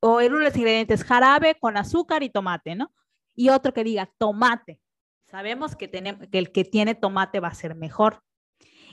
o 0.00 0.20
en 0.20 0.32
uno 0.32 0.40
de 0.40 0.50
los 0.50 0.56
ingredientes 0.56 1.04
jarabe 1.04 1.56
con 1.58 1.76
azúcar 1.76 2.22
y 2.22 2.30
tomate, 2.30 2.74
¿no? 2.74 2.92
Y 3.34 3.48
otro 3.48 3.72
que 3.72 3.84
diga 3.84 4.10
tomate, 4.18 4.80
Sabemos 5.26 5.74
que 5.74 5.90
el 6.32 6.52
que 6.52 6.64
tiene 6.64 6.94
tomate 6.94 7.40
va 7.40 7.48
a 7.48 7.54
ser 7.54 7.74
mejor. 7.74 8.22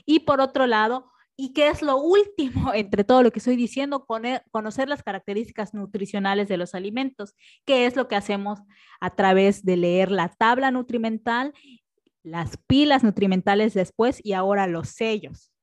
Y 0.04 0.20
por 0.20 0.40
otro 0.40 0.66
lado, 0.66 1.10
¿y 1.36 1.52
qué 1.52 1.68
es 1.68 1.82
lo 1.82 1.96
último 1.98 2.72
entre 2.74 3.04
todo 3.04 3.22
lo 3.22 3.30
que 3.30 3.38
estoy 3.38 3.56
diciendo? 3.56 4.06
conocer 4.50 4.88
las 4.88 5.02
características 5.02 5.74
nutricionales 5.74 6.48
de 6.48 6.56
los 6.56 6.74
alimentos, 6.74 7.34
¿Qué 7.64 7.86
es 7.86 7.96
lo 7.96 8.08
que 8.08 8.16
hacemos 8.16 8.60
a 9.00 9.10
través 9.10 9.64
de 9.64 9.76
leer 9.76 10.10
la 10.10 10.28
tabla 10.28 10.70
nutrimental, 10.70 11.52
las 12.22 12.56
pilas 12.66 13.04
nutrimentales 13.04 13.74
después 13.74 14.20
y 14.24 14.32
ahora 14.32 14.66
los 14.66 14.88
sellos. 14.88 15.53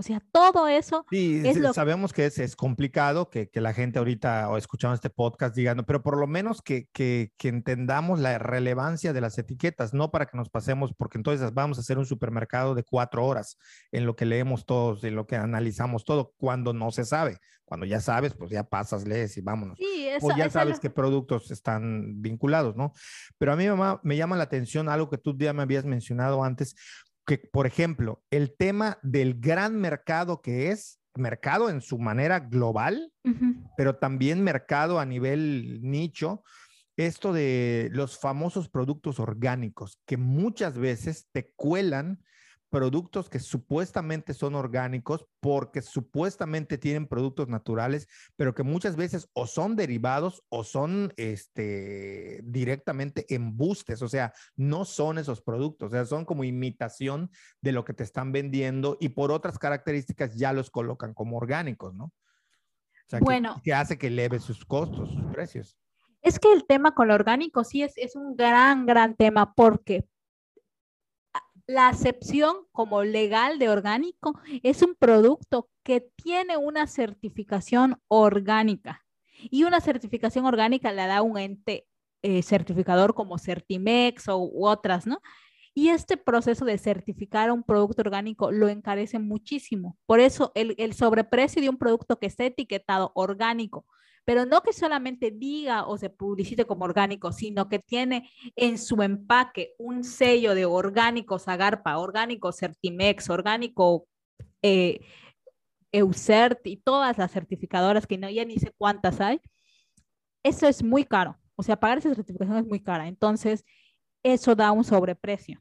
O 0.00 0.02
sea, 0.02 0.22
todo 0.32 0.66
eso. 0.66 1.04
Sí, 1.10 1.42
es 1.44 1.58
lo... 1.58 1.74
sabemos 1.74 2.14
que 2.14 2.24
es, 2.24 2.38
es 2.38 2.56
complicado 2.56 3.28
que, 3.28 3.50
que, 3.50 3.60
la 3.60 3.74
gente 3.74 3.98
ahorita 3.98 4.48
o 4.48 4.56
escuchando 4.56 4.94
este 4.94 5.10
podcast 5.10 5.54
diga, 5.54 5.76
pero 5.86 6.02
por 6.02 6.16
lo 6.16 6.26
menos 6.26 6.62
que, 6.62 6.88
que, 6.94 7.32
que, 7.36 7.48
entendamos 7.48 8.18
la 8.18 8.38
relevancia 8.38 9.12
de 9.12 9.20
las 9.20 9.36
etiquetas, 9.36 9.92
no 9.92 10.10
para 10.10 10.24
que 10.24 10.38
nos 10.38 10.48
pasemos, 10.48 10.94
porque 10.96 11.18
entonces 11.18 11.52
vamos 11.52 11.76
a 11.76 11.82
hacer 11.82 11.98
un 11.98 12.06
supermercado 12.06 12.74
de 12.74 12.82
cuatro 12.82 13.26
horas 13.26 13.58
en 13.92 14.06
lo 14.06 14.16
que 14.16 14.24
leemos 14.24 14.64
todos, 14.64 15.04
en 15.04 15.16
lo 15.16 15.26
que 15.26 15.36
analizamos 15.36 16.06
todo, 16.06 16.32
cuando 16.38 16.72
no 16.72 16.90
se 16.92 17.04
sabe. 17.04 17.36
Cuando 17.66 17.86
ya 17.86 18.00
sabes, 18.00 18.34
pues 18.34 18.50
ya 18.50 18.64
pasas, 18.64 19.06
lees 19.06 19.36
y 19.36 19.42
vámonos. 19.42 19.78
Sí, 19.78 20.08
eso, 20.08 20.26
o 20.26 20.36
ya 20.36 20.50
sabes 20.50 20.80
qué 20.80 20.90
productos 20.90 21.52
están 21.52 22.20
vinculados, 22.20 22.74
¿no? 22.74 22.92
Pero 23.38 23.52
a 23.52 23.56
mí 23.56 23.68
me, 23.68 23.98
me 24.02 24.16
llama 24.16 24.36
la 24.36 24.42
atención 24.42 24.88
algo 24.88 25.08
que 25.08 25.18
tú 25.18 25.36
ya 25.38 25.52
me 25.52 25.62
habías 25.62 25.84
mencionado 25.84 26.42
antes, 26.42 26.74
que, 27.26 27.38
por 27.38 27.66
ejemplo, 27.66 28.22
el 28.30 28.56
tema 28.56 28.98
del 29.02 29.40
gran 29.40 29.80
mercado 29.80 30.40
que 30.40 30.70
es 30.70 31.00
mercado 31.14 31.70
en 31.70 31.80
su 31.80 31.98
manera 31.98 32.40
global, 32.40 33.12
pero 33.76 33.96
también 33.96 34.42
mercado 34.42 35.00
a 35.00 35.06
nivel 35.06 35.80
nicho, 35.82 36.42
esto 36.96 37.32
de 37.32 37.88
los 37.92 38.18
famosos 38.18 38.68
productos 38.68 39.20
orgánicos 39.20 40.00
que 40.06 40.16
muchas 40.16 40.78
veces 40.78 41.28
te 41.32 41.52
cuelan 41.56 42.22
productos 42.70 43.28
que 43.28 43.40
supuestamente 43.40 44.32
son 44.32 44.54
orgánicos 44.54 45.26
porque 45.40 45.82
supuestamente 45.82 46.78
tienen 46.78 47.06
productos 47.06 47.48
naturales, 47.48 48.08
pero 48.36 48.54
que 48.54 48.62
muchas 48.62 48.96
veces 48.96 49.28
o 49.32 49.46
son 49.46 49.76
derivados 49.76 50.44
o 50.48 50.62
son 50.62 51.12
este, 51.16 52.40
directamente 52.44 53.26
embustes, 53.34 54.00
o 54.02 54.08
sea, 54.08 54.32
no 54.56 54.84
son 54.84 55.18
esos 55.18 55.42
productos, 55.42 55.88
o 55.88 55.90
sea, 55.90 56.06
son 56.06 56.24
como 56.24 56.44
imitación 56.44 57.30
de 57.60 57.72
lo 57.72 57.84
que 57.84 57.92
te 57.92 58.04
están 58.04 58.30
vendiendo 58.30 58.96
y 59.00 59.10
por 59.10 59.32
otras 59.32 59.58
características 59.58 60.36
ya 60.36 60.52
los 60.52 60.70
colocan 60.70 61.12
como 61.12 61.36
orgánicos, 61.36 61.94
¿no? 61.94 62.04
O 62.04 63.10
sea, 63.10 63.18
bueno, 63.18 63.56
que, 63.56 63.62
que 63.62 63.74
hace 63.74 63.98
que 63.98 64.06
eleve 64.06 64.38
sus 64.38 64.64
costos, 64.64 65.10
sus 65.10 65.24
precios. 65.32 65.76
Es 66.22 66.38
que 66.38 66.52
el 66.52 66.64
tema 66.66 66.94
con 66.94 67.08
lo 67.08 67.14
orgánico 67.14 67.64
sí 67.64 67.82
es, 67.82 67.94
es 67.96 68.14
un 68.14 68.36
gran, 68.36 68.86
gran 68.86 69.16
tema 69.16 69.54
porque 69.54 70.06
la 71.70 71.88
acepción 71.88 72.56
como 72.72 73.04
legal 73.04 73.60
de 73.60 73.68
orgánico 73.68 74.40
es 74.64 74.82
un 74.82 74.96
producto 74.96 75.70
que 75.84 76.00
tiene 76.00 76.56
una 76.56 76.88
certificación 76.88 78.02
orgánica 78.08 79.04
y 79.50 79.62
una 79.62 79.80
certificación 79.80 80.46
orgánica 80.46 80.92
la 80.92 81.06
da 81.06 81.22
un 81.22 81.38
ente 81.38 81.86
eh, 82.22 82.42
certificador 82.42 83.14
como 83.14 83.38
Certimex 83.38 84.28
o, 84.28 84.38
u 84.38 84.66
otras, 84.66 85.06
¿no? 85.06 85.20
Y 85.72 85.90
este 85.90 86.16
proceso 86.16 86.64
de 86.64 86.76
certificar 86.76 87.52
un 87.52 87.62
producto 87.62 88.02
orgánico 88.02 88.50
lo 88.50 88.68
encarece 88.68 89.20
muchísimo. 89.20 89.96
Por 90.06 90.18
eso 90.18 90.50
el, 90.56 90.74
el 90.76 90.92
sobreprecio 90.92 91.62
de 91.62 91.68
un 91.68 91.78
producto 91.78 92.18
que 92.18 92.26
esté 92.26 92.46
etiquetado 92.46 93.12
orgánico, 93.14 93.86
pero 94.30 94.46
no 94.46 94.62
que 94.62 94.72
solamente 94.72 95.32
diga 95.32 95.88
o 95.88 95.98
se 95.98 96.08
publicite 96.08 96.64
como 96.64 96.84
orgánico, 96.84 97.32
sino 97.32 97.68
que 97.68 97.80
tiene 97.80 98.30
en 98.54 98.78
su 98.78 99.02
empaque 99.02 99.74
un 99.76 100.04
sello 100.04 100.54
de 100.54 100.66
orgánico 100.66 101.40
Zagarpa, 101.40 101.98
orgánico 101.98 102.52
Certimex, 102.52 103.28
orgánico 103.28 104.06
eh, 104.62 105.00
Eusert 105.90 106.64
y 106.64 106.76
todas 106.76 107.18
las 107.18 107.32
certificadoras 107.32 108.06
que 108.06 108.18
no, 108.18 108.30
ya 108.30 108.44
ni 108.44 108.56
sé 108.60 108.72
cuántas 108.78 109.20
hay. 109.20 109.40
Eso 110.44 110.68
es 110.68 110.84
muy 110.84 111.02
caro. 111.02 111.36
O 111.56 111.64
sea, 111.64 111.80
pagar 111.80 111.98
esa 111.98 112.14
certificación 112.14 112.58
es 112.58 112.66
muy 112.68 112.78
cara. 112.78 113.08
Entonces, 113.08 113.64
eso 114.22 114.54
da 114.54 114.70
un 114.70 114.84
sobreprecio. 114.84 115.60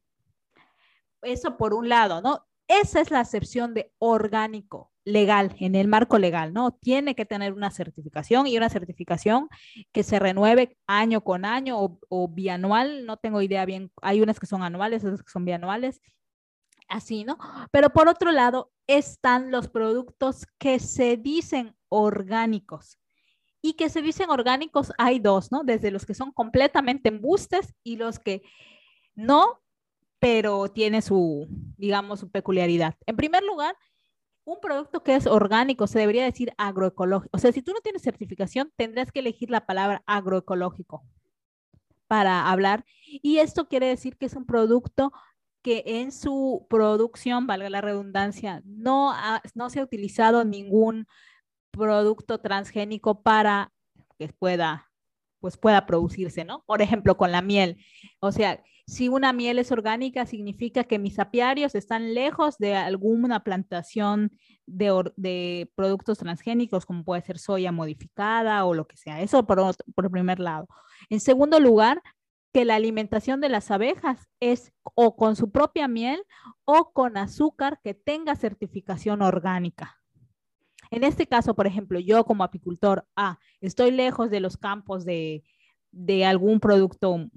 Eso 1.24 1.58
por 1.58 1.74
un 1.74 1.90
lado, 1.90 2.22
¿no? 2.22 2.46
Esa 2.68 3.02
es 3.02 3.10
la 3.10 3.22
acepción 3.22 3.74
de 3.74 3.92
orgánico 3.98 4.92
legal, 5.12 5.56
en 5.60 5.76
el 5.76 5.88
marco 5.88 6.18
legal, 6.18 6.54
¿no? 6.54 6.72
Tiene 6.72 7.16
que 7.16 7.26
tener 7.26 7.54
una 7.54 7.72
certificación 7.72 8.48
y 8.48 8.58
una 8.58 8.70
certificación 8.70 9.48
que 9.92 10.04
se 10.04 10.20
renueve 10.20 10.78
año 10.88 11.22
con 11.22 11.46
año 11.46 11.80
o, 11.80 12.00
o 12.10 12.28
bianual, 12.28 13.06
no 13.06 13.18
tengo 13.18 13.42
idea 13.42 13.66
bien, 13.66 13.92
hay 14.02 14.22
unas 14.22 14.40
que 14.40 14.48
son 14.48 14.64
anuales, 14.64 15.04
otras 15.04 15.24
que 15.24 15.32
son 15.32 15.46
bianuales, 15.46 16.02
así, 16.90 17.24
¿no? 17.24 17.38
Pero 17.72 17.92
por 17.92 18.10
otro 18.10 18.32
lado 18.32 18.72
están 18.88 19.52
los 19.52 19.70
productos 19.70 20.46
que 20.58 20.80
se 20.80 21.16
dicen 21.16 21.76
orgánicos. 21.88 23.00
Y 23.62 23.74
que 23.74 23.90
se 23.90 24.02
dicen 24.02 24.30
orgánicos 24.30 24.94
hay 24.98 25.20
dos, 25.20 25.52
¿no? 25.52 25.64
Desde 25.64 25.92
los 25.92 26.06
que 26.06 26.14
son 26.14 26.32
completamente 26.32 27.10
embustes 27.10 27.74
y 27.84 27.98
los 27.98 28.18
que 28.18 28.42
no, 29.16 29.62
pero 30.20 30.70
tiene 30.70 31.02
su, 31.02 31.48
digamos, 31.78 32.22
su 32.22 32.32
peculiaridad. 32.32 32.96
En 33.06 33.18
primer 33.18 33.44
lugar, 33.44 33.76
un 34.50 34.60
producto 34.60 35.04
que 35.04 35.16
es 35.16 35.28
orgánico 35.28 35.86
se 35.86 36.00
debería 36.00 36.24
decir 36.24 36.54
agroecológico. 36.58 37.30
O 37.36 37.40
sea, 37.40 37.52
si 37.52 37.62
tú 37.62 37.72
no 37.72 37.82
tienes 37.82 38.02
certificación, 38.02 38.72
tendrás 38.76 39.12
que 39.12 39.20
elegir 39.20 39.52
la 39.52 39.66
palabra 39.66 40.02
agroecológico 40.08 41.04
para 42.08 42.50
hablar. 42.50 42.84
Y 43.06 43.38
esto 43.38 43.68
quiere 43.68 43.88
decir 43.88 44.18
que 44.18 44.26
es 44.26 44.34
un 44.34 44.46
producto 44.46 45.12
que 45.62 45.84
en 45.86 46.12
su 46.12 46.66
producción, 46.68 47.46
valga 47.46 47.70
la 47.70 47.82
redundancia, 47.82 48.64
no, 48.66 49.14
no 49.54 49.70
se 49.70 49.82
ha 49.82 49.84
utilizado 49.84 50.44
ningún 50.46 51.06
producto 51.70 52.40
transgénico 52.40 53.22
para 53.22 53.72
que 54.18 54.30
pueda, 54.30 54.90
pues 55.40 55.58
pueda 55.58 55.86
producirse, 55.86 56.44
¿no? 56.44 56.64
Por 56.66 56.82
ejemplo, 56.82 57.18
con 57.18 57.32
la 57.32 57.44
miel. 57.44 57.78
O 58.20 58.32
sea, 58.32 58.64
si 58.90 59.08
una 59.08 59.34
miel 59.34 59.60
es 59.60 59.72
orgánica, 59.72 60.26
significa 60.26 60.84
que 60.84 60.98
mis 60.98 61.20
apiarios 61.20 61.76
están 61.76 62.16
lejos 62.16 62.58
de 62.58 62.76
alguna 62.76 63.44
plantación 63.44 64.32
de, 64.66 65.70
productos 65.76 66.18
transgénicos, 66.18 66.88
como 66.88 67.04
puede 67.04 67.22
ser 67.22 67.38
soya 67.38 67.72
modificada 67.72 68.66
o 68.66 68.74
lo 68.74 68.88
que 68.88 68.98
sea. 68.98 69.22
Eso 69.22 69.46
por, 69.46 69.76
por 69.94 70.10
primer 70.10 70.40
lado. 70.40 70.68
En 71.12 71.20
segundo 71.20 71.60
lugar, 71.60 72.02
que 72.52 72.66
la 72.66 72.76
alimentación 72.76 73.42
de 73.42 73.50
las 73.50 73.70
abejas 73.70 74.28
es 74.40 74.74
o 74.82 75.16
con 75.16 75.36
su 75.36 75.52
propia 75.52 75.88
miel 75.88 76.24
o 76.66 76.92
con 76.92 77.16
azúcar 77.16 77.80
que 77.84 77.94
tenga 77.94 78.36
certificación 78.36 79.22
orgánica. 79.22 79.98
En 80.90 81.04
este 81.04 81.28
caso, 81.28 81.54
por 81.54 81.68
ejemplo, 81.68 82.00
yo 82.00 82.26
como 82.26 82.44
apicultor, 82.44 83.06
ah, 83.16 83.38
estoy 83.62 83.92
lejos 83.92 84.32
de 84.32 84.40
los 84.40 84.58
campos 84.58 85.06
de, 85.06 85.44
de 85.92 86.26
algún 86.26 86.60
producto 86.60 87.30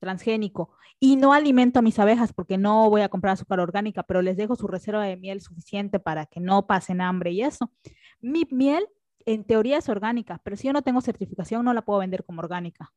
transgénico 0.00 0.70
y 0.98 1.16
no 1.16 1.32
alimento 1.32 1.78
a 1.78 1.82
mis 1.82 1.98
abejas 1.98 2.32
porque 2.32 2.58
no 2.58 2.90
voy 2.90 3.02
a 3.02 3.08
comprar 3.08 3.34
azúcar 3.34 3.60
orgánica, 3.60 4.02
pero 4.02 4.22
les 4.22 4.36
dejo 4.36 4.56
su 4.56 4.66
reserva 4.66 5.04
de 5.04 5.16
miel 5.16 5.40
suficiente 5.40 6.00
para 6.00 6.26
que 6.26 6.40
no 6.40 6.66
pasen 6.66 7.00
hambre 7.00 7.30
y 7.30 7.42
eso. 7.42 7.72
Mi 8.20 8.46
miel 8.50 8.88
en 9.24 9.44
teoría 9.44 9.78
es 9.78 9.88
orgánica, 9.88 10.40
pero 10.42 10.56
si 10.56 10.66
yo 10.66 10.72
no 10.72 10.82
tengo 10.82 11.00
certificación 11.00 11.64
no 11.64 11.72
la 11.72 11.82
puedo 11.82 12.00
vender 12.00 12.24
como 12.24 12.40
orgánica. 12.40 12.92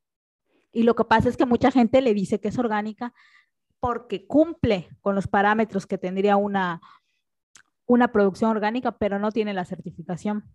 Y 0.71 0.83
lo 0.83 0.95
que 0.95 1.05
pasa 1.05 1.29
es 1.29 1.37
que 1.37 1.45
mucha 1.45 1.71
gente 1.71 2.01
le 2.01 2.13
dice 2.13 2.39
que 2.39 2.47
es 2.47 2.57
orgánica 2.57 3.13
porque 3.79 4.25
cumple 4.25 4.89
con 5.01 5.13
los 5.13 5.27
parámetros 5.27 5.85
que 5.85 5.97
tendría 5.97 6.35
una, 6.35 6.81
una 7.85 8.11
producción 8.11 8.49
orgánica, 8.49 8.97
pero 8.97 9.19
no 9.19 9.31
tiene 9.31 9.53
la 9.53 9.65
certificación. 9.65 10.45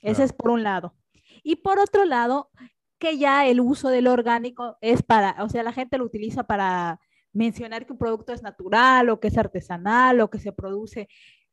Ese 0.00 0.24
es 0.24 0.32
por 0.32 0.50
un 0.50 0.62
lado. 0.62 0.94
Y 1.42 1.56
por 1.56 1.78
otro 1.78 2.04
lado, 2.04 2.50
que 3.02 3.18
ya 3.18 3.48
el 3.48 3.60
uso 3.60 3.88
del 3.88 4.06
orgánico 4.06 4.78
es 4.80 5.02
para, 5.02 5.34
o 5.42 5.48
sea, 5.48 5.64
la 5.64 5.72
gente 5.72 5.98
lo 5.98 6.04
utiliza 6.04 6.44
para 6.44 7.00
mencionar 7.32 7.84
que 7.84 7.92
un 7.94 7.98
producto 7.98 8.32
es 8.32 8.44
natural 8.44 9.10
o 9.10 9.18
que 9.18 9.26
es 9.26 9.36
artesanal 9.36 10.20
o 10.20 10.30
que 10.30 10.38
se 10.38 10.52
produce 10.52 11.08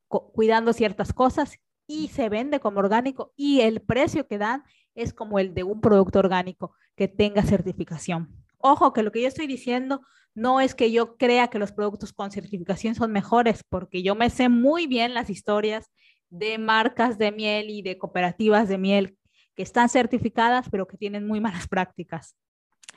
cuidando 0.07 0.73
ciertas 0.73 1.11
cosas 1.11 1.57
y 1.87 2.09
se 2.09 2.29
vende 2.29 2.59
como 2.59 2.77
orgánico 2.77 3.33
y 3.35 3.61
el 3.61 3.81
precio 3.81 4.27
que 4.27 4.37
dan 4.37 4.63
es 4.93 5.11
como 5.11 5.39
el 5.39 5.55
de 5.55 5.63
un 5.63 5.81
producto 5.81 6.19
orgánico 6.19 6.75
que 6.95 7.07
tenga 7.07 7.41
certificación. 7.41 8.29
Ojo, 8.59 8.93
que 8.93 9.01
lo 9.01 9.11
que 9.11 9.23
yo 9.23 9.27
estoy 9.27 9.47
diciendo 9.47 10.01
no 10.35 10.61
es 10.61 10.75
que 10.75 10.91
yo 10.91 11.17
crea 11.17 11.47
que 11.47 11.57
los 11.57 11.71
productos 11.71 12.13
con 12.13 12.29
certificación 12.29 12.93
son 12.93 13.11
mejores, 13.11 13.63
porque 13.67 14.03
yo 14.03 14.13
me 14.13 14.29
sé 14.29 14.49
muy 14.49 14.85
bien 14.85 15.15
las 15.15 15.31
historias 15.31 15.89
de 16.29 16.59
marcas 16.59 17.17
de 17.17 17.31
miel 17.31 17.71
y 17.71 17.81
de 17.81 17.97
cooperativas 17.97 18.69
de 18.69 18.77
miel 18.77 19.18
que 19.59 19.63
están 19.63 19.89
certificadas, 19.89 20.69
pero 20.69 20.87
que 20.87 20.95
tienen 20.95 21.27
muy 21.27 21.41
malas 21.41 21.67
prácticas. 21.67 22.33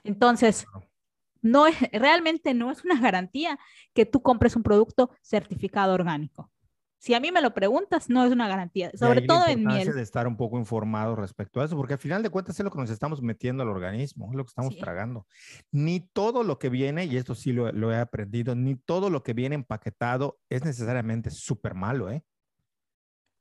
Entonces, 0.05 0.65
no 1.41 1.67
es, 1.67 1.75
realmente 1.91 2.55
no 2.55 2.71
es 2.71 2.85
una 2.85 3.01
garantía 3.01 3.59
que 3.93 4.07
tú 4.07 4.23
compres 4.23 4.55
un 4.55 4.63
producto 4.63 5.11
certificado 5.23 5.93
orgánico. 5.93 6.53
Si 6.99 7.15
a 7.15 7.19
mí 7.19 7.33
me 7.33 7.43
lo 7.43 7.53
preguntas, 7.53 8.09
no 8.09 8.25
es 8.25 8.31
una 8.31 8.47
garantía, 8.47 8.93
sobre 8.95 9.23
todo 9.23 9.45
en 9.49 9.67
miel. 9.67 9.93
de 9.93 10.03
estar 10.03 10.29
un 10.29 10.37
poco 10.37 10.57
informado 10.57 11.17
respecto 11.17 11.61
a 11.61 11.65
eso, 11.65 11.77
porque 11.77 11.95
al 11.95 11.99
final 11.99 12.23
de 12.23 12.31
cuentas 12.31 12.57
es 12.57 12.65
lo 12.65 12.71
que 12.71 12.79
nos 12.79 12.91
estamos 12.91 13.23
metiendo 13.23 13.65
al 13.65 13.69
organismo, 13.69 14.31
es 14.31 14.37
lo 14.37 14.45
que 14.45 14.51
estamos 14.51 14.79
tragando. 14.79 15.27
Ni 15.73 15.99
todo 15.99 16.45
lo 16.45 16.61
que 16.61 16.69
viene, 16.69 17.07
y 17.07 17.17
esto 17.17 17.35
sí 17.35 17.53
lo, 17.53 17.73
lo, 17.73 17.91
he 17.91 17.97
aprendido, 17.97 18.55
ni 18.55 18.77
todo 18.77 19.11
lo 19.11 19.25
que 19.25 19.33
viene 19.33 19.57
empaquetado 19.57 20.39
es 20.49 20.65
necesariamente 20.65 21.31
súper 21.31 21.75
malo, 21.75 22.09
¿eh? 22.09 22.23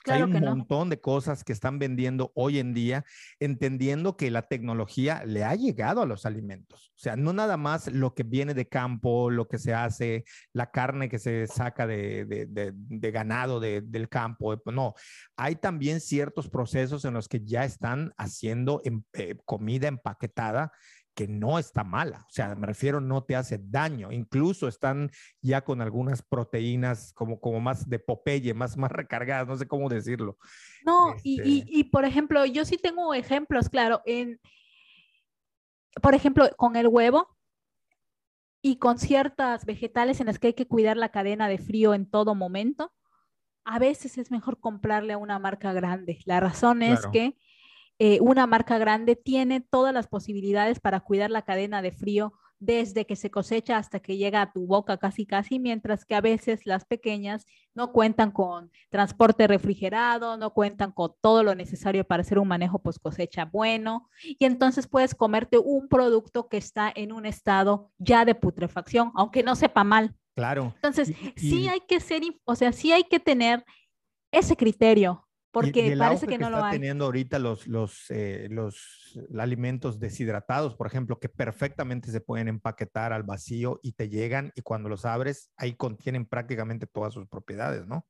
Hay 0.06 0.22
un 0.24 0.32
montón 0.32 0.90
de 0.90 1.00
cosas 1.00 1.44
que 1.44 1.54
están 1.54 1.78
vendiendo 1.78 2.32
hoy 2.36 2.60
en 2.60 2.74
día, 2.74 3.06
entendiendo 3.40 4.18
que 4.18 4.32
la 4.32 4.44
tecnología 4.44 5.24
le 5.26 5.44
ha 5.44 5.56
llegado 5.56 6.02
a 6.02 6.06
los 6.06 6.26
alimentos. 6.26 6.92
O 6.96 7.00
sea, 7.00 7.16
no 7.16 7.34
nada 7.34 7.58
más 7.58 7.88
lo 7.88 8.14
que 8.14 8.24
viene 8.24 8.54
de 8.54 8.68
campo, 8.68 9.30
lo 9.30 9.48
que 9.48 9.60
se 9.60 9.74
hace, 9.74 10.26
la 10.54 10.72
carne 10.72 11.10
que 11.10 11.20
se 11.20 11.46
saca 11.48 11.86
de, 11.86 12.26
de, 12.26 13.12
ganado 13.12 13.60
del 13.60 14.10
campo. 14.10 14.60
No, 14.66 14.96
hay 15.36 15.56
también 15.56 16.02
ciertos 16.02 16.50
procesos 16.50 17.06
en 17.06 17.14
los 17.14 17.28
que 17.28 17.44
ya 17.44 17.66
están 17.66 18.14
haciendo 18.18 18.82
em, 18.84 19.04
eh, 19.14 19.36
comida 19.46 19.88
empaquetada 19.88 20.72
que 21.14 21.28
no 21.28 21.60
está 21.60 21.84
mala, 21.84 22.26
o 22.28 22.32
sea, 22.32 22.56
me 22.56 22.68
refiero, 22.68 23.02
no 23.02 23.24
te 23.24 23.36
hace 23.36 23.60
daño, 23.62 24.12
incluso 24.12 24.68
están 24.68 25.12
ya 25.42 25.62
con 25.62 25.82
algunas 25.82 26.22
proteínas 26.22 27.14
como, 27.14 27.40
como 27.40 27.60
más 27.60 27.90
de 27.90 28.00
Popeye, 28.00 28.54
más, 28.54 28.78
más 28.78 28.92
recargadas, 28.92 29.48
no 29.48 29.58
sé 29.58 29.68
cómo 29.68 29.90
decirlo. 29.90 30.38
No, 30.86 31.16
y, 31.24 31.42
y, 31.42 31.60
este 31.60 31.72
y, 31.72 31.84
por 31.86 32.06
ejemplo, 32.06 32.46
yo 32.46 32.64
sí 32.66 32.78
tengo 32.78 33.14
ejemplos, 33.14 33.70
claro, 33.70 34.02
en, 34.06 34.40
por 36.02 36.16
ejemplo, 36.16 36.50
con 36.56 36.76
el 36.76 36.88
huevo 36.88 37.28
y 38.62 38.78
con 38.78 38.98
ciertas 38.98 39.66
vegetales 39.66 40.20
en 40.20 40.28
las 40.28 40.40
que 40.40 40.48
hay 40.48 40.54
que 40.54 40.68
cuidar 40.68 40.96
la 40.96 41.10
cadena 41.10 41.48
de 41.48 41.58
frío 41.58 41.94
en 41.94 42.10
todo 42.10 42.36
momento, 42.36 42.94
a 43.66 43.80
veces 43.80 44.18
es 44.18 44.32
mejor 44.32 44.60
comprarle 44.60 45.14
a 45.14 45.18
una 45.18 45.40
marca 45.40 45.74
grande. 45.74 46.20
La 46.26 46.40
razón 46.40 46.82
es 46.84 47.06
que 47.08 47.36
eh, 48.04 48.18
una 48.20 48.48
marca 48.48 48.80
grande 48.80 49.16
tiene 49.16 49.62
todas 49.62 49.94
las 49.94 50.08
posibilidades 50.08 50.80
para 50.80 51.02
cuidar 51.02 51.30
la 51.30 51.44
cadena 51.44 51.84
de 51.84 51.92
frío 51.92 52.34
desde 52.58 53.06
que 53.06 53.16
se 53.16 53.30
cosecha 53.30 53.78
hasta 53.78 54.00
que 54.00 54.18
llega 54.18 54.42
a 54.42 54.52
tu 54.52 54.66
boca 54.66 54.98
casi 54.98 55.28
casi, 55.28 55.60
mientras 55.60 56.04
que 56.04 56.16
a 56.16 56.22
veces 56.22 56.66
las 56.66 56.84
pequeñas 56.84 57.46
no 57.76 57.92
cuentan 57.92 58.32
con 58.32 58.72
transporte 58.90 59.46
refrigerado, 59.46 60.36
no 60.36 60.52
cuentan 60.52 60.92
con 60.92 61.14
todo 61.22 61.44
lo 61.44 61.54
necesario 61.54 62.04
para 62.04 62.22
hacer 62.22 62.40
un 62.40 62.48
manejo 62.48 62.80
post 62.80 62.98
cosecha 63.04 63.46
bueno, 63.46 64.10
y 64.24 64.46
entonces 64.46 64.88
puedes 64.88 65.14
comerte 65.14 65.60
un 65.60 65.88
producto 65.88 66.50
que 66.50 66.58
está 66.58 66.92
en 66.96 67.12
un 67.12 67.28
estado 67.28 67.92
ya 68.00 68.26
de 68.26 68.34
putrefacción, 68.34 69.12
aunque 69.14 69.44
no 69.44 69.56
sepa 69.56 69.84
mal. 69.84 70.16
Claro. 70.34 70.74
Entonces, 70.78 71.14
sí 71.36 71.68
hay 71.68 71.82
que 71.82 72.00
ser, 72.00 72.24
o 72.46 72.56
sea, 72.56 72.72
sí 72.72 72.92
hay 72.94 73.04
que 73.04 73.20
tener 73.20 73.64
ese 74.32 74.56
criterio 74.56 75.28
porque 75.52 75.96
parece 75.98 76.28
que, 76.28 76.38
no 76.38 76.50
lo 76.50 76.64
hay. 76.64 76.72
teniendo 76.72 77.06
ahorita 77.06 77.38
los, 77.38 77.68
los, 77.68 78.06
eh, 78.10 78.48
los 78.50 79.20
alimentos 79.38 80.00
deshidratados, 80.00 80.76
por 80.76 80.88
ejemplo, 80.88 81.20
que 81.20 81.30
perfectamente 81.30 82.10
se 82.10 82.22
pueden 82.22 82.48
empaquetar 82.48 83.12
al 83.12 83.24
vacío 83.24 83.80
y 83.84 83.92
te 83.92 84.10
llegan 84.10 84.52
y 84.56 84.62
cuando 84.62 84.88
los 84.88 85.06
abres, 85.06 85.52
ahí 85.58 85.76
contienen 85.76 86.26
prácticamente 86.26 86.88
todas 86.88 87.14
sus 87.14 87.28
propiedades, 87.28 87.86
¿no? 87.86 88.08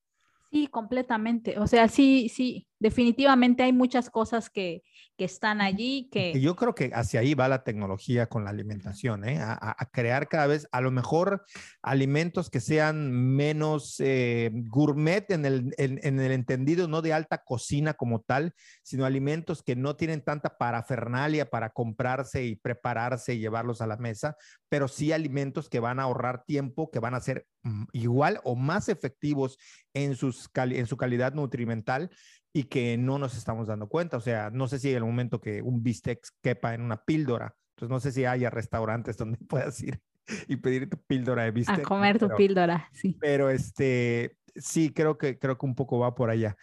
Sí, 0.51 0.67
completamente. 0.67 1.57
O 1.57 1.65
sea, 1.65 1.87
sí, 1.87 2.29
sí, 2.29 2.67
definitivamente 2.81 3.61
hay 3.61 3.73
muchas 3.73 4.09
cosas 4.09 4.49
que, 4.49 4.83
que 5.15 5.25
están 5.25 5.61
allí 5.61 6.09
que... 6.11 6.39
Yo 6.41 6.55
creo 6.55 6.73
que 6.73 6.89
hacia 6.95 7.19
ahí 7.19 7.35
va 7.35 7.47
la 7.47 7.63
tecnología 7.63 8.25
con 8.25 8.43
la 8.43 8.49
alimentación, 8.49 9.23
¿eh? 9.23 9.37
a, 9.39 9.87
crear 9.91 10.27
cada 10.27 10.47
vez, 10.47 10.67
a 10.71 10.81
lo 10.81 10.89
mejor, 10.89 11.45
alimentos 11.83 12.49
que 12.49 12.59
sean 12.59 13.11
menos 13.11 13.99
eh, 13.99 14.49
gourmet 14.51 15.29
en 15.29 15.45
el, 15.45 15.75
en, 15.77 16.19
el 16.19 16.31
entendido, 16.31 16.87
no 16.87 17.03
de 17.03 17.13
alta 17.13 17.43
cocina 17.43 17.93
como 17.93 18.21
tal, 18.21 18.55
sino 18.81 19.05
alimentos 19.05 19.61
que 19.61 19.75
no 19.75 19.95
tienen 19.95 20.23
tanta 20.23 20.57
parafernalia 20.57 21.51
para 21.51 21.69
comprarse 21.69 22.43
y 22.43 22.55
prepararse 22.55 23.35
y 23.35 23.39
llevarlos 23.39 23.81
a 23.81 23.87
la 23.87 23.97
mesa, 23.97 24.35
pero 24.69 24.87
sí 24.87 25.11
alimentos 25.11 25.69
que 25.69 25.79
van 25.79 25.99
a 25.99 26.03
ahorrar 26.03 26.45
tiempo, 26.45 26.89
que 26.89 26.99
van 26.99 27.13
a 27.13 27.21
ser 27.21 27.45
mm, 27.61 27.83
igual 27.91 28.39
o 28.43 28.55
más 28.55 28.89
efectivos 28.89 29.59
en, 29.93 30.15
sus 30.15 30.49
en 30.55 30.87
su 30.87 30.97
calidad 30.97 31.33
nutrimental 31.33 32.09
y 32.53 32.63
que 32.63 32.97
no 32.97 33.17
nos 33.17 33.37
estamos 33.37 33.67
dando 33.67 33.87
cuenta. 33.87 34.17
O 34.17 34.21
sea, 34.21 34.49
no 34.49 34.67
sé 34.67 34.79
si 34.79 34.91
el 34.91 35.03
momento 35.03 35.39
que 35.39 35.61
un 35.61 35.83
bistec 35.83 36.25
quepa 36.41 36.73
en 36.73 36.81
una 36.81 37.03
píldora, 37.03 37.55
entonces 37.75 37.89
no 37.89 37.99
sé 37.99 38.11
si 38.11 38.25
haya 38.25 38.49
restaurantes 38.49 39.17
donde 39.17 39.37
puedas 39.47 39.81
ir 39.81 40.01
y 40.47 40.57
pedir 40.57 40.89
tu 40.89 40.97
píldora 40.97 41.43
de 41.43 41.51
bistec. 41.51 41.79
A 41.79 41.83
comer 41.83 42.19
tu 42.19 42.29
píldora, 42.35 42.89
sí. 42.93 43.17
Pero 43.19 43.49
este, 43.49 44.37
sí, 44.55 44.91
creo 44.93 45.17
que, 45.17 45.39
creo 45.39 45.57
que 45.57 45.65
un 45.65 45.75
poco 45.75 45.99
va 45.99 46.15
por 46.15 46.29
allá. 46.29 46.55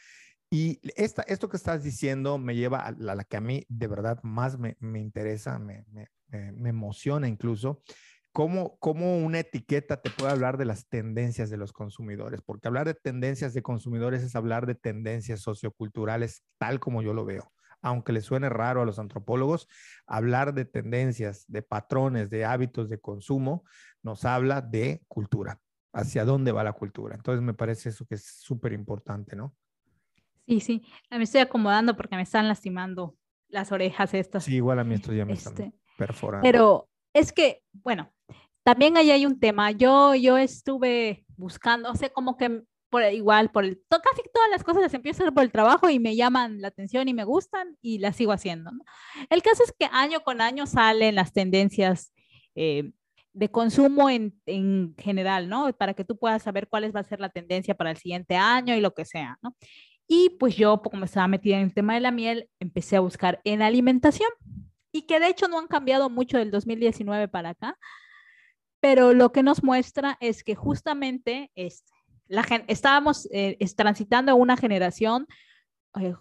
Y 0.51 0.81
esta, 0.97 1.23
esto 1.23 1.49
que 1.49 1.59
estás 1.59 1.83
diciendo 1.83 2.39
me 2.39 2.55
lleva 2.55 2.81
a 2.81 2.93
la, 2.93 3.23
que 3.25 3.37
a 3.37 3.41
mí 3.41 3.67
de 3.69 3.87
verdad 3.87 4.19
más 4.23 4.59
me, 4.59 4.77
me 4.81 4.99
interesa, 4.99 5.59
me, 5.59 5.85
me, 5.91 6.09
me 6.53 6.71
emociona 6.71 7.29
incluso, 7.29 7.83
¿Cómo, 8.39 8.79
¿Cómo, 8.79 9.19
una 9.19 9.41
etiqueta 9.41 10.01
te 10.01 10.11
puede 10.11 10.31
hablar 10.31 10.59
de 10.59 10.65
las 10.65 10.87
tendencias 10.87 11.51
de 11.51 11.57
los 11.57 11.73
consumidores? 11.73 12.41
Porque 12.41 12.69
hablar 12.69 12.87
de 12.87 12.95
tendencias 12.95 13.53
de 13.53 13.63
consumidores 13.63 14.23
es 14.23 14.37
hablar 14.37 14.67
de 14.67 14.77
tendencias 14.77 15.41
socioculturales 15.41 16.45
tal 16.57 16.79
como 16.79 17.03
yo 17.03 17.15
lo 17.15 17.25
veo. 17.25 17.51
Aunque 17.83 18.13
le 18.13 18.21
suene 18.21 18.49
raro 18.49 18.81
a 18.81 18.85
los 18.85 19.01
antropólogos, 19.01 19.67
hablar 20.07 20.55
de 20.55 20.67
tendencias, 20.67 21.47
de 21.49 21.63
patrones, 21.63 22.31
de 22.31 22.45
hábitos 22.45 22.89
de 22.89 23.01
consumo, 23.01 23.65
nos 24.05 24.25
habla 24.25 24.63
de 24.63 25.03
cultura, 25.09 25.61
hacia 25.93 26.25
dónde 26.25 26.53
va 26.53 26.63
la 26.63 26.75
cultura. 26.75 27.17
Entonces 27.17 27.43
me 27.43 27.55
parece 27.55 27.89
eso 27.89 28.07
que 28.07 28.15
es 28.15 28.25
súper 28.25 28.73
importante, 28.73 29.35
¿no? 29.35 29.57
Sí, 30.47 30.61
sí, 30.61 30.85
me 31.11 31.25
estoy 31.25 31.41
acomodando 31.41 31.97
porque 31.97 32.15
me 32.15 32.23
están 32.23 32.47
lastimando 32.47 33.17
las 33.49 33.73
orejas 33.73 34.15
estas. 34.15 34.45
Sí, 34.45 34.55
igual 34.55 34.79
a 34.79 34.85
mí 34.85 34.95
esto 34.95 35.13
ya 35.13 35.25
me 35.25 35.33
están 35.33 35.55
este, 35.55 35.73
perforando. 35.97 36.47
Pero 36.47 36.89
es 37.19 37.33
que, 37.33 37.63
bueno, 37.73 38.13
también 38.63 38.97
ahí 38.97 39.11
hay 39.11 39.27
un 39.27 39.41
tema. 39.41 39.71
Yo, 39.73 40.15
yo 40.15 40.39
estuve 40.39 41.25
buscando, 41.37 41.91
o 41.91 41.95
sea, 41.95 42.11
como 42.11 42.37
que 42.37 42.63
por 42.91 43.03
igual, 43.13 43.51
por 43.51 43.65
el, 43.65 43.83
casi 43.89 44.23
todas 44.33 44.51
las 44.51 44.65
cosas 44.65 44.83
las 44.83 44.95
empiezo 44.95 45.23
a 45.23 45.25
hacer 45.25 45.35
por 45.35 45.43
el 45.43 45.53
trabajo 45.53 45.91
y 45.91 45.99
me 45.99 46.17
llaman 46.17 46.61
la 46.63 46.69
atención 46.69 47.07
y 47.09 47.15
me 47.15 47.25
gustan 47.25 47.77
y 47.83 47.99
las 47.99 48.17
sigo 48.17 48.33
haciendo. 48.33 48.71
El 49.29 49.43
caso 49.43 49.63
es 49.63 49.75
que 49.79 49.89
año 49.93 50.21
con 50.21 50.41
año 50.41 50.67
salen 50.67 51.15
las 51.15 51.33
tendencias 51.33 52.13
eh, 52.55 52.93
de 53.35 53.51
consumo 53.51 54.09
en, 54.09 54.41
en, 54.47 54.95
general, 54.97 55.49
¿no? 55.49 55.71
Para 55.75 55.93
que 55.93 56.05
tú 56.05 56.17
puedas 56.17 56.43
saber 56.43 56.69
cuál 56.69 56.95
va 56.95 57.01
a 57.01 57.05
ser 57.05 57.21
la 57.21 57.29
tendencia 57.29 57.75
para 57.75 57.91
el 57.91 57.99
siguiente 57.99 58.37
año 58.37 58.75
y 58.75 58.81
lo 58.81 58.95
que 58.95 59.05
sea, 59.05 59.39
¿no? 59.43 59.55
Y 60.07 60.31
pues 60.41 60.57
yo, 60.57 60.81
como 60.81 61.05
estaba 61.05 61.29
metida 61.29 61.59
en 61.59 61.65
el 61.65 61.75
tema 61.75 61.93
de 61.95 62.01
la 62.01 62.11
miel, 62.11 62.49
empecé 62.59 62.97
a 62.97 63.01
buscar 63.01 63.43
en 63.45 63.61
alimentación 63.61 64.31
y 64.93 65.03
que 65.03 65.21
de 65.21 65.29
hecho 65.29 65.49
no 65.49 65.59
han 65.59 65.67
cambiado 65.67 66.11
mucho 66.11 66.39
del 66.39 66.51
2019 66.51 67.29
para 67.29 67.51
acá, 67.51 67.79
pero 68.81 69.13
lo 69.13 69.33
que 69.33 69.43
nos 69.43 69.63
muestra 69.63 70.17
es 70.21 70.45
que 70.45 70.55
justamente 70.55 71.51
este, 71.55 71.93
la, 72.29 72.45
estábamos 72.69 73.29
eh, 73.33 73.59
transitando 73.77 74.35
una 74.37 74.57
generación, 74.57 75.27
eh, 76.01 76.15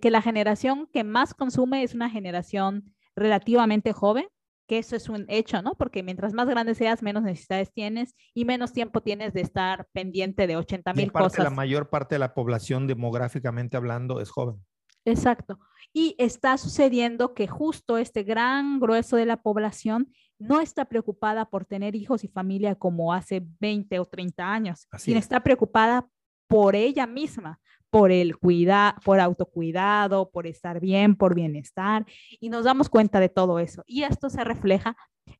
que 0.00 0.10
la 0.10 0.22
generación 0.22 0.88
que 0.92 1.04
más 1.04 1.34
consume 1.34 1.82
es 1.82 1.94
una 1.94 2.10
generación 2.10 2.94
relativamente 3.14 3.92
joven, 3.92 4.26
que 4.66 4.78
eso 4.78 4.96
es 4.96 5.08
un 5.08 5.26
hecho, 5.28 5.60
¿no? 5.60 5.74
Porque 5.74 6.02
mientras 6.02 6.32
más 6.32 6.48
grande 6.48 6.74
seas, 6.74 7.02
menos 7.02 7.24
necesidades 7.24 7.72
tienes 7.72 8.14
y 8.32 8.44
menos 8.44 8.72
tiempo 8.72 9.02
tienes 9.02 9.32
de 9.34 9.42
estar 9.42 9.86
pendiente 9.92 10.46
de 10.46 10.56
80 10.56 10.94
mil 10.94 11.12
cosas. 11.12 11.44
La 11.44 11.50
mayor 11.50 11.90
parte 11.90 12.14
de 12.14 12.20
la 12.20 12.34
población 12.34 12.86
demográficamente 12.86 13.76
hablando 13.76 14.20
es 14.20 14.30
joven. 14.30 14.64
Exacto. 15.04 15.58
Y 15.92 16.14
está 16.18 16.56
sucediendo 16.56 17.34
que 17.34 17.46
justo 17.46 17.98
este 17.98 18.22
gran 18.22 18.80
grueso 18.80 19.16
de 19.16 19.26
la 19.26 19.42
población 19.42 20.12
no 20.38 20.60
está 20.60 20.86
preocupada 20.86 21.50
por 21.50 21.64
tener 21.64 21.94
hijos 21.94 22.24
y 22.24 22.28
familia 22.28 22.74
como 22.74 23.12
hace 23.12 23.42
20 23.60 23.98
o 23.98 24.06
30 24.06 24.52
años, 24.52 24.88
sino 24.98 25.18
está 25.18 25.40
preocupada 25.40 26.08
por 26.48 26.74
ella 26.76 27.06
misma, 27.06 27.60
por 27.90 28.10
el 28.10 28.36
cuidado, 28.38 28.96
por 29.04 29.20
autocuidado, 29.20 30.30
por 30.30 30.46
estar 30.46 30.80
bien, 30.80 31.14
por 31.14 31.34
bienestar. 31.34 32.06
Y 32.40 32.48
nos 32.48 32.64
damos 32.64 32.88
cuenta 32.88 33.20
de 33.20 33.28
todo 33.28 33.58
eso. 33.58 33.82
Y 33.86 34.02
esto 34.02 34.30
se 34.30 34.44
refleja 34.44 34.96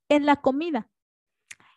en 0.09 0.27
la 0.27 0.37
comida. 0.37 0.89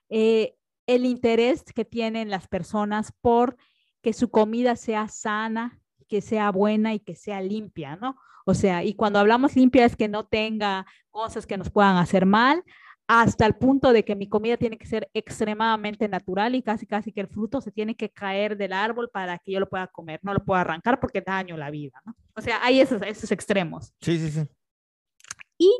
Eh, 0.10 0.56
el 0.88 1.06
interés 1.06 1.64
que 1.64 1.86
tienen 1.86 2.30
las 2.30 2.48
personas 2.48 3.12
por 3.22 3.58
que 4.02 4.14
su 4.14 4.30
comida 4.30 4.76
sea 4.76 5.08
sana, 5.08 5.80
que 6.08 6.22
sea 6.22 6.52
buena 6.52 6.94
y 6.94 7.00
que 7.00 7.16
sea 7.16 7.42
limpia, 7.42 7.96
¿no? 7.96 8.18
O 8.46 8.54
sea, 8.54 8.84
y 8.84 8.94
cuando 8.94 9.20
hablamos 9.20 9.56
limpia 9.56 9.86
es 9.86 9.96
que 9.96 10.08
no 10.08 10.26
tenga 10.26 10.86
cosas 11.10 11.48
que 11.48 11.58
nos 11.58 11.70
puedan 11.70 11.98
hacer 11.98 12.26
mal, 12.26 12.64
hasta 13.08 13.46
el 13.46 13.56
punto 13.56 13.94
de 13.94 14.04
que 14.04 14.16
mi 14.16 14.28
comida 14.28 14.58
tiene 14.58 14.78
que 14.78 14.88
ser 14.88 15.10
extremadamente 15.14 16.08
natural 16.08 16.56
y 16.56 16.64
casi 16.64 16.88
casi 16.88 17.12
que 17.12 17.22
el 17.22 17.28
fruto 17.28 17.62
se 17.62 17.72
tiene 17.72 17.96
que 17.96 18.10
caer 18.10 18.58
del 18.58 18.74
árbol 18.74 19.10
para 19.12 19.38
que 19.38 19.52
yo 19.52 19.60
lo 19.60 19.70
pueda 19.70 19.88
comer, 19.88 20.20
no 20.24 20.34
lo 20.34 20.44
puedo 20.44 20.60
arrancar 20.60 21.00
porque 21.00 21.22
daño 21.22 21.56
la 21.58 21.70
vida, 21.70 22.02
¿no? 22.06 22.16
O 22.36 22.42
sea, 22.42 22.64
hay 22.64 22.80
esos, 22.80 23.02
esos 23.04 23.32
extremos. 23.32 23.94
Sí, 24.02 24.18
sí, 24.18 24.32
sí. 24.32 24.48
Y 25.58 25.72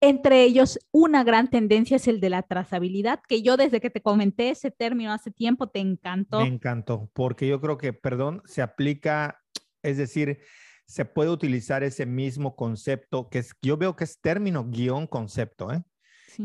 entre 0.00 0.44
ellos, 0.44 0.78
una 0.92 1.24
gran 1.24 1.48
tendencia 1.48 1.96
es 1.96 2.06
el 2.08 2.20
de 2.20 2.30
la 2.30 2.42
trazabilidad, 2.42 3.20
que 3.26 3.42
yo 3.42 3.56
desde 3.56 3.80
que 3.80 3.90
te 3.90 4.00
comenté 4.00 4.50
ese 4.50 4.70
término 4.70 5.12
hace 5.12 5.30
tiempo 5.30 5.68
te 5.68 5.80
encantó. 5.80 6.40
Me 6.40 6.46
encantó, 6.46 7.10
porque 7.12 7.48
yo 7.48 7.60
creo 7.60 7.78
que, 7.78 7.92
perdón, 7.92 8.42
se 8.44 8.62
aplica, 8.62 9.40
es 9.82 9.96
decir, 9.96 10.38
se 10.86 11.04
puede 11.04 11.30
utilizar 11.30 11.82
ese 11.82 12.06
mismo 12.06 12.56
concepto, 12.56 13.28
que 13.28 13.40
es, 13.40 13.52
yo 13.60 13.76
veo 13.76 13.96
que 13.96 14.04
es 14.04 14.20
término 14.20 14.64
guion 14.68 15.06
concepto, 15.06 15.72
¿eh? 15.72 15.82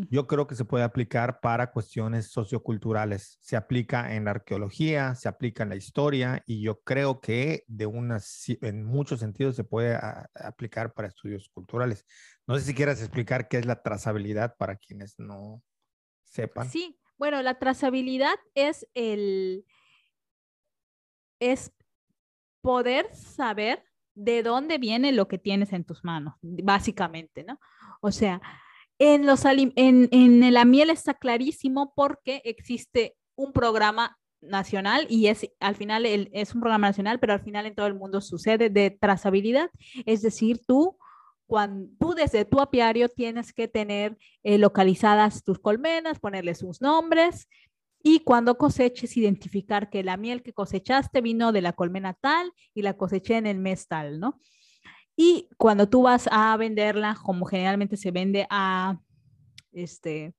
Yo 0.10 0.28
creo 0.28 0.48
que 0.48 0.56
se 0.56 0.66
puede 0.66 0.84
aplicar 0.84 1.40
para 1.40 1.72
cuestiones 1.72 2.32
socioculturales. 2.32 3.38
Se 3.42 3.56
aplica 3.56 4.16
en 4.16 4.26
la 4.26 4.32
arqueología, 4.32 5.16
se 5.16 5.28
aplica 5.28 5.64
en 5.64 5.70
la 5.70 5.76
historia 5.76 6.44
y 6.46 6.62
yo 6.62 6.82
creo 6.82 7.20
que 7.20 7.64
de 7.68 7.86
unas, 7.86 8.46
en 8.62 8.86
muchos 8.86 9.20
sentidos 9.20 9.56
se 9.56 9.64
puede 9.64 10.00
aplicar 10.36 10.94
para 10.94 11.08
estudios 11.08 11.50
culturales. 11.50 12.06
No 12.48 12.58
sé 12.58 12.66
si 12.66 12.74
quieras 12.74 13.00
explicar 13.02 13.48
qué 13.48 13.58
es 13.58 13.66
la 13.66 13.82
trazabilidad 13.82 14.56
para 14.58 14.78
quienes 14.78 15.20
no 15.20 15.62
sepan. 16.24 16.70
Sí, 16.70 17.00
bueno, 17.18 17.42
la 17.42 17.60
trazabilidad 17.60 18.36
es 18.56 18.88
el 18.94 19.66
es 21.40 21.74
poder 22.62 23.14
saber 23.14 23.84
de 24.16 24.44
dónde 24.44 24.78
viene 24.78 25.12
lo 25.12 25.28
que 25.28 25.38
tienes 25.38 25.74
en 25.74 25.84
tus 25.84 26.04
manos, 26.04 26.36
básicamente, 26.42 27.44
¿no? 27.44 27.60
O 28.00 28.12
sea, 28.12 28.42
en, 29.00 29.26
los, 29.26 29.46
en, 29.46 29.72
en 29.76 30.54
la 30.54 30.66
miel 30.66 30.90
está 30.90 31.14
clarísimo 31.14 31.94
porque 31.96 32.42
existe 32.46 33.16
un 33.36 33.52
programa 33.52 34.18
nacional 34.44 35.06
y 35.10 35.28
es 35.28 35.50
al 35.60 35.76
final 35.76 36.06
es 36.06 36.54
un 36.54 36.62
programa 36.62 36.88
nacional, 36.88 37.20
pero 37.20 37.34
al 37.34 37.42
final 37.42 37.66
en 37.66 37.76
todo 37.76 37.88
el 37.88 37.96
mundo 37.96 38.22
sucede 38.22 38.70
de 38.70 38.92
trazabilidad. 38.92 39.70
Es 40.06 40.22
decir, 40.22 40.62
tú, 40.66 40.98
cuando, 41.46 41.90
tú 42.00 42.14
desde 42.14 42.46
tu 42.46 42.60
apiario 42.60 43.10
tienes 43.10 43.54
que 43.54 43.68
tener 43.68 44.18
eh, 44.44 44.58
localizadas 44.58 45.44
tus 45.44 45.60
colmenas, 45.60 46.20
ponerle 46.20 46.56
sus 46.56 46.82
nombres 46.82 47.48
y 48.02 48.20
cuando 48.20 48.58
coseches 48.58 49.16
identificar 49.16 49.90
que 49.90 50.04
la 50.04 50.18
miel 50.18 50.44
que 50.44 50.54
cosechaste 50.54 51.22
vino 51.22 51.52
de 51.52 51.62
la 51.62 51.74
colmena 51.74 52.14
tal 52.14 52.52
y 52.74 52.82
la 52.82 52.98
coseché 52.98 53.38
en 53.38 53.48
el 53.48 53.60
mes 53.60 53.88
tal, 53.88 54.20
¿no? 54.20 54.40
Y 55.16 55.50
cuando 55.58 55.88
tú 55.88 56.04
vas 56.04 56.28
a 56.32 56.56
venderla, 56.58 57.18
como 57.22 57.46
generalmente 57.46 57.98
se 57.98 58.12
vende 58.12 58.48
a, 58.50 59.00
este, 59.72 60.34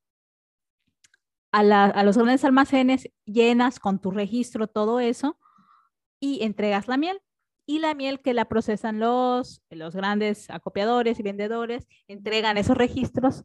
a, 1.53 2.03
los 2.03 2.17
grandes 2.17 2.45
almacenes, 2.45 3.09
llenas 3.25 3.79
con 3.79 4.01
tu 4.01 4.11
registro 4.11 4.67
todo 4.67 4.99
eso 4.99 5.39
y 6.19 6.43
entregas 6.43 6.89
la 6.89 6.97
miel. 6.97 7.21
Y 7.67 7.79
la 7.79 7.95
miel 7.95 8.21
que 8.21 8.35
la 8.35 8.47
procesan 8.47 8.99
los, 8.99 9.63
los 9.71 9.97
grandes 9.97 10.51
acopiadores 10.51 11.19
y 11.19 11.23
vendedores, 11.23 11.89
entregan 12.09 12.59
esos 12.59 12.77
registros 12.77 13.45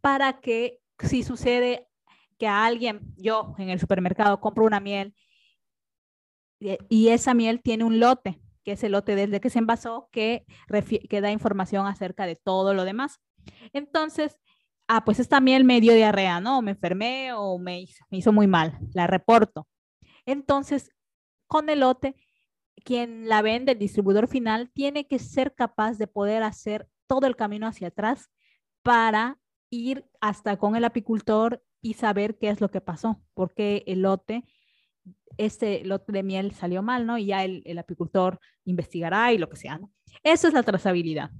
para 0.00 0.40
que 0.40 0.80
si 1.00 1.22
sucede 1.22 1.86
que 2.38 2.46
a 2.46 2.64
alguien, 2.64 3.14
yo 3.16 3.54
en 3.58 3.68
el 3.68 3.78
supermercado 3.80 4.40
compro 4.40 4.64
una 4.64 4.80
miel 4.80 5.14
y 6.60 7.08
esa 7.08 7.34
miel 7.34 7.60
tiene 7.60 7.84
un 7.84 8.00
lote 8.00 8.40
que 8.68 8.72
es 8.72 8.84
el 8.84 8.92
lote 8.92 9.16
desde 9.16 9.40
que 9.40 9.48
se 9.48 9.60
envasó, 9.60 10.10
que, 10.12 10.44
que 11.08 11.20
da 11.22 11.30
información 11.30 11.86
acerca 11.86 12.26
de 12.26 12.36
todo 12.36 12.74
lo 12.74 12.84
demás. 12.84 13.18
Entonces, 13.72 14.38
ah, 14.88 15.06
pues 15.06 15.20
esta 15.20 15.40
miel 15.40 15.64
me 15.64 15.80
dio 15.80 15.94
diarrea, 15.94 16.38
¿no? 16.42 16.60
Me 16.60 16.72
enfermé 16.72 17.32
o 17.32 17.58
me 17.58 17.80
hizo, 17.80 18.04
me 18.10 18.18
hizo 18.18 18.30
muy 18.30 18.46
mal, 18.46 18.78
la 18.92 19.06
reporto. 19.06 19.66
Entonces, 20.26 20.90
con 21.46 21.70
el 21.70 21.80
lote, 21.80 22.14
quien 22.84 23.26
la 23.26 23.40
vende, 23.40 23.72
el 23.72 23.78
distribuidor 23.78 24.28
final, 24.28 24.70
tiene 24.74 25.06
que 25.06 25.18
ser 25.18 25.54
capaz 25.54 25.96
de 25.96 26.06
poder 26.06 26.42
hacer 26.42 26.90
todo 27.06 27.26
el 27.26 27.36
camino 27.36 27.66
hacia 27.66 27.88
atrás 27.88 28.28
para 28.82 29.38
ir 29.70 30.04
hasta 30.20 30.58
con 30.58 30.76
el 30.76 30.84
apicultor 30.84 31.64
y 31.80 31.94
saber 31.94 32.36
qué 32.36 32.50
es 32.50 32.60
lo 32.60 32.70
que 32.70 32.82
pasó, 32.82 33.18
porque 33.32 33.82
el 33.86 34.02
lote, 34.02 34.44
este 35.36 35.84
lote 35.84 36.12
de 36.12 36.22
miel 36.22 36.52
salió 36.52 36.82
mal, 36.82 37.06
¿no? 37.06 37.18
Y 37.18 37.26
ya 37.26 37.44
el, 37.44 37.62
el 37.64 37.78
apicultor 37.78 38.40
investigará 38.64 39.32
y 39.32 39.38
lo 39.38 39.48
que 39.48 39.56
sea, 39.56 39.78
¿no? 39.78 39.90
Eso 40.22 40.48
es 40.48 40.54
la 40.54 40.62
trazabilidad. 40.62 41.30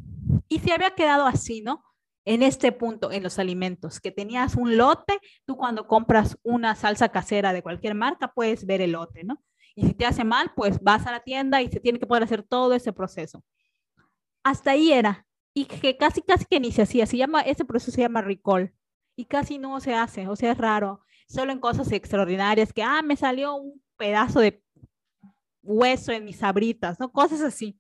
Y 0.49 0.61
si 0.61 0.71
había 0.71 0.91
quedado 0.91 1.27
así, 1.27 1.63
¿no? 1.63 1.85
En 2.25 2.43
este 2.43 2.73
punto, 2.73 3.11
en 3.11 3.23
los 3.23 3.39
alimentos, 3.39 4.01
que 4.01 4.11
tenías 4.11 4.55
un 4.55 4.77
lote, 4.77 5.19
tú 5.47 5.57
cuando 5.57 5.87
compras 5.87 6.39
una 6.43 6.75
salsa 6.75 7.09
casera 7.09 7.53
de 7.53 7.63
cualquier 7.63 7.95
marca, 7.95 8.33
puedes 8.33 8.67
ver 8.67 8.83
el 8.83 8.93
lote, 8.93 9.25
¿no? 9.25 9.43
Y 9.75 9.87
si 9.87 9.95
te 9.95 10.05
hace 10.07 10.25
mal, 10.25 10.53
pues 10.57 10.81
vas 10.83 11.07
a 11.07 11.13
la 11.13 11.21
tienda 11.21 11.63
y 11.63 11.69
se 11.69 11.81
tiene 11.81 11.99
que 11.99 12.07
poder 12.07 12.25
hacer 12.25 12.43
todo 12.43 12.75
ese 12.75 12.93
proceso. 12.93 13.45
Hasta 14.43 14.73
ahí 14.73 14.93
era. 14.93 15.25
Y 15.55 15.67
que 15.67 15.97
casi, 15.97 16.21
casi 16.21 16.45
que 16.47 16.59
ni 16.59 16.73
se 16.73 16.83
hacía. 16.83 17.07
Se 17.07 17.17
llama, 17.17 17.43
ese 17.43 17.65
proceso 17.65 17.93
se 17.93 18.01
llama 18.01 18.21
recall. 18.21 18.75
Y 19.17 19.27
casi 19.27 19.57
no 19.59 19.79
se 19.81 19.95
hace. 19.95 20.27
O 20.27 20.35
sea, 20.35 20.51
es 20.53 20.59
raro. 20.59 21.05
Solo 21.29 21.53
en 21.53 21.61
cosas 21.61 21.93
extraordinarias 21.93 22.73
que, 22.73 22.83
ah, 22.83 23.03
me 23.03 23.17
salió 23.17 23.55
un 23.55 23.83
pedazo 23.97 24.41
de 24.41 24.63
hueso 25.63 26.13
en 26.13 26.25
mis 26.25 26.39
sabritas, 26.39 26.99
¿no? 26.99 27.13
Cosas 27.13 27.43
así. 27.43 27.79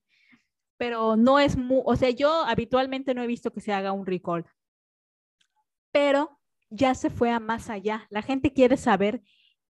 Pero 0.76 1.16
no 1.16 1.38
es 1.38 1.56
muy, 1.56 1.82
o 1.84 1.96
sea, 1.96 2.10
yo 2.10 2.44
habitualmente 2.44 3.14
no 3.14 3.22
he 3.22 3.26
visto 3.26 3.50
que 3.52 3.60
se 3.60 3.72
haga 3.72 3.92
un 3.92 4.06
recall. 4.06 4.44
Pero 5.90 6.38
ya 6.70 6.94
se 6.94 7.10
fue 7.10 7.30
a 7.30 7.40
más 7.40 7.70
allá. 7.70 8.06
La 8.10 8.22
gente 8.22 8.52
quiere 8.52 8.76
saber 8.76 9.22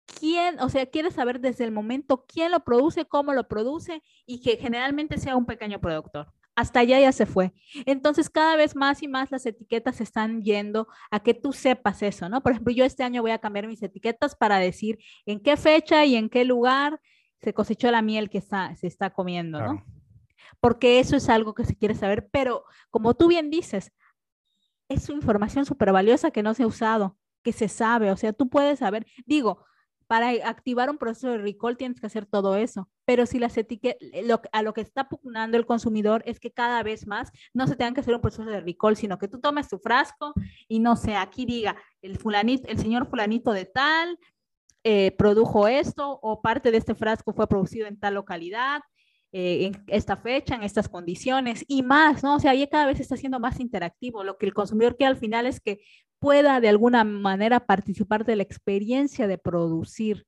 quién, 0.05 0.61
o 0.61 0.69
sea, 0.69 0.87
quiere 0.87 1.11
saber 1.11 1.41
desde 1.41 1.65
el 1.65 1.73
momento 1.73 2.25
quién 2.27 2.53
lo 2.53 2.61
produce, 2.61 3.07
cómo 3.07 3.33
lo 3.33 3.49
produce 3.49 4.03
y 4.27 4.41
que 4.41 4.57
generalmente 4.57 5.19
sea 5.19 5.37
un 5.37 5.47
pequeño 5.47 5.81
productor. 5.81 6.33
Hasta 6.55 6.81
allá 6.81 7.01
ya 7.01 7.13
se 7.13 7.25
fue. 7.25 7.53
Entonces, 7.87 8.29
cada 8.29 8.57
vez 8.57 8.77
más 8.77 9.03
y 9.03 9.09
más 9.09 9.31
las 9.31 9.47
etiquetas 9.47 10.01
están 10.01 10.43
yendo 10.43 10.87
a 11.11 11.21
que 11.21 11.33
tú 11.33 11.53
sepas 11.53 12.03
eso, 12.03 12.29
¿no? 12.29 12.43
Por 12.43 12.53
ejemplo, 12.53 12.73
yo 12.75 12.85
este 12.85 13.05
año 13.05 13.23
voy 13.23 13.31
a 13.31 13.39
cambiar 13.39 13.67
mis 13.67 13.83
etiquetas 13.83 14.37
para 14.37 14.59
decir 14.59 14.99
en 15.25 15.41
qué 15.41 15.57
fecha 15.57 16.05
y 16.05 16.17
en 16.17 16.29
qué 16.29 16.45
lugar 16.45 17.01
se 17.41 17.55
cosechó 17.55 17.91
la 17.91 18.03
miel 18.03 18.31
que 18.31 18.39
está, 18.39 18.77
se 18.77 18.87
está 18.87 19.11
comiendo, 19.11 19.61
¿no? 19.61 19.85
Porque 20.61 21.01
eso 21.01 21.17
es 21.17 21.29
algo 21.29 21.55
que 21.55 21.65
se 21.65 21.77
quiere 21.77 21.95
saber, 21.95 22.29
pero 22.31 22.65
como 22.91 23.15
tú 23.15 23.29
bien 23.29 23.51
dices, 23.51 23.93
es 24.89 25.09
información 25.09 25.65
súper 25.65 25.93
valiosa 25.93 26.31
que 26.31 26.43
no 26.43 26.55
se 26.55 26.63
ha 26.65 26.67
usado, 26.67 27.17
que 27.43 27.53
se 27.53 27.69
sabe, 27.69 28.11
o 28.13 28.17
sea, 28.17 28.33
tú 28.33 28.49
puedes 28.49 28.79
saber, 28.79 29.07
digo, 29.27 29.65
para 30.13 30.29
activar 30.47 30.91
un 30.91 30.99
proceso 30.99 31.31
de 31.31 31.39
recall 31.39 31.79
tienes 31.79 31.99
que 31.99 32.07
hacer 32.07 32.27
todo 32.27 32.57
eso. 32.57 32.87
Pero 33.07 33.25
si 33.25 33.39
las 33.39 33.57
etiquetas, 33.57 33.99
a 34.53 34.61
lo 34.61 34.75
que 34.75 34.83
está 34.83 35.09
pugnando 35.09 35.57
el 35.57 35.65
consumidor 35.65 36.23
es 36.27 36.39
que 36.39 36.51
cada 36.51 36.83
vez 36.83 37.07
más 37.07 37.33
no 37.55 37.67
se 37.67 37.77
tengan 37.77 37.95
que 37.95 38.03
hacer 38.03 38.15
un 38.15 38.21
proceso 38.21 38.45
de 38.45 38.61
recall, 38.61 38.95
sino 38.95 39.17
que 39.17 39.27
tú 39.27 39.41
tomes 39.41 39.69
tu 39.69 39.79
frasco 39.79 40.35
y 40.69 40.81
no 40.81 40.97
sé, 40.97 41.17
aquí 41.17 41.47
diga, 41.47 41.77
el 42.03 42.19
fulanito, 42.19 42.69
el 42.69 42.77
señor 42.77 43.07
fulanito 43.09 43.53
de 43.53 43.65
tal 43.65 44.19
eh, 44.85 45.13
produjo 45.13 45.67
esto 45.67 46.21
o 46.21 46.43
parte 46.43 46.71
de 46.71 46.77
este 46.77 46.95
frasco 46.95 47.33
fue 47.33 47.49
producido 47.49 47.87
en 47.87 47.99
tal 47.99 48.13
localidad. 48.13 48.83
Eh, 49.35 49.65
en 49.65 49.83
esta 49.87 50.19
fecha, 50.19 50.57
en 50.57 50.63
estas 50.63 50.91
condiciones 50.91 51.65
y 51.67 51.83
más, 51.83 52.23
¿no? 52.23 52.35
O 52.35 52.39
sea, 52.39 52.55
ya 52.55 52.69
cada 52.69 52.85
vez 52.85 53.01
está 53.01 53.17
siendo 53.17 53.41
más 53.41 53.61
interactivo. 53.61 54.25
Lo 54.25 54.37
que 54.37 54.45
el 54.45 54.53
consumidor 54.53 54.95
quiere 54.95 55.09
al 55.09 55.17
final 55.17 55.47
es 55.47 55.59
que 55.59 55.81
pueda 56.23 56.61
de 56.61 56.69
alguna 56.69 57.03
manera 57.03 57.67
participar 57.67 58.25
de 58.25 58.37
la 58.37 58.45
experiencia 58.45 59.27
de 59.27 59.39
producir. 59.39 60.25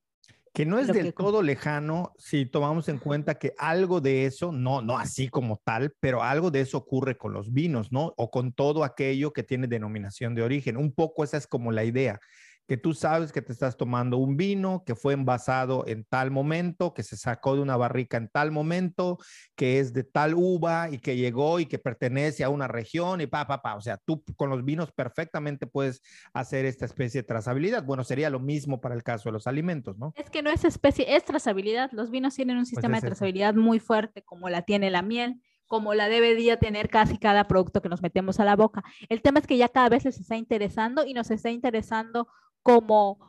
Que 0.52 0.66
no 0.66 0.78
es 0.78 0.88
del 0.88 1.14
todo 1.14 1.40
lejano 1.40 2.12
si 2.18 2.46
tomamos 2.46 2.88
en 2.88 2.98
cuenta 2.98 3.36
que 3.36 3.54
algo 3.58 4.00
de 4.00 4.26
eso, 4.26 4.50
no, 4.50 4.82
no 4.82 4.98
así 4.98 5.28
como 5.28 5.60
tal, 5.64 5.94
pero 6.00 6.22
algo 6.22 6.50
de 6.50 6.60
eso 6.60 6.78
ocurre 6.78 7.16
con 7.16 7.32
los 7.32 7.52
vinos, 7.52 7.92
¿no? 7.92 8.12
O 8.16 8.30
con 8.30 8.52
todo 8.52 8.82
aquello 8.82 9.32
que 9.32 9.44
tiene 9.44 9.68
denominación 9.68 10.34
de 10.34 10.42
origen. 10.42 10.76
Un 10.76 10.92
poco 10.92 11.22
esa 11.22 11.36
es 11.36 11.46
como 11.46 11.70
la 11.70 11.84
idea 11.84 12.20
que 12.66 12.76
tú 12.76 12.94
sabes 12.94 13.32
que 13.32 13.42
te 13.42 13.52
estás 13.52 13.76
tomando 13.76 14.16
un 14.16 14.36
vino 14.36 14.84
que 14.86 14.94
fue 14.94 15.12
envasado 15.12 15.84
en 15.86 16.04
tal 16.04 16.30
momento, 16.30 16.94
que 16.94 17.02
se 17.02 17.16
sacó 17.16 17.54
de 17.54 17.62
una 17.62 17.76
barrica 17.76 18.16
en 18.16 18.28
tal 18.28 18.50
momento, 18.50 19.18
que 19.54 19.80
es 19.80 19.92
de 19.92 20.04
tal 20.04 20.34
uva 20.34 20.88
y 20.90 20.98
que 20.98 21.16
llegó 21.16 21.60
y 21.60 21.66
que 21.66 21.78
pertenece 21.78 22.44
a 22.44 22.48
una 22.48 22.66
región 22.66 23.20
y 23.20 23.26
pa, 23.26 23.46
pa, 23.46 23.60
pa. 23.60 23.74
O 23.74 23.80
sea, 23.80 23.98
tú 23.98 24.24
con 24.36 24.50
los 24.50 24.64
vinos 24.64 24.92
perfectamente 24.92 25.66
puedes 25.66 26.02
hacer 26.32 26.64
esta 26.64 26.86
especie 26.86 27.22
de 27.22 27.26
trazabilidad. 27.26 27.84
Bueno, 27.84 28.04
sería 28.04 28.30
lo 28.30 28.40
mismo 28.40 28.80
para 28.80 28.94
el 28.94 29.02
caso 29.02 29.28
de 29.28 29.32
los 29.32 29.46
alimentos, 29.46 29.98
¿no? 29.98 30.12
Es 30.16 30.30
que 30.30 30.42
no 30.42 30.50
es 30.50 30.64
especie, 30.64 31.16
es 31.16 31.24
trazabilidad. 31.24 31.90
Los 31.92 32.10
vinos 32.10 32.34
tienen 32.34 32.56
un 32.56 32.62
pues 32.62 32.70
sistema 32.70 32.96
de 32.96 33.08
trazabilidad 33.08 33.54
muy 33.54 33.78
fuerte 33.78 34.22
como 34.22 34.48
la 34.48 34.62
tiene 34.62 34.90
la 34.90 35.02
miel 35.02 35.40
como 35.66 35.94
la 35.94 36.08
debería 36.08 36.58
tener 36.58 36.88
casi 36.88 37.18
cada 37.18 37.48
producto 37.48 37.80
que 37.80 37.88
nos 37.88 38.02
metemos 38.02 38.38
a 38.38 38.44
la 38.44 38.54
boca. 38.54 38.84
El 39.08 39.22
tema 39.22 39.40
es 39.40 39.46
que 39.46 39.56
ya 39.56 39.68
cada 39.68 39.88
vez 39.88 40.04
les 40.04 40.20
está 40.20 40.36
interesando 40.36 41.04
y 41.06 41.14
nos 41.14 41.30
está 41.30 41.50
interesando 41.50 42.28
como 42.64 43.20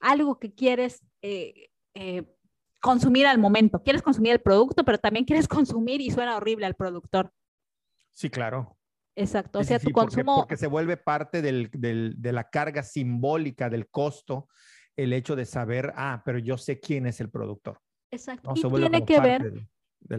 algo 0.00 0.40
que 0.40 0.52
quieres 0.52 1.04
eh, 1.22 1.68
eh, 1.94 2.24
consumir 2.80 3.26
al 3.26 3.38
momento. 3.38 3.82
Quieres 3.82 4.02
consumir 4.02 4.32
el 4.32 4.40
producto, 4.40 4.84
pero 4.84 4.98
también 4.98 5.24
quieres 5.24 5.46
consumir 5.48 6.00
y 6.00 6.10
suena 6.10 6.36
horrible 6.36 6.66
al 6.66 6.74
productor. 6.74 7.30
Sí, 8.12 8.30
claro. 8.30 8.76
Exacto. 9.14 9.58
o 9.58 9.64
sea, 9.64 9.78
tu 9.78 9.90
consumo. 9.90 10.36
Porque, 10.36 10.56
se 10.56 10.68
vuelve 10.68 10.96
parte 10.96 11.42
de 11.42 12.32
la 12.32 12.50
carga 12.50 12.82
simbólica 12.82 13.68
del 13.68 13.88
costo 13.88 14.48
el 14.96 15.12
hecho 15.12 15.36
de 15.36 15.44
saber, 15.44 15.92
ah, 15.96 16.22
pero 16.24 16.38
yo 16.38 16.56
sé 16.56 16.80
quién 16.80 17.06
es 17.06 17.20
el 17.20 17.30
productor. 17.30 17.80
Exacto. 18.10 18.52
Y 18.54 18.62
tiene 18.62 19.04
que 19.04 19.20
ver 19.20 19.68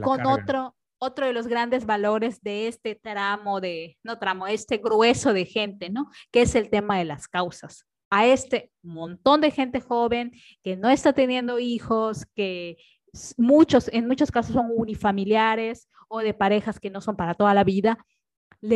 con 0.01 0.25
otro, 0.25 0.75
otro 0.99 1.25
de 1.25 1.33
los 1.33 1.47
grandes 1.47 1.85
valores 1.85 2.41
de 2.41 2.67
este 2.67 2.95
tramo 2.95 3.61
de, 3.61 3.97
no 4.03 4.19
tramo, 4.19 4.47
este 4.47 4.77
grueso 4.77 5.33
de 5.33 5.45
gente, 5.45 5.89
¿no? 5.89 6.09
Que 6.31 6.43
es 6.43 6.55
el 6.55 6.69
tema 6.69 6.97
de 6.97 7.05
las 7.05 7.27
causas 7.27 7.88
a 8.09 8.25
este 8.25 8.71
montón 8.81 9.41
de 9.41 9.51
gente 9.51 9.81
joven 9.81 10.31
que 10.63 10.75
no 10.75 10.89
está 10.89 11.13
teniendo 11.13 11.59
hijos, 11.59 12.25
que 12.35 12.77
muchos, 13.37 13.89
en 13.93 14.07
muchos 14.07 14.31
casos 14.31 14.53
son 14.53 14.71
unifamiliares 14.75 15.89
o 16.07 16.19
de 16.19 16.33
parejas 16.33 16.79
que 16.79 16.89
no 16.89 17.01
son 17.01 17.15
para 17.15 17.33
toda 17.33 17.53
la 17.53 17.63
vida, 17.63 17.97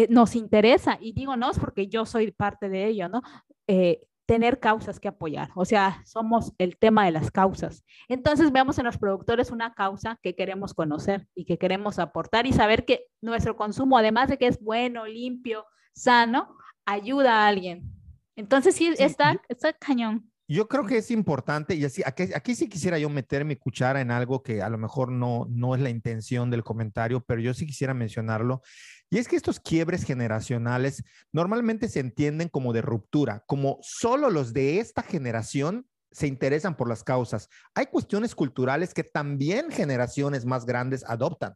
nos 0.10 0.36
interesa, 0.36 0.98
y 1.02 1.14
digo 1.14 1.36
no 1.36 1.52
es 1.52 1.60
porque 1.60 1.88
yo 1.88 2.06
soy 2.06 2.32
parte 2.32 2.70
de 2.70 2.88
ello, 2.88 3.10
¿no? 3.10 3.22
Eh, 3.68 4.02
tener 4.26 4.60
causas 4.60 5.02
que 5.02 5.10
apoyar, 5.10 5.50
o 5.54 5.66
sea, 5.66 6.02
somos 6.06 6.54
el 6.58 6.78
tema 6.78 7.06
de 7.06 7.12
las 7.12 7.30
causas. 7.30 7.84
Entonces 8.08 8.54
vemos 8.54 8.80
en 8.80 8.86
los 8.86 8.98
productores 8.98 9.52
una 9.52 9.74
causa 9.74 10.18
que 10.22 10.34
queremos 10.34 10.74
conocer 10.74 11.28
y 11.36 11.44
que 11.44 11.58
queremos 11.58 12.00
aportar 12.00 12.48
y 12.48 12.54
saber 12.54 12.86
que 12.86 13.08
nuestro 13.22 13.58
consumo, 13.58 13.98
además 13.98 14.30
de 14.30 14.38
que 14.38 14.48
es 14.48 14.62
bueno, 14.62 15.06
limpio, 15.06 15.66
sano, 15.94 16.56
ayuda 16.86 17.44
a 17.44 17.48
alguien, 17.48 17.92
entonces 18.36 18.76
sí, 18.76 18.94
está, 18.98 19.42
está 19.50 19.74
cañón. 19.74 20.30
Yo 20.48 20.68
creo 20.68 20.86
que 20.86 20.98
es 20.98 21.10
importante, 21.10 21.74
y 21.76 21.86
así, 21.86 22.04
aquí, 22.06 22.30
aquí, 22.36 22.54
sí 22.54 22.68
quisiera 22.68 23.00
yo 23.00 23.10
meter 23.10 23.46
mi 23.46 23.56
cuchara 23.56 24.02
en 24.02 24.12
algo 24.12 24.44
que 24.44 24.62
a 24.62 24.70
lo 24.70 24.78
mejor 24.78 25.10
no, 25.10 25.48
no 25.50 25.74
es 25.74 25.82
la 25.82 25.90
intención 25.90 26.52
del 26.52 26.64
comentario, 26.64 27.24
pero 27.26 27.40
yo 27.40 27.54
sí 27.54 27.66
quisiera 27.66 27.94
mencionarlo. 27.94 28.62
Y 29.10 29.20
es 29.20 29.28
que 29.28 29.38
estos 29.38 29.60
quiebres 29.60 30.04
generacionales 30.04 31.04
normalmente 31.32 31.88
se 31.88 32.02
entienden 32.02 32.50
como 32.50 32.74
de 32.74 32.82
ruptura, 32.82 33.44
como 33.48 33.80
solo 33.82 34.30
los 34.30 34.54
de 34.54 34.80
esta 34.80 35.02
generación 35.02 35.88
se 36.12 36.28
interesan 36.28 36.76
por 36.76 36.90
las 36.90 37.04
causas. 37.04 37.50
Hay 37.74 37.88
cuestiones 37.88 38.36
culturales 38.36 38.94
que 38.94 39.04
también 39.04 39.72
generaciones 39.72 40.46
más 40.46 40.66
grandes 40.66 41.04
adoptan. 41.08 41.56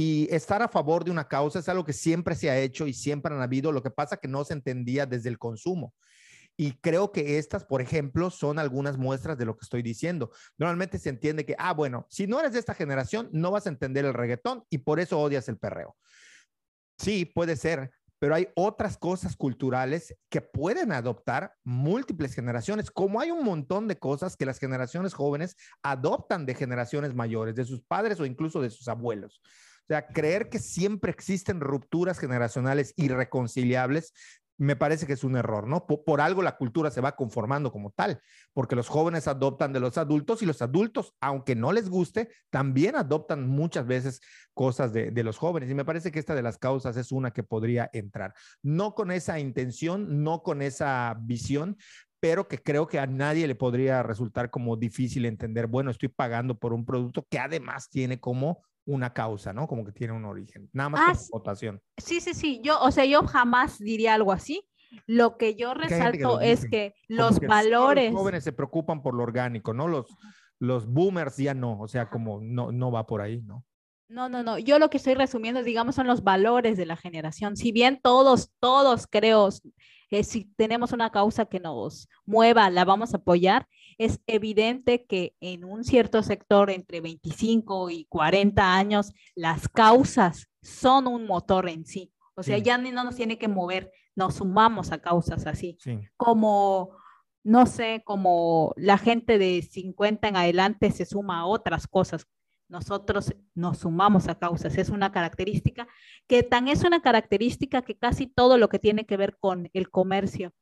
Y 0.00 0.32
estar 0.32 0.62
a 0.62 0.68
favor 0.68 1.02
de 1.02 1.10
una 1.10 1.26
causa 1.26 1.58
es 1.58 1.68
algo 1.68 1.84
que 1.84 1.92
siempre 1.92 2.36
se 2.36 2.48
ha 2.48 2.56
hecho 2.56 2.86
y 2.86 2.92
siempre 2.92 3.34
han 3.34 3.42
habido. 3.42 3.72
Lo 3.72 3.82
que 3.82 3.90
pasa 3.90 4.16
que 4.16 4.28
no 4.28 4.44
se 4.44 4.52
entendía 4.52 5.06
desde 5.06 5.28
el 5.28 5.40
consumo. 5.40 5.92
Y 6.56 6.78
creo 6.80 7.10
que 7.10 7.38
estas, 7.38 7.64
por 7.64 7.82
ejemplo, 7.82 8.30
son 8.30 8.60
algunas 8.60 8.96
muestras 8.96 9.36
de 9.36 9.44
lo 9.44 9.56
que 9.56 9.64
estoy 9.64 9.82
diciendo. 9.82 10.30
Normalmente 10.56 11.00
se 11.00 11.08
entiende 11.08 11.44
que, 11.44 11.56
ah, 11.58 11.72
bueno, 11.72 12.06
si 12.10 12.28
no 12.28 12.38
eres 12.38 12.52
de 12.52 12.60
esta 12.60 12.74
generación, 12.74 13.28
no 13.32 13.50
vas 13.50 13.66
a 13.66 13.70
entender 13.70 14.04
el 14.04 14.14
reggaetón 14.14 14.62
y 14.70 14.78
por 14.78 15.00
eso 15.00 15.18
odias 15.18 15.48
el 15.48 15.58
perreo. 15.58 15.96
Sí, 16.96 17.24
puede 17.24 17.56
ser, 17.56 17.90
pero 18.20 18.36
hay 18.36 18.46
otras 18.54 18.98
cosas 18.98 19.34
culturales 19.34 20.14
que 20.30 20.40
pueden 20.40 20.92
adoptar 20.92 21.54
múltiples 21.64 22.34
generaciones, 22.34 22.92
como 22.92 23.20
hay 23.20 23.32
un 23.32 23.44
montón 23.44 23.88
de 23.88 23.98
cosas 23.98 24.36
que 24.36 24.46
las 24.46 24.60
generaciones 24.60 25.12
jóvenes 25.12 25.56
adoptan 25.82 26.46
de 26.46 26.54
generaciones 26.54 27.16
mayores, 27.16 27.56
de 27.56 27.64
sus 27.64 27.82
padres 27.82 28.20
o 28.20 28.26
incluso 28.26 28.62
de 28.62 28.70
sus 28.70 28.86
abuelos. 28.86 29.42
O 29.88 29.94
sea, 29.94 30.06
creer 30.06 30.50
que 30.50 30.58
siempre 30.58 31.10
existen 31.10 31.60
rupturas 31.60 32.18
generacionales 32.18 32.92
irreconciliables 32.96 34.12
me 34.58 34.74
parece 34.74 35.06
que 35.06 35.12
es 35.12 35.22
un 35.22 35.36
error, 35.36 35.68
¿no? 35.68 35.86
Por, 35.86 36.20
algo 36.20 36.42
la 36.42 36.56
cultura 36.56 36.90
se 36.90 37.00
va 37.00 37.14
conformando 37.14 37.70
como 37.70 37.92
tal, 37.92 38.20
porque 38.52 38.74
los 38.74 38.88
jóvenes 38.88 39.28
adoptan 39.28 39.72
de 39.72 39.78
los 39.78 39.96
adultos 39.98 40.42
y 40.42 40.46
los 40.46 40.60
adultos, 40.60 41.14
aunque 41.20 41.54
no 41.54 41.72
les 41.72 41.88
guste, 41.88 42.28
también 42.50 42.96
adoptan 42.96 43.46
muchas 43.46 43.86
veces 43.86 44.20
cosas 44.54 44.92
de, 44.92 45.12
de 45.12 45.22
los 45.22 45.38
jóvenes. 45.38 45.70
Y 45.70 45.74
me 45.74 45.84
parece 45.84 46.10
que 46.10 46.18
esta 46.18 46.34
de 46.34 46.42
las 46.42 46.58
causas 46.58 46.96
es 46.96 47.12
una 47.12 47.30
que 47.30 47.44
podría 47.44 47.88
entrar. 47.92 48.34
No 48.60 48.96
con 48.96 49.12
esa 49.12 49.38
intención, 49.38 50.24
no 50.24 50.42
con 50.42 50.60
esa 50.60 51.16
visión, 51.20 51.76
pero 52.20 52.48
que 52.48 52.58
creo 52.58 52.88
que 52.88 52.98
a 52.98 53.06
nadie 53.06 53.46
le 53.46 53.54
podría 53.54 54.02
resultar 54.02 54.50
como 54.50 54.76
difícil 54.76 55.24
entender, 55.24 55.68
bueno, 55.68 55.92
estoy 55.92 56.08
pagando 56.08 56.58
por 56.58 56.72
un 56.72 56.84
producto 56.84 57.24
que 57.30 57.38
además 57.38 57.88
tiene 57.88 58.18
como 58.18 58.62
una 58.88 59.12
causa, 59.12 59.52
¿no? 59.52 59.68
Como 59.68 59.84
que 59.84 59.92
tiene 59.92 60.14
un 60.14 60.24
origen, 60.24 60.68
nada 60.72 60.88
más 60.88 61.24
ah, 61.24 61.28
votación. 61.30 61.80
Sí, 61.98 62.20
sí, 62.20 62.32
sí, 62.32 62.60
yo, 62.64 62.80
o 62.80 62.90
sea, 62.90 63.04
yo 63.04 63.22
jamás 63.22 63.78
diría 63.78 64.14
algo 64.14 64.32
así. 64.32 64.66
Lo 65.06 65.36
que 65.36 65.54
yo 65.54 65.74
resalto 65.74 66.40
es 66.40 66.66
que 66.66 66.94
los 67.08 67.38
valores... 67.40 68.10
Los 68.10 68.20
jóvenes 68.20 68.44
se 68.44 68.52
preocupan 68.52 69.02
por 69.02 69.14
lo 69.14 69.22
orgánico, 69.22 69.74
¿no? 69.74 69.86
Los, 69.86 70.06
los 70.58 70.86
boomers 70.86 71.36
ya 71.36 71.52
no, 71.52 71.78
o 71.78 71.86
sea, 71.86 72.08
como 72.08 72.40
no, 72.40 72.72
no 72.72 72.90
va 72.90 73.06
por 73.06 73.20
ahí, 73.20 73.42
¿no? 73.42 73.66
No, 74.08 74.30
no, 74.30 74.42
no. 74.42 74.58
Yo 74.58 74.78
lo 74.78 74.88
que 74.88 74.96
estoy 74.96 75.12
resumiendo, 75.12 75.62
digamos, 75.62 75.94
son 75.94 76.06
los 76.06 76.24
valores 76.24 76.78
de 76.78 76.86
la 76.86 76.96
generación. 76.96 77.58
Si 77.58 77.72
bien 77.72 78.00
todos, 78.02 78.50
todos 78.58 79.06
creo, 79.06 79.50
eh, 80.10 80.24
si 80.24 80.46
tenemos 80.56 80.92
una 80.92 81.10
causa 81.10 81.44
que 81.44 81.60
nos 81.60 82.08
mueva, 82.24 82.70
la 82.70 82.86
vamos 82.86 83.12
a 83.12 83.18
apoyar, 83.18 83.68
es 83.98 84.20
evidente 84.26 85.04
que 85.06 85.34
en 85.40 85.64
un 85.64 85.84
cierto 85.84 86.22
sector 86.22 86.70
entre 86.70 87.00
25 87.00 87.90
y 87.90 88.06
40 88.06 88.74
años, 88.76 89.12
las 89.34 89.68
causas 89.68 90.48
son 90.62 91.06
un 91.06 91.26
motor 91.26 91.68
en 91.68 91.84
sí. 91.84 92.12
O 92.34 92.42
sea, 92.42 92.58
ya 92.58 92.78
no 92.78 93.04
nos 93.04 93.16
tiene 93.16 93.36
que 93.36 93.48
mover, 93.48 93.92
nos 94.14 94.36
sumamos 94.36 94.92
a 94.92 94.98
causas 94.98 95.46
así. 95.46 95.76
Como, 96.16 96.96
no 97.42 97.66
sé, 97.66 98.02
como 98.04 98.72
la 98.76 98.96
gente 98.96 99.38
de 99.38 99.60
50 99.62 100.28
en 100.28 100.36
adelante 100.36 100.92
se 100.92 101.04
suma 101.04 101.40
a 101.40 101.46
otras 101.46 101.88
cosas 101.88 102.26
nosotros 102.68 103.34
nos 103.54 103.78
sumamos 103.78 104.28
a 104.28 104.38
causas. 104.38 104.76
Es 104.76 104.90
una 104.90 105.10
característica 105.10 105.88
que 106.26 106.42
tan 106.42 106.68
es 106.68 106.84
una 106.84 107.00
característica 107.00 107.82
que 107.82 107.96
casi 107.96 108.26
todo 108.26 108.58
lo 108.58 108.68
que 108.68 108.78
tiene 108.78 109.06
que 109.06 109.16
ver 109.16 109.36
con 109.38 109.70
el 109.72 109.90
comercio 109.90 110.52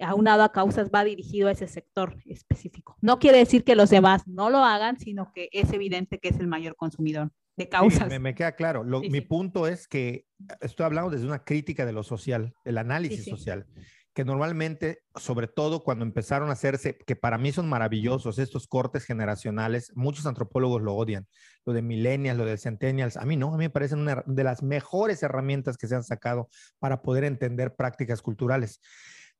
aunado 0.00 0.42
a 0.42 0.52
causas 0.52 0.90
va 0.94 1.04
dirigido 1.04 1.48
a 1.48 1.52
ese 1.52 1.68
sector 1.68 2.16
específico. 2.26 2.96
No 3.00 3.18
quiere 3.18 3.38
decir 3.38 3.64
que 3.64 3.76
los 3.76 3.90
demás 3.90 4.26
no 4.26 4.50
lo 4.50 4.58
hagan, 4.58 4.98
sino 4.98 5.32
que 5.32 5.48
es 5.52 5.72
evidente 5.72 6.18
que 6.18 6.28
es 6.28 6.38
el 6.38 6.46
mayor 6.46 6.76
consumidor 6.76 7.30
de 7.56 7.68
causas. 7.68 8.08
me, 8.20 8.34
queda 8.34 8.52
claro. 8.52 8.84
mi 8.84 9.20
punto 9.20 9.66
es 9.66 9.86
que 9.86 10.26
estoy 10.60 10.86
hablando 10.86 11.10
desde 11.10 11.26
una 11.26 11.44
crítica 11.44 11.84
de 11.84 11.92
lo 11.92 12.02
social, 12.02 12.54
del 12.64 12.78
análisis 12.78 13.24
social 13.24 13.66
que 14.14 14.24
normalmente, 14.24 15.02
sobre 15.14 15.46
todo 15.46 15.84
cuando 15.84 16.04
empezaron 16.04 16.48
a 16.48 16.52
hacerse, 16.52 16.98
que 16.98 17.14
para 17.14 17.38
mí 17.38 17.52
son 17.52 17.68
maravillosos 17.68 18.38
estos 18.38 18.66
cortes 18.66 19.04
generacionales, 19.04 19.92
muchos 19.94 20.26
antropólogos 20.26 20.82
lo 20.82 20.94
odian, 20.94 21.28
lo 21.64 21.72
de 21.72 21.82
millennials, 21.82 22.38
lo 22.38 22.44
de 22.44 22.58
centennials, 22.58 23.16
a 23.16 23.24
mí 23.24 23.36
no, 23.36 23.54
a 23.54 23.56
mí 23.56 23.64
me 23.64 23.70
parecen 23.70 24.00
una 24.00 24.24
de 24.26 24.44
las 24.44 24.62
mejores 24.62 25.22
herramientas 25.22 25.76
que 25.76 25.86
se 25.86 25.94
han 25.94 26.02
sacado 26.02 26.48
para 26.80 27.02
poder 27.02 27.24
entender 27.24 27.76
prácticas 27.76 28.20
culturales. 28.20 28.80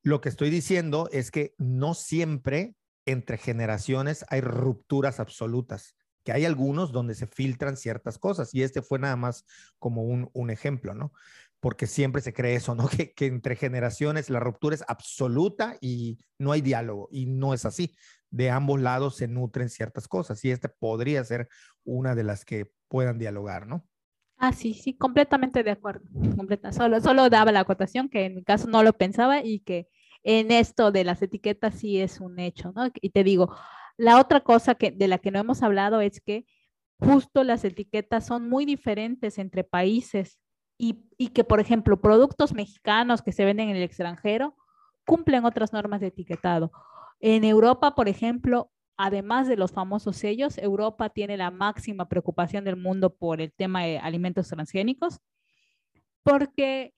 Lo 0.03 0.21
que 0.21 0.29
estoy 0.31 0.51
diciendo 0.51 1.09
es 1.13 1.31
que 1.31 1.55
no 1.59 1.95
siempre 1.95 2.75
entre 3.07 3.39
generaciones 3.39 4.25
hay 4.29 4.41
rupturas 4.41 5.21
absolutas, 5.21 5.95
que 6.25 6.33
hay 6.33 6.45
algunos 6.45 6.93
donde 6.93 7.15
se 7.15 7.27
filtran 7.27 7.77
ciertas 7.77 8.19
cosas 8.19 8.55
y 8.55 8.63
este 8.63 8.83
fue 8.83 8.99
nada 8.99 9.17
más 9.17 9.45
como 9.79 10.03
un, 10.03 10.51
ejemplo, 10.51 10.95
¿no? 10.95 11.13
porque 11.61 11.87
siempre 11.87 12.23
se 12.23 12.33
cree 12.33 12.55
eso, 12.55 12.75
¿no? 12.75 12.89
Que, 12.97 13.13
que, 13.13 13.27
entre 13.27 13.57
generaciones 13.57 14.31
la 14.31 14.41
ruptura 14.41 14.75
es 14.75 14.85
absoluta 14.89 15.77
y 15.81 16.19
no 16.39 16.53
hay 16.53 16.63
diálogo, 16.63 17.09
y 17.13 17.27
no 17.27 17.53
es 17.53 17.67
así. 17.67 17.95
De 18.31 18.49
ambos 18.49 18.81
lados 18.81 19.17
se 19.17 19.29
nutren 19.29 19.69
ciertas 19.69 20.09
cosas, 20.09 20.43
y 20.45 20.51
esta 20.51 20.69
podría 20.69 21.23
ser 21.25 21.49
una 21.85 22.15
de 22.15 22.25
las 22.25 22.47
que 22.47 22.73
puedan 22.89 23.19
dialogar, 23.19 23.67
¿no? 23.67 23.87
Ah, 24.43 24.53
sí, 24.55 24.73
sí, 24.73 24.95
completamente 24.95 25.63
de 25.63 25.71
acuerdo. 25.71 26.09
Solo, 26.73 27.01
solo 27.03 27.29
daba 27.29 27.53
la 27.53 27.61
acotación 27.61 28.09
que 28.09 28.25
en 28.25 28.35
mi 28.37 28.43
caso 28.43 28.69
no 28.69 28.83
lo 28.83 28.95
pensaba 28.95 29.45
y 29.45 29.61
que 29.61 29.87
en 30.23 30.51
esto 30.51 30.91
de 30.93 31.05
las 31.05 31.21
etiquetas 31.21 31.75
sí 31.75 32.01
es 32.01 32.21
un 32.21 32.39
hecho, 32.39 32.73
¿no? 32.75 32.89
Y 33.03 33.11
te 33.11 33.23
digo, 33.23 33.55
la 33.99 34.19
otra 34.19 34.41
cosa 34.41 34.75
que, 34.77 34.93
de 34.93 35.09
la 35.09 35.19
que 35.19 35.31
no 35.31 35.39
hemos 35.41 35.63
hablado 35.63 36.01
es 36.01 36.23
que 36.23 36.47
justo 36.99 37.45
las 37.45 37.65
etiquetas 37.65 38.27
son 38.27 38.49
muy 38.49 38.65
diferentes 38.65 39.39
entre 39.39 39.63
países 39.63 40.39
y, 40.79 40.95
que, 41.35 41.45
por 41.45 41.61
ejemplo, 41.61 42.01
productos 42.01 42.55
mexicanos 42.55 43.21
que 43.21 43.33
se 43.33 43.45
venden 43.45 43.69
en 43.69 43.77
el 43.77 43.83
extranjero 43.83 44.57
cumplen 45.05 45.45
otras 45.45 45.75
normas 45.75 46.01
de 46.01 46.07
etiquetado. 46.07 46.73
En 47.21 47.45
Europa, 47.45 47.95
por 47.95 48.09
ejemplo, 48.09 48.71
además 49.05 49.49
de 49.49 49.57
los 49.57 49.73
famosos 49.73 50.17
sellos, 50.17 50.59
Europa 50.59 51.11
tiene 51.11 51.37
la 51.37 51.51
máxima 51.51 52.09
preocupación 52.09 52.65
del 52.65 52.77
mundo 52.77 53.15
por 53.15 53.41
el 53.41 53.53
tema 53.53 53.85
de 53.85 53.99
alimentos 53.99 54.49
transgénicos, 54.49 55.21
porque 56.23 56.95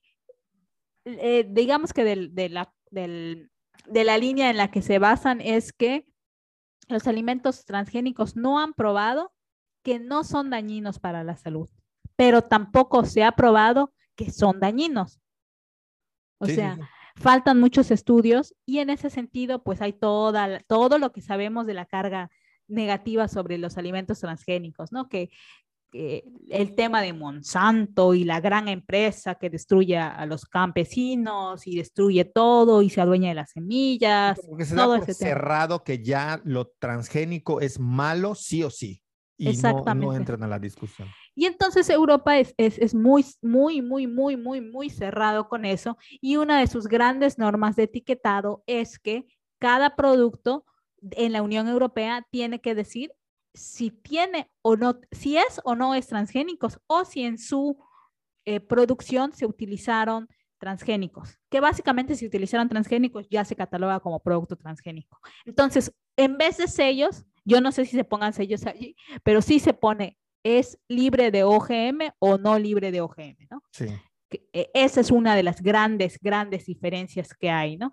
eh, 1.04 1.46
digamos 1.48 1.92
que 1.92 2.04
de, 2.04 2.48
la, 2.48 2.74
de 2.90 4.04
la 4.04 4.18
línea 4.18 4.50
en 4.50 4.56
la 4.56 4.70
que 4.70 4.82
se 4.82 4.98
basan 4.98 5.40
es 5.40 5.72
que 5.72 6.06
los 6.88 7.06
alimentos 7.06 7.64
transgénicos 7.64 8.36
no 8.36 8.58
han 8.58 8.74
probado 8.74 9.32
que 9.82 9.98
no 9.98 10.24
son 10.24 10.50
dañinos 10.50 10.98
para 10.98 11.24
la 11.24 11.36
salud 11.36 11.68
pero 12.16 12.42
tampoco 12.42 13.04
se 13.04 13.24
ha 13.24 13.32
probado 13.32 13.92
que 14.14 14.30
son 14.30 14.60
dañinos. 14.60 15.20
O 16.38 16.46
sea, 16.46 16.78
faltan 17.16 17.60
muchos 17.60 17.90
estudios 17.90 18.54
y 18.66 18.78
en 18.78 18.90
ese 18.90 19.10
sentido, 19.10 19.62
pues 19.62 19.80
hay 19.80 19.92
toda, 19.92 20.60
todo 20.60 20.98
lo 20.98 21.12
que 21.12 21.20
sabemos 21.20 21.66
de 21.66 21.74
la 21.74 21.86
carga 21.86 22.30
negativa 22.68 23.28
sobre 23.28 23.58
los 23.58 23.78
alimentos 23.78 24.20
transgénicos, 24.20 24.92
¿no? 24.92 25.08
Que, 25.08 25.30
el 26.48 26.74
tema 26.74 27.02
de 27.02 27.12
Monsanto 27.12 28.14
y 28.14 28.24
la 28.24 28.40
gran 28.40 28.66
empresa 28.66 29.34
que 29.34 29.50
destruye 29.50 29.98
a 29.98 30.24
los 30.24 30.46
campesinos 30.46 31.66
y 31.66 31.76
destruye 31.76 32.24
todo 32.24 32.80
y 32.80 32.88
se 32.88 33.02
adueña 33.02 33.28
de 33.28 33.34
las 33.34 33.50
semillas. 33.50 34.40
Porque 34.48 34.64
se 34.64 34.74
da 34.74 35.00
cerrado 35.12 35.84
que 35.84 36.02
ya 36.02 36.40
lo 36.44 36.68
transgénico 36.78 37.60
es 37.60 37.78
malo 37.78 38.34
sí 38.34 38.64
o 38.64 38.70
sí 38.70 39.01
y 39.42 39.48
Exactamente. 39.48 40.06
No, 40.06 40.14
entran 40.14 40.42
a 40.44 40.46
la 40.46 40.60
discusión. 40.60 41.08
Y 41.34 41.46
entonces 41.46 41.90
Europa 41.90 42.38
es, 42.38 42.54
es, 42.58 42.78
es, 42.78 42.94
muy, 42.94 43.24
muy, 43.42 43.82
muy, 43.82 44.06
muy, 44.06 44.36
muy, 44.36 44.60
muy 44.60 44.88
cerrado 44.88 45.48
con 45.48 45.64
eso. 45.64 45.98
Y 46.20 46.36
una 46.36 46.60
de 46.60 46.68
sus 46.68 46.86
grandes 46.86 47.38
normas 47.38 47.74
de 47.74 47.84
etiquetado 47.84 48.62
es 48.66 49.00
que 49.00 49.26
cada 49.58 49.96
producto 49.96 50.64
en 51.00 51.32
la 51.32 51.42
Unión 51.42 51.66
Europea 51.66 52.24
tiene 52.30 52.60
que 52.60 52.76
decir 52.76 53.12
si 53.52 53.90
tiene 53.90 54.48
o 54.62 54.76
no, 54.76 55.00
si 55.10 55.36
es 55.36 55.60
o 55.64 55.74
no 55.74 55.96
es 55.96 56.06
transgénicos 56.06 56.78
o 56.86 57.04
si 57.04 57.24
en 57.24 57.36
su 57.36 57.76
eh, 58.44 58.60
producción 58.60 59.32
se 59.32 59.46
utilizaron 59.46 60.28
transgénicos, 60.58 61.40
que 61.50 61.58
básicamente 61.58 62.14
si 62.14 62.26
utilizaron 62.26 62.68
transgénicos 62.68 63.26
ya 63.28 63.44
se 63.44 63.56
cataloga 63.56 63.98
como 63.98 64.20
producto 64.20 64.54
transgénico. 64.54 65.18
Entonces, 65.44 65.92
en 66.16 66.38
vez 66.38 66.58
de 66.58 66.68
sellos, 66.68 67.26
yo 67.44 67.60
no 67.60 67.72
sé 67.72 67.84
si 67.84 67.96
se 67.96 68.04
pongan 68.04 68.32
sellos 68.32 68.66
allí, 68.66 68.96
pero 69.22 69.42
sí 69.42 69.58
se 69.58 69.74
pone, 69.74 70.18
es 70.42 70.78
libre 70.88 71.30
de 71.30 71.44
OGM 71.44 72.12
o 72.18 72.38
no 72.38 72.58
libre 72.58 72.90
de 72.90 73.00
OGM, 73.00 73.36
¿no? 73.50 73.62
Sí. 73.72 73.86
E, 74.52 74.70
esa 74.74 75.00
es 75.00 75.10
una 75.10 75.36
de 75.36 75.42
las 75.42 75.62
grandes, 75.62 76.18
grandes 76.20 76.66
diferencias 76.66 77.34
que 77.34 77.50
hay, 77.50 77.76
¿no? 77.76 77.92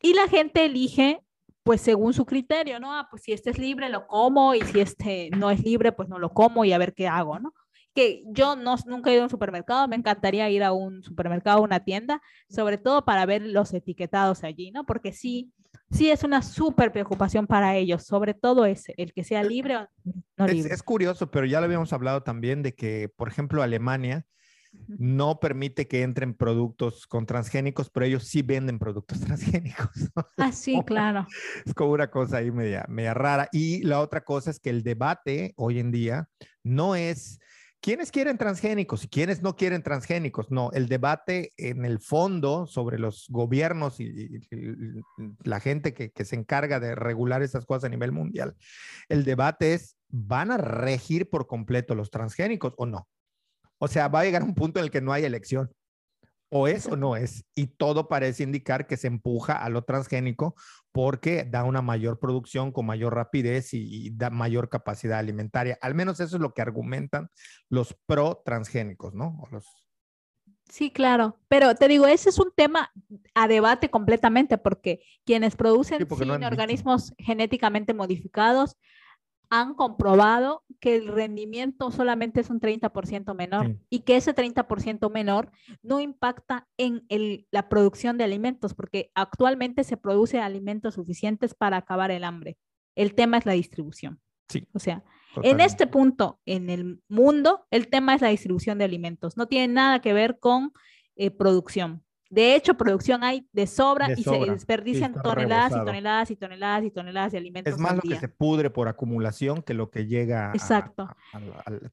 Y 0.00 0.14
la 0.14 0.28
gente 0.28 0.64
elige, 0.64 1.20
pues 1.62 1.80
según 1.80 2.14
su 2.14 2.24
criterio, 2.24 2.80
¿no? 2.80 2.94
Ah, 2.94 3.08
pues 3.10 3.22
si 3.22 3.32
este 3.32 3.50
es 3.50 3.58
libre, 3.58 3.88
lo 3.88 4.06
como, 4.06 4.54
y 4.54 4.62
si 4.62 4.80
este 4.80 5.30
no 5.36 5.50
es 5.50 5.62
libre, 5.62 5.92
pues 5.92 6.08
no 6.08 6.18
lo 6.18 6.32
como 6.32 6.64
y 6.64 6.72
a 6.72 6.78
ver 6.78 6.94
qué 6.94 7.08
hago, 7.08 7.38
¿no? 7.38 7.52
que 7.98 8.22
yo 8.26 8.54
no, 8.54 8.76
nunca 8.86 9.10
he 9.10 9.14
ido 9.14 9.22
a 9.22 9.24
un 9.24 9.30
supermercado, 9.30 9.88
me 9.88 9.96
encantaría 9.96 10.48
ir 10.50 10.62
a 10.62 10.70
un 10.70 11.02
supermercado, 11.02 11.58
a 11.58 11.62
una 11.62 11.80
tienda, 11.80 12.22
sobre 12.48 12.78
todo 12.78 13.04
para 13.04 13.26
ver 13.26 13.42
los 13.42 13.74
etiquetados 13.74 14.44
allí, 14.44 14.70
¿no? 14.70 14.86
Porque 14.86 15.12
sí, 15.12 15.52
sí 15.90 16.10
es 16.10 16.24
una 16.24 16.42
súper 16.42 16.92
preocupación 16.92 17.46
para 17.46 17.76
ellos, 17.76 18.04
sobre 18.04 18.34
todo 18.34 18.66
ese, 18.66 18.94
el 18.96 19.12
que 19.12 19.24
sea 19.24 19.42
libre 19.42 19.76
o 19.76 19.88
no 20.36 20.46
libre. 20.46 20.72
Es, 20.72 20.82
curioso, 20.82 21.30
pero 21.30 21.46
ya 21.46 21.60
lo 21.60 21.66
habíamos 21.66 21.92
hablado 21.92 22.22
también 22.22 22.62
de 22.62 22.74
que, 22.74 23.10
por 23.16 23.28
ejemplo, 23.28 23.62
Alemania 23.62 24.26
no 24.86 25.40
permite 25.40 25.88
que 25.88 26.02
entren 26.02 26.34
productos 26.34 27.06
con 27.06 27.26
transgénicos, 27.26 27.90
pero 27.90 28.06
ellos 28.06 28.24
sí 28.24 28.42
venden 28.42 28.78
productos 28.78 29.20
transgénicos. 29.20 30.10
Ah, 30.36 30.52
sí, 30.52 30.80
claro. 30.86 31.26
Es 31.64 31.74
como 31.74 31.92
una 31.92 32.10
cosa 32.10 32.38
ahí 32.38 32.50
media, 32.50 32.84
media 32.88 33.14
rara. 33.14 33.48
Y 33.52 33.82
la 33.82 34.00
otra 34.00 34.24
cosa 34.24 34.50
es 34.50 34.60
que 34.60 34.70
el 34.70 34.82
debate 34.82 35.54
hoy 35.56 35.78
en 35.78 35.90
día 35.90 36.28
no 36.62 36.94
es 36.94 37.38
¿Quiénes 37.80 38.10
quieren 38.10 38.38
transgénicos 38.38 39.04
y 39.04 39.08
quiénes 39.08 39.40
no 39.40 39.54
quieren 39.54 39.84
transgénicos? 39.84 40.50
No, 40.50 40.70
el 40.72 40.88
debate 40.88 41.52
en 41.56 41.84
el 41.84 42.00
fondo 42.00 42.66
sobre 42.66 42.98
los 42.98 43.26
gobiernos 43.28 44.00
y, 44.00 44.40
la 45.44 45.60
gente 45.60 45.94
que, 45.94 46.24
se 46.24 46.34
encarga 46.34 46.80
de 46.80 46.96
regular 46.96 47.42
esas 47.42 47.64
cosas 47.66 47.84
a 47.84 47.88
nivel 47.88 48.10
mundial, 48.10 48.56
el 49.08 49.24
debate 49.24 49.74
es, 49.74 49.96
¿van 50.08 50.50
a 50.50 50.56
regir 50.56 51.30
por 51.30 51.46
completo 51.46 51.94
los 51.94 52.10
transgénicos 52.10 52.74
o 52.78 52.86
no? 52.86 53.08
O 53.78 53.86
sea, 53.86 54.08
va 54.08 54.20
a 54.20 54.24
llegar 54.24 54.42
un 54.42 54.56
punto 54.56 54.80
en 54.80 54.86
el 54.86 54.90
que 54.90 55.00
no 55.00 55.12
hay 55.12 55.24
elección. 55.24 55.70
O 56.50 56.66
es 56.66 56.86
o 56.86 56.96
no 56.96 57.14
es. 57.14 57.44
Y 57.54 57.66
todo 57.66 58.08
parece 58.08 58.42
indicar 58.42 58.86
que 58.86 58.96
se 58.96 59.06
empuja 59.06 59.52
a 59.52 59.68
lo 59.68 59.82
transgénico 59.82 60.56
porque 60.92 61.44
da 61.44 61.64
una 61.64 61.82
mayor 61.82 62.18
producción 62.18 62.72
con 62.72 62.86
mayor 62.86 63.14
rapidez 63.14 63.72
y, 63.72 64.10
da 64.10 64.30
mayor 64.30 64.68
capacidad 64.68 65.18
alimentaria. 65.18 65.78
Al 65.80 65.94
menos 65.94 66.20
eso 66.20 66.36
es 66.36 66.42
lo 66.42 66.54
que 66.54 66.62
argumentan 66.62 67.28
los 67.68 67.94
pro 68.06 68.42
transgénicos, 68.44 69.14
¿no? 69.14 69.42
los... 69.50 69.66
Sí, 70.68 70.90
claro, 70.90 71.38
pero 71.48 71.74
te 71.74 71.88
digo, 71.88 72.06
ese 72.06 72.28
es 72.28 72.38
un 72.38 72.52
tema 72.54 72.92
a 73.34 73.48
debate 73.48 73.88
completamente 73.90 74.58
porque 74.58 75.00
quienes 75.24 75.56
producen 75.56 76.06
organismos 76.44 77.14
genéticamente 77.16 77.94
modificados 77.94 78.76
han 79.50 79.74
comprobado 79.74 80.64
que 80.80 80.96
el 80.96 81.08
rendimiento 81.08 81.90
solamente 81.90 82.40
es 82.40 82.50
un 82.50 82.60
30% 82.60 83.34
menor 83.34 83.76
y 83.88 84.00
que 84.00 84.16
ese 84.16 84.34
30% 84.34 85.10
menor 85.10 85.50
no 85.82 86.00
impacta 86.00 86.68
en 86.76 87.06
la 87.50 87.68
producción 87.68 88.18
de 88.18 88.24
alimentos, 88.24 88.74
porque 88.74 89.10
actualmente 89.14 89.84
se 89.84 89.96
produce 89.96 90.40
alimentos 90.40 90.94
suficientes 90.94 91.54
para 91.54 91.78
acabar 91.78 92.10
el 92.10 92.24
hambre. 92.24 92.58
El 92.94 93.14
tema 93.14 93.38
es 93.38 93.46
la 93.46 93.52
distribución. 93.52 94.20
Sí. 94.48 94.66
O 94.72 94.78
sea, 94.78 95.04
en 95.42 95.60
este 95.60 95.86
punto, 95.86 96.40
en 96.46 96.70
el 96.70 97.02
mundo, 97.08 97.66
el 97.70 97.88
tema 97.88 98.14
es 98.14 98.20
la 98.20 98.28
distribución 98.28 98.78
de 98.78 98.84
alimentos. 98.84 99.36
No 99.36 99.46
tiene 99.46 99.72
nada 99.72 100.00
que 100.00 100.12
ver 100.12 100.38
con 100.38 100.72
eh, 101.16 101.30
producción. 101.30 102.04
De 102.30 102.54
hecho, 102.54 102.74
producción 102.74 103.24
hay 103.24 103.48
de 103.52 103.66
sobra, 103.66 104.12
y 104.12 104.22
se 104.22 104.38
desperdician 104.38 105.14
toneladas 105.14 105.72
y 105.72 105.84
toneladas 105.84 106.30
y 106.30 106.36
toneladas 106.36 106.84
y 106.84 106.90
toneladas 106.90 107.32
de 107.32 107.38
alimentos. 107.38 107.72
Es 107.72 107.80
más 107.80 107.94
lo 107.96 108.02
que 108.02 108.16
se 108.16 108.28
pudre 108.28 108.68
por 108.68 108.86
acumulación 108.88 109.62
que 109.62 109.72
lo 109.72 109.90
que 109.90 110.06
llega 110.06 110.52
Exacto. 110.52 111.08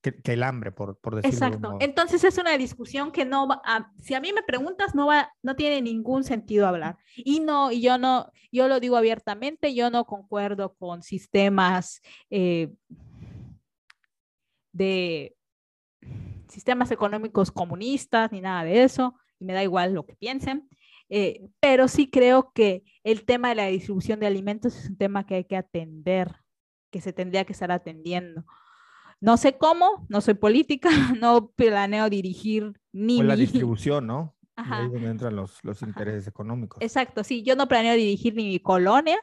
que, 0.01 0.21
el 0.25 0.43
hambre, 0.43 0.73
por, 0.73 0.97
por 0.99 1.15
decirlo 1.15 1.47
Exacto. 1.47 1.77
Entonces 1.79 2.23
es 2.25 2.37
una 2.37 2.57
discusión 2.57 3.11
que 3.11 3.23
no 3.23 3.47
va 3.47 3.61
a, 3.63 3.91
si 4.01 4.13
a 4.13 4.19
mí 4.19 4.33
me 4.33 4.43
preguntas, 4.43 4.93
no 4.93 5.07
va, 5.07 5.31
no 5.41 5.55
tiene 5.55 5.81
ningún 5.81 6.25
sentido 6.25 6.67
hablar. 6.67 6.97
Y 7.15 7.39
no, 7.39 7.71
y 7.71 7.81
yo 7.81 7.97
no, 7.97 8.29
yo 8.51 8.67
lo 8.67 8.81
digo 8.81 8.97
abiertamente, 8.97 9.73
yo 9.73 9.89
no 9.89 10.03
concuerdo 10.03 10.75
con 10.75 11.01
sistemas 11.01 12.01
eh, 12.29 12.73
de 14.73 15.33
sistemas 16.49 16.91
económicos 16.91 17.51
comunistas 17.51 18.33
ni 18.33 18.41
nada 18.41 18.65
de 18.65 18.83
eso 18.83 19.15
y 19.39 19.45
me 19.45 19.53
da 19.53 19.63
igual 19.63 19.93
lo 19.93 20.05
que 20.05 20.15
piensen, 20.15 20.69
eh, 21.09 21.47
pero 21.59 21.87
sí 21.87 22.09
creo 22.09 22.51
que 22.53 22.83
el 23.03 23.25
tema 23.25 23.49
de 23.49 23.55
la 23.55 23.67
distribución 23.67 24.19
de 24.19 24.27
alimentos 24.27 24.75
es 24.75 24.89
un 24.89 24.97
tema 24.97 25.25
que 25.25 25.35
hay 25.35 25.43
que 25.45 25.57
atender, 25.57 26.35
que 26.91 27.01
se 27.01 27.13
tendría 27.13 27.45
que 27.45 27.53
estar 27.53 27.71
atendiendo. 27.71 28.45
No 29.21 29.37
sé 29.37 29.57
cómo, 29.57 30.05
no 30.09 30.21
soy 30.21 30.33
política, 30.33 30.89
no 31.19 31.51
planeo 31.51 32.09
dirigir 32.09 32.73
ni... 32.91 33.21
la 33.21 33.35
distribución, 33.35 34.07
¿no? 34.07 34.35
Ahí 34.55 34.87
donde 34.87 35.09
entran 35.09 35.35
los, 35.35 35.61
los 35.63 35.81
intereses 35.81 36.27
económicos. 36.27 36.81
Exacto, 36.81 37.23
sí, 37.23 37.43
yo 37.43 37.57
no 37.57 37.67
planeo 37.67 37.93
dirigir 37.95 38.35
ni 38.35 38.47
mi 38.47 38.59
colonia, 38.59 39.17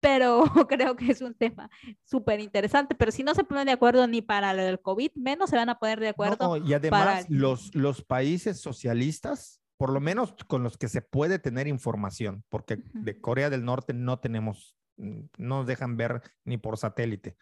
pero 0.00 0.42
creo 0.68 0.96
que 0.96 1.12
es 1.12 1.20
un 1.20 1.34
tema 1.34 1.70
súper 2.04 2.40
interesante. 2.40 2.94
Pero 2.94 3.12
si 3.12 3.22
no 3.22 3.34
se 3.34 3.44
ponen 3.44 3.66
de 3.66 3.72
acuerdo 3.72 4.06
ni 4.06 4.22
para 4.22 4.52
lo 4.54 4.62
del 4.62 4.80
COVID, 4.80 5.12
menos 5.14 5.50
se 5.50 5.56
van 5.56 5.68
a 5.68 5.78
poner 5.78 6.00
de 6.00 6.08
acuerdo. 6.08 6.56
y 6.56 6.72
además, 6.74 7.26
los, 7.28 7.74
los 7.74 8.02
países 8.02 8.60
socialistas, 8.60 9.60
por 9.76 9.92
lo 9.92 10.00
menos 10.00 10.34
con 10.46 10.62
los 10.62 10.76
que 10.76 10.88
se 10.88 11.02
puede 11.02 11.38
tener 11.38 11.68
información, 11.68 12.44
porque 12.48 12.82
de 12.92 13.20
Corea 13.20 13.50
del 13.50 13.64
Norte 13.64 13.92
no 13.92 14.18
tenemos, 14.18 14.76
no 14.96 15.28
nos 15.36 15.66
dejan 15.66 15.96
ver 15.96 16.22
ni 16.44 16.56
por 16.56 16.76
satélite. 16.78 17.36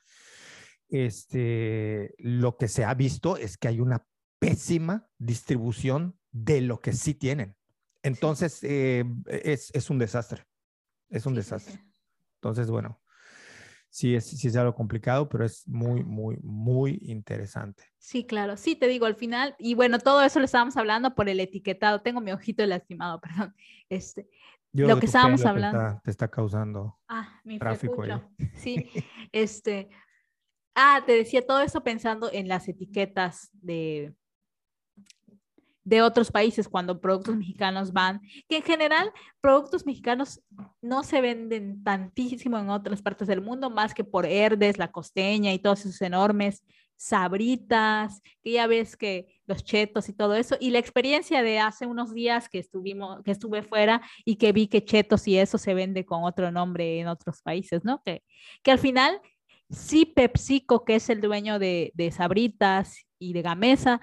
Este, 0.89 2.15
lo 2.19 2.57
que 2.57 2.69
se 2.69 2.85
ha 2.85 2.95
visto 2.95 3.37
es 3.37 3.59
que 3.59 3.69
hay 3.69 3.81
una 3.81 4.07
pésima 4.39 5.09
distribución 5.19 6.19
de 6.31 6.61
lo 6.61 6.81
que 6.81 6.93
sí 6.93 7.15
tienen. 7.15 7.57
Entonces, 8.03 8.61
eh, 8.63 9.05
es, 9.27 9.71
es, 9.75 9.91
un 9.91 9.99
desastre. 9.99 10.47
Es 11.11 11.27
un 11.27 11.35
desastre. 11.35 11.88
Entonces, 12.39 12.71
bueno, 12.71 13.01
sí 13.91 14.15
es, 14.15 14.27
sí 14.27 14.49
es 14.49 14.57
algo 14.57 14.75
complicado, 14.75 15.29
pero 15.29 15.45
es 15.45 15.67
muy, 15.67 16.05
muy, 16.05 16.37
muy 16.43 16.99
interesante. 17.03 17.85
Sí, 17.99 18.25
claro, 18.25 18.57
sí, 18.57 18.77
te 18.77 18.87
digo 18.87 19.07
al 19.07 19.17
final, 19.17 19.57
y 19.59 19.75
bueno, 19.75 19.99
todo 19.99 20.23
eso 20.23 20.39
lo 20.39 20.45
estábamos 20.45 20.77
hablando 20.77 21.15
por 21.15 21.29
el 21.29 21.41
etiquetado, 21.41 22.01
tengo 22.01 22.21
mi 22.21 22.33
ojito 22.33 22.65
lastimado, 22.67 23.21
perdón, 23.49 23.55
este, 23.89 24.29
lo 24.73 24.99
que 25.01 25.07
estábamos 25.07 25.45
hablando. 25.45 26.01
Te 26.05 26.11
está, 26.11 26.29
causando 26.29 26.99
ah, 27.09 27.41
mi 27.45 27.59
tráfico. 27.59 28.05
Sí, 28.55 28.89
este, 29.33 29.89
ah, 30.75 31.03
te 31.05 31.13
decía 31.13 31.45
todo 31.45 31.61
eso 31.61 31.83
pensando 31.83 32.31
en 32.33 32.49
las 32.49 32.69
etiquetas 32.69 33.51
de, 33.53 34.15
de 35.89 36.03
otros 36.03 36.31
países 36.31 36.69
cuando 36.69 37.01
productos 37.01 37.35
mexicanos 37.35 37.95
van, 37.95 38.21
que 38.47 38.59
en 38.59 38.63
general 38.63 39.11
productos 39.41 39.87
mexicanos 39.87 40.43
no 40.83 41.03
se 41.03 41.23
venden 41.23 41.83
tantísimo 41.83 42.59
en 42.59 42.69
otras 42.69 43.01
partes 43.01 43.27
del 43.27 43.41
mundo, 43.41 43.71
más 43.71 43.95
que 43.95 44.05
por 44.05 44.27
Herdes, 44.27 44.77
la 44.77 44.93
costeña 44.93 45.53
y 45.55 45.59
todos 45.59 45.81
esos 45.81 46.03
enormes 46.03 46.63
sabritas, 46.97 48.21
que 48.43 48.53
ya 48.53 48.67
ves 48.67 48.99
que 48.99 49.41
los 49.47 49.65
chetos 49.65 50.11
y 50.11 50.13
todo 50.13 50.35
eso, 50.35 50.57
y 50.61 50.71
la 50.71 50.79
experiencia 50.79 51.43
de 51.43 51.59
hace 51.59 51.87
unos 51.87 52.13
días 52.13 52.51
que 52.51 52.59
estuvimos, 52.59 53.23
que 53.23 53.31
estuve 53.31 53.63
fuera 53.63 54.03
y 54.27 54.37
que 54.37 54.53
vi 54.53 54.67
que 54.67 54.85
chetos 54.85 55.27
y 55.27 55.39
eso 55.39 55.57
se 55.57 55.73
vende 55.73 56.05
con 56.05 56.25
otro 56.25 56.51
nombre 56.53 57.01
en 57.01 57.09
otros 57.09 57.41
países, 57.41 57.83
¿no? 57.83 58.03
Que, 58.05 58.23
que 58.63 58.73
al 58.73 58.79
final 58.79 59.23
sí 59.71 60.05
PepsiCo, 60.05 60.85
que 60.85 60.97
es 60.97 61.09
el 61.09 61.23
dueño 61.23 61.59
de, 61.59 61.93
de 61.95 62.11
Sabritas 62.11 63.07
y 63.19 63.33
de 63.33 63.43
Gamesa, 63.43 64.01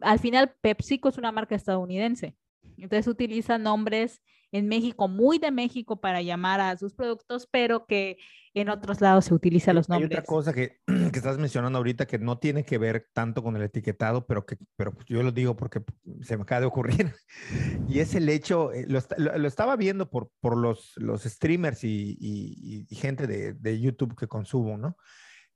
al 0.00 0.18
final 0.18 0.54
PepsiCo 0.60 1.08
es 1.08 1.18
una 1.18 1.32
marca 1.32 1.54
estadounidense. 1.54 2.36
Entonces 2.76 3.06
utiliza 3.06 3.58
nombres 3.58 4.22
en 4.52 4.68
México, 4.68 5.08
muy 5.08 5.38
de 5.38 5.50
México 5.50 6.00
para 6.00 6.22
llamar 6.22 6.60
a 6.60 6.76
sus 6.76 6.94
productos, 6.94 7.48
pero 7.50 7.86
que 7.86 8.18
en 8.54 8.70
otros 8.70 9.00
lados 9.00 9.26
se 9.26 9.34
utiliza 9.34 9.72
los 9.72 9.88
nombres. 9.88 10.10
Hay 10.10 10.16
otra 10.18 10.26
cosa 10.26 10.52
que, 10.52 10.78
que, 10.86 11.18
estás 11.18 11.36
mencionando 11.36 11.76
ahorita 11.78 12.06
que 12.06 12.18
no 12.18 12.38
tiene 12.38 12.64
que 12.64 12.78
ver 12.78 13.08
tanto 13.12 13.42
con 13.42 13.56
el 13.56 13.62
etiquetado, 13.62 14.26
pero 14.26 14.46
que 14.46 14.56
pero 14.76 14.94
yo 15.06 15.22
lo 15.22 15.32
digo 15.32 15.56
porque 15.56 15.82
se 16.22 16.36
me 16.36 16.44
acaba 16.44 16.60
de 16.60 16.66
ocurrir. 16.66 17.12
Y 17.88 18.00
es 18.00 18.14
el 18.14 18.28
hecho, 18.28 18.72
eh, 18.72 18.86
lo, 18.88 19.00
lo, 19.18 19.46
estaba 19.46 19.76
viendo 19.76 20.10
por, 20.10 20.30
por 20.40 20.56
los, 20.56 20.92
los 20.96 21.22
streamers 21.22 21.84
y, 21.84 22.16
y, 22.18 22.86
y 22.88 22.94
gente 22.96 23.26
de, 23.26 23.54
de, 23.54 23.80
YouTube 23.80 24.16
que 24.16 24.26
consumo, 24.26 24.76
¿no? 24.76 24.96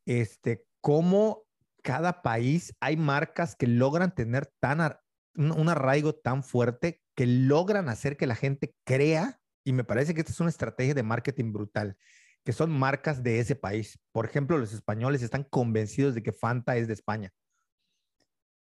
Este, 0.06 0.64
cómo 0.80 1.44
cada 1.82 2.22
país 2.22 2.74
hay 2.80 2.96
marcas 2.96 3.56
que 3.56 3.66
logran 3.66 4.14
tener 4.14 4.52
tan 4.60 4.96
un 5.34 5.68
arraigo 5.68 6.14
tan 6.14 6.42
fuerte 6.42 7.00
que 7.14 7.26
logran 7.26 7.88
hacer 7.88 8.16
que 8.16 8.26
la 8.26 8.34
gente 8.34 8.74
crea, 8.84 9.40
y 9.64 9.72
me 9.72 9.84
parece 9.84 10.14
que 10.14 10.20
esta 10.20 10.32
es 10.32 10.40
una 10.40 10.50
estrategia 10.50 10.94
de 10.94 11.02
marketing 11.02 11.52
brutal, 11.52 11.96
que 12.44 12.52
son 12.52 12.70
marcas 12.70 13.22
de 13.22 13.38
ese 13.38 13.56
país. 13.56 13.98
Por 14.12 14.24
ejemplo, 14.24 14.58
los 14.58 14.72
españoles 14.72 15.22
están 15.22 15.44
convencidos 15.44 16.14
de 16.14 16.22
que 16.22 16.32
Fanta 16.32 16.76
es 16.76 16.88
de 16.88 16.94
España. 16.94 17.32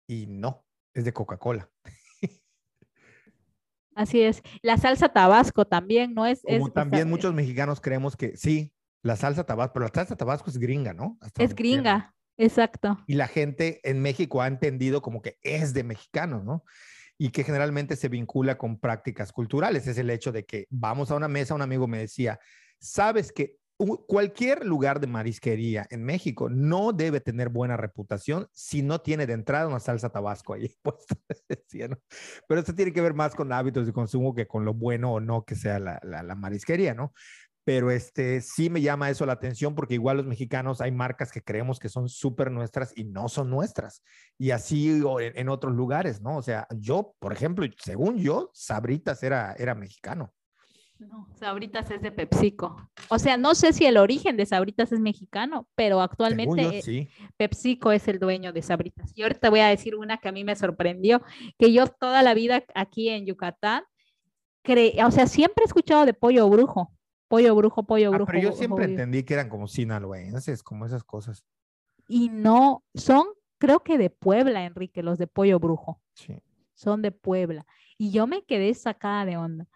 Y 0.09 0.27
no, 0.27 0.65
es 0.95 1.05
de 1.05 1.13
Coca-Cola. 1.13 1.71
Así 3.95 4.23
es. 4.23 4.43
La 4.63 4.79
salsa 4.79 5.11
tabasco 5.11 5.67
también, 5.67 6.15
¿no 6.15 6.25
es? 6.25 6.41
Como 6.43 6.73
también 6.73 7.09
muchos 7.09 7.35
mexicanos 7.35 7.81
creemos 7.81 8.17
que 8.17 8.37
sí, 8.37 8.73
la 9.03 9.17
salsa 9.17 9.45
tabasco, 9.45 9.75
pero 9.75 9.87
la 9.87 9.93
salsa 9.93 10.17
tabasco 10.17 10.51
es 10.51 10.59
gringa, 10.59 10.95
¿no? 10.95 11.19
es 11.39 11.55
gringa. 11.55 12.15
Exacto. 12.39 12.99
Y 13.07 13.15
la 13.15 13.27
gente 13.27 13.81
en 13.83 14.01
México 14.01 14.41
ha 14.41 14.47
entendido 14.47 15.03
como 15.03 15.21
que 15.21 15.39
es 15.43 15.75
de 15.75 15.83
mexicanos, 15.83 16.45
¿no? 16.45 16.65
Y 17.19 17.31
que 17.31 17.43
generalmente 17.43 17.97
se 17.97 18.09
vincula 18.09 18.57
con 18.57 18.79
prácticas 18.79 19.33
culturales. 19.33 19.89
Es 19.89 19.99
el 19.99 20.09
hecho 20.09 20.31
de 20.31 20.47
que 20.47 20.67
vamos 20.71 21.11
a 21.11 21.17
una 21.17 21.27
mesa, 21.27 21.55
un 21.55 21.63
amigo 21.63 21.89
me 21.89 21.99
decía, 21.99 22.39
sabes 22.79 23.33
que 23.33 23.59
cualquier 24.07 24.65
lugar 24.65 24.99
de 24.99 25.07
marisquería 25.07 25.87
en 25.91 26.05
México 26.05 26.49
no 26.49 26.93
debe 26.93 27.21
tener 27.21 27.49
buena 27.49 27.77
reputación 27.77 28.49
si 28.53 28.83
no 28.83 29.01
tiene 29.01 29.27
de 29.27 29.35
entrada 29.35 29.69
una 29.69 29.79
salsa 29.79 30.11
tabasco 30.11 30.55
ahí 30.55 30.75
puesta. 30.83 31.17
Pero 32.49 32.61
esto 32.61 32.75
tiene 32.75 32.93
que 32.93 33.01
ver 33.01 33.15
más 33.15 33.35
con 33.35 33.53
hábitos 33.53 33.87
de 33.87 33.93
consumo 33.93 34.35
que 34.35 34.47
con 34.47 34.65
lo 34.65 34.75
bueno 34.75 35.13
o 35.13 35.21
no 35.21 35.45
que 35.45 35.57
sea 35.57 35.79
la, 35.79 36.01
la 36.03 36.35
marisquería, 36.35 36.95
¿no? 36.95 37.13
Pero 37.69 37.91
este 37.91 38.41
sí 38.41 38.71
me 38.71 38.81
llama 38.81 39.11
eso 39.11 39.27
la 39.27 39.35
atención 39.35 39.75
porque 39.75 39.93
igual 39.93 40.17
los 40.17 40.25
mexicanos 40.25 40.81
hay 40.81 40.91
marcas 40.91 41.31
que 41.31 41.45
creemos 41.45 41.79
que 41.79 41.91
son 41.91 42.09
súper 42.09 42.51
nuestras 42.51 42.97
y 42.97 43.05
no 43.05 43.29
son 43.29 43.51
nuestras. 43.51 44.03
Y 44.39 44.53
así 44.53 45.03
en, 45.21 45.49
otros 45.51 45.75
lugares, 45.75 46.23
¿no? 46.23 46.39
O 46.39 46.41
sea, 46.41 46.67
yo, 46.75 47.15
por 47.19 47.35
ejemplo, 47.35 47.67
según 47.77 48.17
yo, 48.17 48.49
Sabritas 48.55 49.23
era, 49.23 49.53
era 49.59 49.75
mexicano. 49.75 50.33
No, 50.99 51.29
Sabritas 51.39 51.91
es 51.91 52.01
de 52.01 52.11
PepsiCo. 52.11 52.91
O 53.11 53.19
sea, 53.19 53.37
no 53.37 53.55
sé 53.55 53.75
si 53.75 53.85
el 53.85 53.99
origen 53.99 54.39
de 54.39 54.47
Sabritas 54.47 54.91
es 54.91 55.01
mexicano, 55.01 55.69
pero 55.75 56.01
actualmente 56.01 56.81
sí. 56.81 57.11
PepsiCo 57.37 57.93
es 57.93 58.09
el 58.09 58.19
dueño 58.19 58.55
de 58.55 58.63
Sabritas. 58.63 59.13
Y 59.15 59.25
ahorita 59.25 59.51
voy 59.51 59.61
a 59.61 59.69
decir 59.69 59.95
una 59.95 60.17
que 60.17 60.31
a 60.31 60.33
mí 60.33 60.43
me 60.43 60.57
sorprendió, 60.57 61.21
que 61.59 61.71
yo 61.71 61.87
toda 61.87 62.23
la 62.23 62.33
vida 62.33 62.65
aquí 62.75 63.11
en 63.11 63.27
Yucatán, 63.27 63.85
o 65.05 65.11
sea, 65.11 65.27
siempre 65.27 65.65
he 65.65 65.67
escuchado 65.67 66.07
de 66.07 66.15
pollo 66.15 66.49
brujo, 66.49 66.95
pollo 67.29 67.55
brujo, 67.55 67.85
pollo 67.85 68.09
ah, 68.09 68.17
brujo. 68.17 68.33
pero 68.33 68.43
yo 68.43 68.53
siempre 68.53 68.87
entendí 68.87 69.23
que 69.23 69.35
eran 69.35 69.49
como 69.49 69.69
sinaloenses, 69.69 70.63
como 70.63 70.87
esas 70.87 71.05
cosas. 71.05 71.45
Y 72.09 72.31
no, 72.31 72.85
son, 72.95 73.27
creo 73.59 73.81
que 73.81 73.99
de 73.99 74.11
Puebla, 74.11 74.65
Enrique, 74.65 75.03
los 75.03 75.19
de 75.19 75.27
pollo 75.27 75.61
brujo. 75.61 76.01
Sí. 76.15 76.35
son 76.75 77.03
de 77.03 77.13
Puebla. 77.13 77.67
Y 77.99 78.11
yo 78.11 78.27
me 78.27 78.43
quedé 78.43 78.73
sacada 78.75 79.25
de 79.25 79.37
onda. 79.37 79.67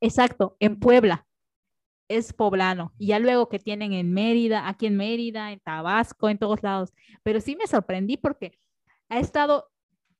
Exacto, 0.00 0.56
en 0.60 0.78
Puebla. 0.78 1.26
Es 2.08 2.32
poblano. 2.32 2.92
Y 2.98 3.08
ya 3.08 3.18
luego 3.18 3.48
que 3.48 3.58
tienen 3.58 3.92
en 3.92 4.12
Mérida, 4.12 4.68
aquí 4.68 4.86
en 4.86 4.96
Mérida, 4.96 5.52
en 5.52 5.60
Tabasco, 5.60 6.28
en 6.28 6.38
todos 6.38 6.62
lados. 6.62 6.92
Pero 7.22 7.40
sí 7.40 7.56
me 7.56 7.66
sorprendí 7.66 8.16
porque 8.18 8.58
ha 9.08 9.18
estado 9.18 9.71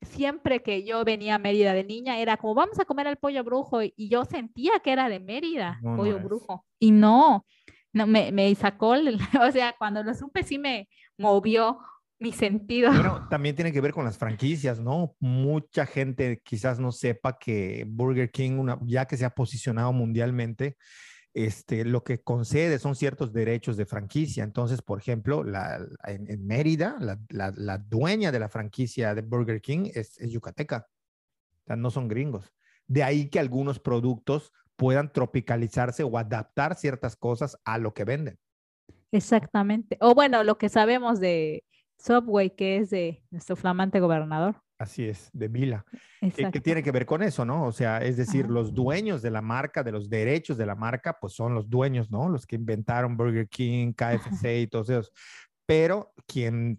siempre 0.02 0.62
que 0.62 0.84
yo 0.84 1.04
venía 1.04 1.36
a 1.36 1.38
Mérida 1.38 1.72
de 1.72 1.84
niña, 1.84 2.18
era 2.18 2.36
como, 2.36 2.54
vamos 2.54 2.78
a 2.78 2.84
comer 2.84 3.06
el 3.06 3.16
pollo 3.16 3.44
brujo, 3.44 3.82
y 3.82 4.08
yo 4.08 4.24
sentía 4.24 4.72
que 4.82 4.92
era 4.92 5.08
de 5.08 5.20
Mérida, 5.20 5.80
pollo 5.82 6.18
brujo. 6.18 6.64
Y 6.78 6.90
no, 6.90 7.46
no 7.92 8.06
me, 8.06 8.32
me 8.32 8.54
sacó, 8.54 8.90
o 9.40 9.52
sea, 9.52 9.74
cuando 9.78 10.02
lo 10.02 10.14
supe 10.14 10.42
sí 10.42 10.58
me 10.58 10.88
movió 11.18 11.78
mi 12.18 12.32
sentido. 12.32 12.90
Bueno, 12.92 13.26
también 13.28 13.56
tiene 13.56 13.72
que 13.72 13.80
ver 13.80 13.92
con 13.92 14.04
las 14.04 14.16
franquicias, 14.16 14.78
¿no? 14.78 15.14
Mucha 15.18 15.86
gente 15.86 16.40
quizás 16.44 16.78
no 16.78 16.92
sepa 16.92 17.36
que 17.36 17.84
Burger 17.88 18.30
King, 18.30 18.52
una, 18.52 18.78
ya 18.84 19.06
que 19.06 19.16
se 19.16 19.24
ha 19.24 19.30
posicionado 19.30 19.92
mundialmente, 19.92 20.76
este, 21.34 21.84
lo 21.84 22.04
que 22.04 22.22
concede 22.22 22.78
son 22.78 22.94
ciertos 22.94 23.32
derechos 23.32 23.76
de 23.76 23.86
franquicia. 23.86 24.44
Entonces, 24.44 24.82
por 24.82 24.98
ejemplo, 24.98 25.44
la, 25.44 25.80
en, 26.04 26.46
Mérida, 26.46 26.98
la, 27.30 27.78
dueña 27.78 28.30
de 28.30 28.38
la 28.38 28.48
franquicia 28.48 29.14
de 29.14 29.22
Burger 29.22 29.60
King 29.60 29.90
es, 29.94 30.18
yucateca. 30.18 30.86
No 31.66 31.90
son 31.90 32.08
gringos. 32.08 32.52
De 32.86 33.02
ahí 33.02 33.30
que 33.30 33.38
algunos 33.38 33.78
productos 33.78 34.52
puedan 34.76 35.12
tropicalizarse 35.12 36.02
o 36.02 36.18
adaptar 36.18 36.74
ciertas 36.74 37.16
cosas 37.16 37.56
a 37.64 37.78
lo 37.78 37.94
que 37.94 38.04
venden. 38.04 38.38
Exactamente. 39.10 39.96
O 40.00 40.14
bueno, 40.14 40.42
lo 40.44 40.58
que 40.58 40.68
sabemos 40.68 41.20
de 41.20 41.64
Subway, 41.98 42.50
que 42.50 42.78
es 42.78 42.90
de 42.90 43.22
nuestro 43.30 43.56
flamante 43.56 44.00
gobernador. 44.00 44.60
Así 44.82 45.04
es, 45.04 45.30
de 45.32 45.46
Vila. 45.46 45.86
¿Qué, 46.20 46.60
tiene 46.60 46.82
que 46.82 46.90
ver 46.90 47.06
con 47.06 47.22
eso, 47.22 47.44
no? 47.44 47.66
O 47.66 47.70
sea, 47.70 47.98
es 47.98 48.16
decir, 48.16 48.48
los 48.50 48.74
dueños 48.74 49.22
de 49.22 49.30
la 49.30 49.40
marca, 49.40 49.84
de 49.84 49.92
los 49.92 50.10
derechos 50.10 50.58
de 50.58 50.66
la 50.66 50.74
marca, 50.74 51.18
pues 51.20 51.34
son 51.34 51.54
los 51.54 51.70
dueños, 51.70 52.10
¿no? 52.10 52.28
Los 52.28 52.48
que 52.48 52.56
inventaron 52.56 53.16
Burger 53.16 53.48
King, 53.48 53.92
KFC 53.92 54.62
y 54.62 54.66
todos 54.66 54.90
esos. 54.90 55.12
Pero 55.66 56.12
quien 56.26 56.78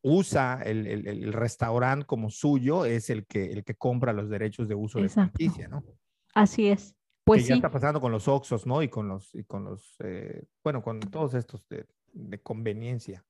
usa 0.00 0.62
el, 0.64 0.86
el, 0.86 1.32
restaurante 1.34 2.06
como 2.06 2.30
suyo 2.30 2.86
es 2.86 3.10
el 3.10 3.26
que, 3.26 3.52
el 3.52 3.62
que 3.62 3.74
compra 3.74 4.14
los 4.14 4.30
derechos 4.30 4.66
de 4.66 4.74
uso 4.74 4.98
de 4.98 5.10
franquicia, 5.10 5.68
¿no? 5.68 5.84
Así 6.32 6.68
es. 6.68 6.96
Pues 7.24 7.42
que 7.42 7.50
ya 7.50 7.56
está 7.56 7.70
pasando 7.70 8.00
con 8.00 8.10
los 8.10 8.26
Oxos, 8.26 8.66
¿no? 8.66 8.82
Y 8.82 8.88
con 8.88 9.06
los, 9.06 9.34
y 9.34 9.44
con 9.44 9.64
los 9.64 9.96
eh, 9.98 10.44
bueno, 10.64 10.82
con 10.82 10.98
todos 10.98 11.34
estos 11.34 11.68
de, 11.68 11.84
de 12.14 12.40
conveniencia. 12.40 13.22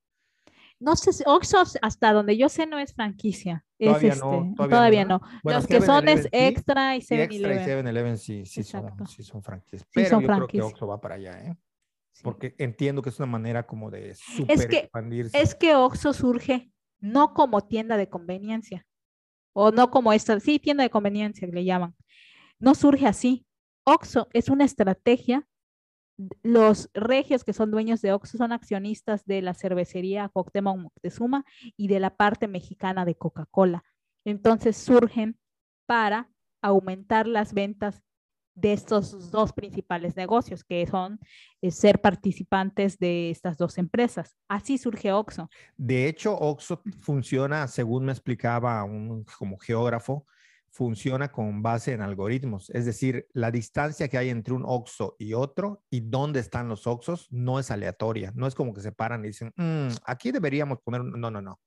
No 0.81 0.95
sé, 0.95 1.12
si 1.12 1.24
Oxos, 1.26 1.76
hasta 1.83 2.12
donde 2.12 2.37
yo 2.37 2.49
sé, 2.49 2.66
no 2.66 2.79
es 2.79 2.95
franquicia. 2.95 3.64
Todavía 3.79 4.14
no. 4.14 4.45
Este, 4.45 4.68
todavía, 4.68 5.05
no. 5.05 5.20
Los 5.43 5.66
que 5.66 5.81
son 5.81 6.09
es 6.09 6.29
Extra 6.31 6.97
y 6.97 7.01
7-Eleven. 7.01 7.22
Extra 7.22 7.55
y 7.55 7.83
7-Eleven 7.83 8.16
sí, 8.16 8.47
sí, 8.47 8.62
son, 8.62 8.93
sí 9.07 9.22
son 9.22 9.43
franquicias. 9.43 9.89
Pero 9.93 10.20
yo 10.20 10.26
creo 10.26 10.47
que 10.47 10.62
Oxo 10.62 10.87
va 10.87 11.01
para 11.01 11.16
allá, 11.16 11.41
¿eh? 11.41 11.57
Porque 12.22 12.55
entiendo 12.59 13.03
que 13.03 13.11
es 13.11 13.18
una 13.18 13.26
manera 13.26 13.66
como 13.66 13.91
de 13.91 14.14
super 14.14 14.57
es 14.57 14.66
que, 14.66 14.76
expandirse. 14.79 15.41
Es 15.41 15.55
que 15.55 15.74
Oxo 15.74 16.12
surge 16.12 16.70
no 17.01 17.35
como 17.35 17.62
tienda 17.62 17.97
de 17.97 18.09
conveniencia. 18.09 18.87
O 19.53 19.70
no 19.70 19.91
como 19.91 20.12
esta, 20.12 20.39
sí, 20.41 20.59
tienda 20.59 20.83
de 20.83 20.91
conveniencia 20.91 21.49
le 21.49 21.64
llaman. 21.64 21.95
No 22.59 22.74
surge 22.74 23.07
así. 23.07 23.47
Oxo 23.85 24.29
es 24.33 24.49
una 24.49 24.64
estrategia 24.64 25.47
los 26.42 26.90
regios 26.94 27.44
que 27.44 27.52
son 27.52 27.70
dueños 27.70 28.02
de 28.02 28.12
Oxxo 28.12 28.38
son 28.38 28.52
accionistas 28.52 29.24
de 29.24 29.40
la 29.42 29.54
cervecería 29.54 30.28
Cuauhtémoc 30.28 30.76
Moctezuma 30.76 31.44
y 31.76 31.88
de 31.88 32.00
la 32.00 32.16
parte 32.16 32.48
mexicana 32.48 33.04
de 33.04 33.14
Coca-Cola. 33.16 33.84
Entonces 34.24 34.76
surgen 34.76 35.38
para 35.86 36.28
aumentar 36.60 37.26
las 37.26 37.54
ventas 37.54 38.02
de 38.54 38.72
estos 38.72 39.30
dos 39.30 39.52
principales 39.52 40.16
negocios, 40.16 40.64
que 40.64 40.84
son 40.86 41.20
eh, 41.62 41.70
ser 41.70 42.00
participantes 42.00 42.98
de 42.98 43.30
estas 43.30 43.56
dos 43.56 43.78
empresas. 43.78 44.36
Así 44.48 44.78
surge 44.78 45.12
Oxxo. 45.12 45.48
De 45.76 46.08
hecho, 46.08 46.36
Oxxo 46.36 46.82
funciona, 47.00 47.68
según 47.68 48.06
me 48.06 48.12
explicaba 48.12 48.82
un 48.82 49.24
como 49.38 49.58
geógrafo, 49.58 50.26
funciona 50.70 51.32
con 51.32 51.62
base 51.62 51.92
en 51.92 52.02
algoritmos, 52.02 52.70
es 52.70 52.84
decir, 52.84 53.26
la 53.32 53.50
distancia 53.50 54.08
que 54.08 54.18
hay 54.18 54.28
entre 54.28 54.54
un 54.54 54.64
OXO 54.66 55.16
y 55.18 55.34
otro 55.34 55.84
y 55.90 56.00
dónde 56.00 56.40
están 56.40 56.68
los 56.68 56.86
OXOs 56.86 57.28
no 57.30 57.58
es 57.58 57.70
aleatoria, 57.70 58.32
no 58.34 58.46
es 58.46 58.54
como 58.54 58.74
que 58.74 58.80
se 58.80 58.92
paran 58.92 59.24
y 59.24 59.28
dicen, 59.28 59.52
mm, 59.56 59.88
aquí 60.04 60.30
deberíamos 60.30 60.78
poner, 60.80 61.04
no, 61.04 61.30
no, 61.30 61.40
no. 61.40 61.60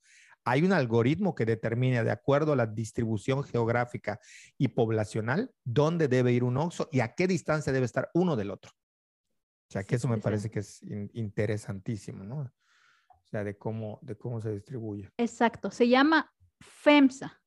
Hay 0.43 0.63
un 0.63 0.73
algoritmo 0.73 1.35
que 1.35 1.45
determina, 1.45 2.03
de 2.03 2.11
acuerdo 2.11 2.53
a 2.53 2.55
la 2.55 2.65
distribución 2.65 3.43
geográfica 3.43 4.19
y 4.57 4.69
poblacional, 4.69 5.51
dónde 5.63 6.07
debe 6.07 6.31
ir 6.31 6.43
un 6.43 6.57
OXO 6.57 6.89
y 6.91 7.01
a 7.01 7.13
qué 7.13 7.27
distancia 7.27 7.71
debe 7.71 7.85
estar 7.85 8.09
uno 8.13 8.35
del 8.35 8.49
otro. 8.49 8.71
O 8.71 9.71
sea, 9.71 9.83
que 9.83 9.95
eso 9.95 10.07
me 10.07 10.17
parece 10.17 10.49
que 10.49 10.59
es 10.59 10.81
interesantísimo, 11.13 12.23
¿no? 12.23 12.39
O 12.39 13.27
sea, 13.27 13.43
de 13.43 13.57
cómo, 13.57 13.99
de 14.01 14.17
cómo 14.17 14.41
se 14.41 14.51
distribuye. 14.51 15.09
Exacto, 15.17 15.69
se 15.69 15.87
llama 15.87 16.29
FEMSA 16.59 17.41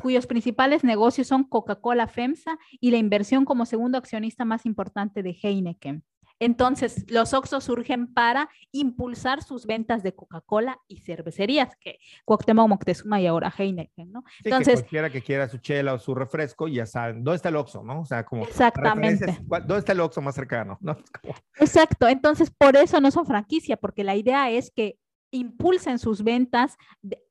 cuyos 0.00 0.26
principales 0.26 0.84
negocios 0.84 1.26
son 1.26 1.44
Coca-Cola 1.44 2.06
FEMSA 2.06 2.58
y 2.80 2.90
la 2.90 2.98
inversión 2.98 3.44
como 3.44 3.66
segundo 3.66 3.98
accionista 3.98 4.44
más 4.44 4.66
importante 4.66 5.22
de 5.22 5.36
Heineken. 5.42 6.04
Entonces, 6.40 7.04
los 7.08 7.32
Oxxo 7.32 7.60
surgen 7.60 8.12
para 8.12 8.48
impulsar 8.72 9.42
sus 9.42 9.66
ventas 9.66 10.02
de 10.02 10.14
Coca-Cola 10.14 10.80
y 10.88 10.98
cervecerías, 11.00 11.76
que 11.76 11.98
Cuauhtémoc 12.24 12.68
Moctezuma 12.68 13.20
y 13.20 13.26
ahora 13.26 13.52
Heineken, 13.56 14.10
¿no? 14.10 14.24
Entonces, 14.42 14.74
que 14.74 14.80
cualquiera 14.80 15.10
que 15.10 15.22
quiera 15.22 15.48
su 15.48 15.58
chela 15.58 15.94
o 15.94 15.98
su 15.98 16.14
refresco, 16.14 16.66
ya 16.66 16.86
saben, 16.86 17.22
¿dónde 17.22 17.36
está 17.36 17.50
el 17.50 17.56
Oxxo, 17.56 17.82
no? 17.84 18.00
O 18.00 18.04
sea, 18.04 18.24
como 18.24 18.42
Exactamente. 18.42 19.38
¿Dónde 19.46 19.78
está 19.78 19.92
el 19.92 20.00
Oxxo 20.00 20.20
más 20.20 20.34
cercano? 20.34 20.78
Exacto. 21.60 22.08
Entonces, 22.08 22.50
por 22.50 22.76
eso 22.76 23.00
no 23.00 23.10
son 23.10 23.26
franquicia, 23.26 23.76
porque 23.76 24.02
la 24.02 24.16
idea 24.16 24.50
es 24.50 24.72
que 24.74 24.98
impulsen 25.30 25.98
sus 25.98 26.22
ventas 26.22 26.76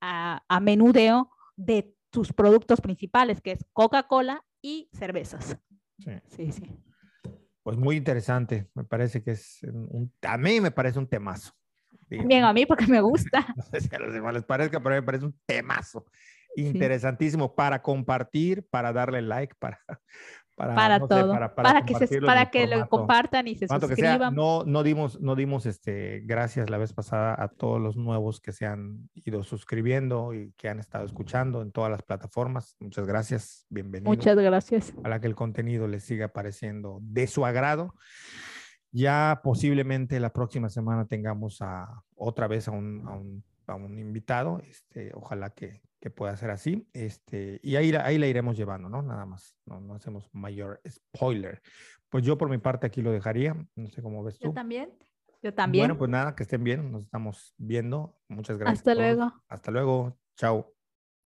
a, 0.02 0.44
a 0.48 0.60
menudeo 0.60 1.30
de 1.56 1.94
sus 2.14 2.32
productos 2.32 2.80
principales, 2.80 3.41
que 3.41 3.53
es 3.53 3.66
Coca-Cola 3.74 4.45
y 4.61 4.89
cervezas. 4.93 5.57
Sí. 5.99 6.11
sí, 6.28 6.51
sí. 6.51 6.64
Pues 7.64 7.78
muy 7.78 7.95
interesante, 7.95 8.70
me 8.74 8.84
parece 8.84 9.24
que 9.24 9.32
es 9.32 9.64
un, 9.64 10.11
a 10.22 10.38
mí 10.38 10.59
me 10.59 10.72
parece 10.72 10.99
un 10.99 11.07
temazo. 11.07 11.53
Bien, 12.09 12.43
a 12.43 12.53
mí 12.53 12.66
porque 12.66 12.88
me 12.88 13.01
gusta. 13.01 13.45
no 13.55 13.64
sé 13.64 13.82
si 13.82 13.95
a 13.95 13.99
los 13.99 14.14
demás 14.14 14.34
les 14.34 14.43
parezca, 14.43 14.80
pero 14.80 14.95
a 14.95 14.97
mí 14.97 15.01
me 15.01 15.05
parece 15.05 15.26
un 15.26 15.39
temazo. 15.45 16.05
Interesantísimo 16.55 17.55
para 17.55 17.82
compartir, 17.82 18.68
para 18.70 18.93
darle 18.93 19.22
like, 19.22 19.55
para, 19.55 19.80
para, 20.56 20.99
todo, 20.99 21.34
para, 21.56 21.84
que, 21.84 21.95
se, 21.95 22.22
para 22.22 22.51
que 22.51 22.68
lo 22.68 22.88
compartan 22.88 23.47
y 23.47 23.56
se 23.56 23.68
suscriban. 23.68 24.36
no, 24.36 24.64
no 24.66 24.84
dimos, 24.84 25.20
no 25.20 25.36
dimos 25.36 25.66
este, 25.66 26.22
gracias 26.26 26.70
la 26.70 26.78
vez 26.78 26.93
pasada 26.93 27.36
a 27.41 27.47
todos 27.47 27.82
los 27.82 27.97
nuevos 27.97 28.39
que 28.39 28.51
se 28.51 28.66
han 28.66 29.10
ido 29.16 29.43
suscribiendo 29.43 30.34
y 30.34 30.54
que 30.54 30.70
han 30.70 30.80
estado 30.80 31.06
escuchando 31.06 31.62
en 31.62 31.72
todas 31.72 31.89
las 31.89 32.04
plataformas. 32.04 32.76
Muchas 32.80 33.08
gracias, 33.08 33.66
bienvenidos. 33.70 34.16
Muchas 34.16 34.38
gracias. 34.38 34.91
Para 34.91 35.20
que 35.20 35.28
el 35.28 35.36
contenido 35.36 35.88
les 35.88 36.04
siga 36.04 36.28
pareciendo 36.28 36.99
de 37.01 37.28
su 37.28 37.45
agrado. 37.45 37.93
Ya 38.91 39.41
posiblemente 39.43 40.20
la 40.20 40.32
próxima 40.32 40.70
semana 40.70 41.08
tengamos 41.08 41.62
a, 41.62 42.04
otra 42.16 42.47
vez 42.47 42.68
a 42.68 42.72
un, 42.72 43.04
a 43.08 43.16
un, 43.16 43.43
a 43.66 43.76
un 43.76 43.97
invitado. 43.97 44.62
Este, 44.68 45.12
ojalá 45.16 45.49
que, 45.49 45.82
que 46.04 46.10
pueda 46.10 46.36
ser 46.36 46.49
así. 46.49 46.86
Este, 46.91 47.62
y 47.64 47.78
ahí, 47.78 47.93
ahí 47.95 48.18
la 48.18 48.28
iremos 48.28 48.58
llevando, 48.58 48.89
¿no? 48.89 49.01
Nada 49.01 49.26
más, 49.26 49.56
no, 49.66 49.80
no 49.80 49.95
hacemos 49.95 50.30
mayor 50.34 50.82
spoiler. 50.86 51.62
Pues 52.10 52.26
yo 52.26 52.38
por 52.38 52.49
mi 52.49 52.58
parte 52.58 52.86
aquí 52.86 53.01
lo 53.01 53.10
dejaría, 53.10 53.56
no 53.76 53.89
sé 53.89 54.01
cómo 54.01 54.22
ves 54.22 54.38
tú. 54.38 54.49
Yo 54.49 54.54
también, 54.54 54.91
yo 55.41 55.54
también. 55.54 55.84
Bueno, 55.84 55.97
pues 55.97 56.12
nada, 56.12 56.36
que 56.36 56.43
estén 56.43 56.62
bien, 56.62 56.91
nos 56.91 57.04
estamos 57.04 57.56
viendo. 57.58 58.18
Muchas 58.28 58.58
gracias. 58.58 58.80
Hasta 58.80 58.95
luego. 58.95 59.32
Hasta 59.47 59.72
luego, 59.72 60.20
chao. 60.36 60.73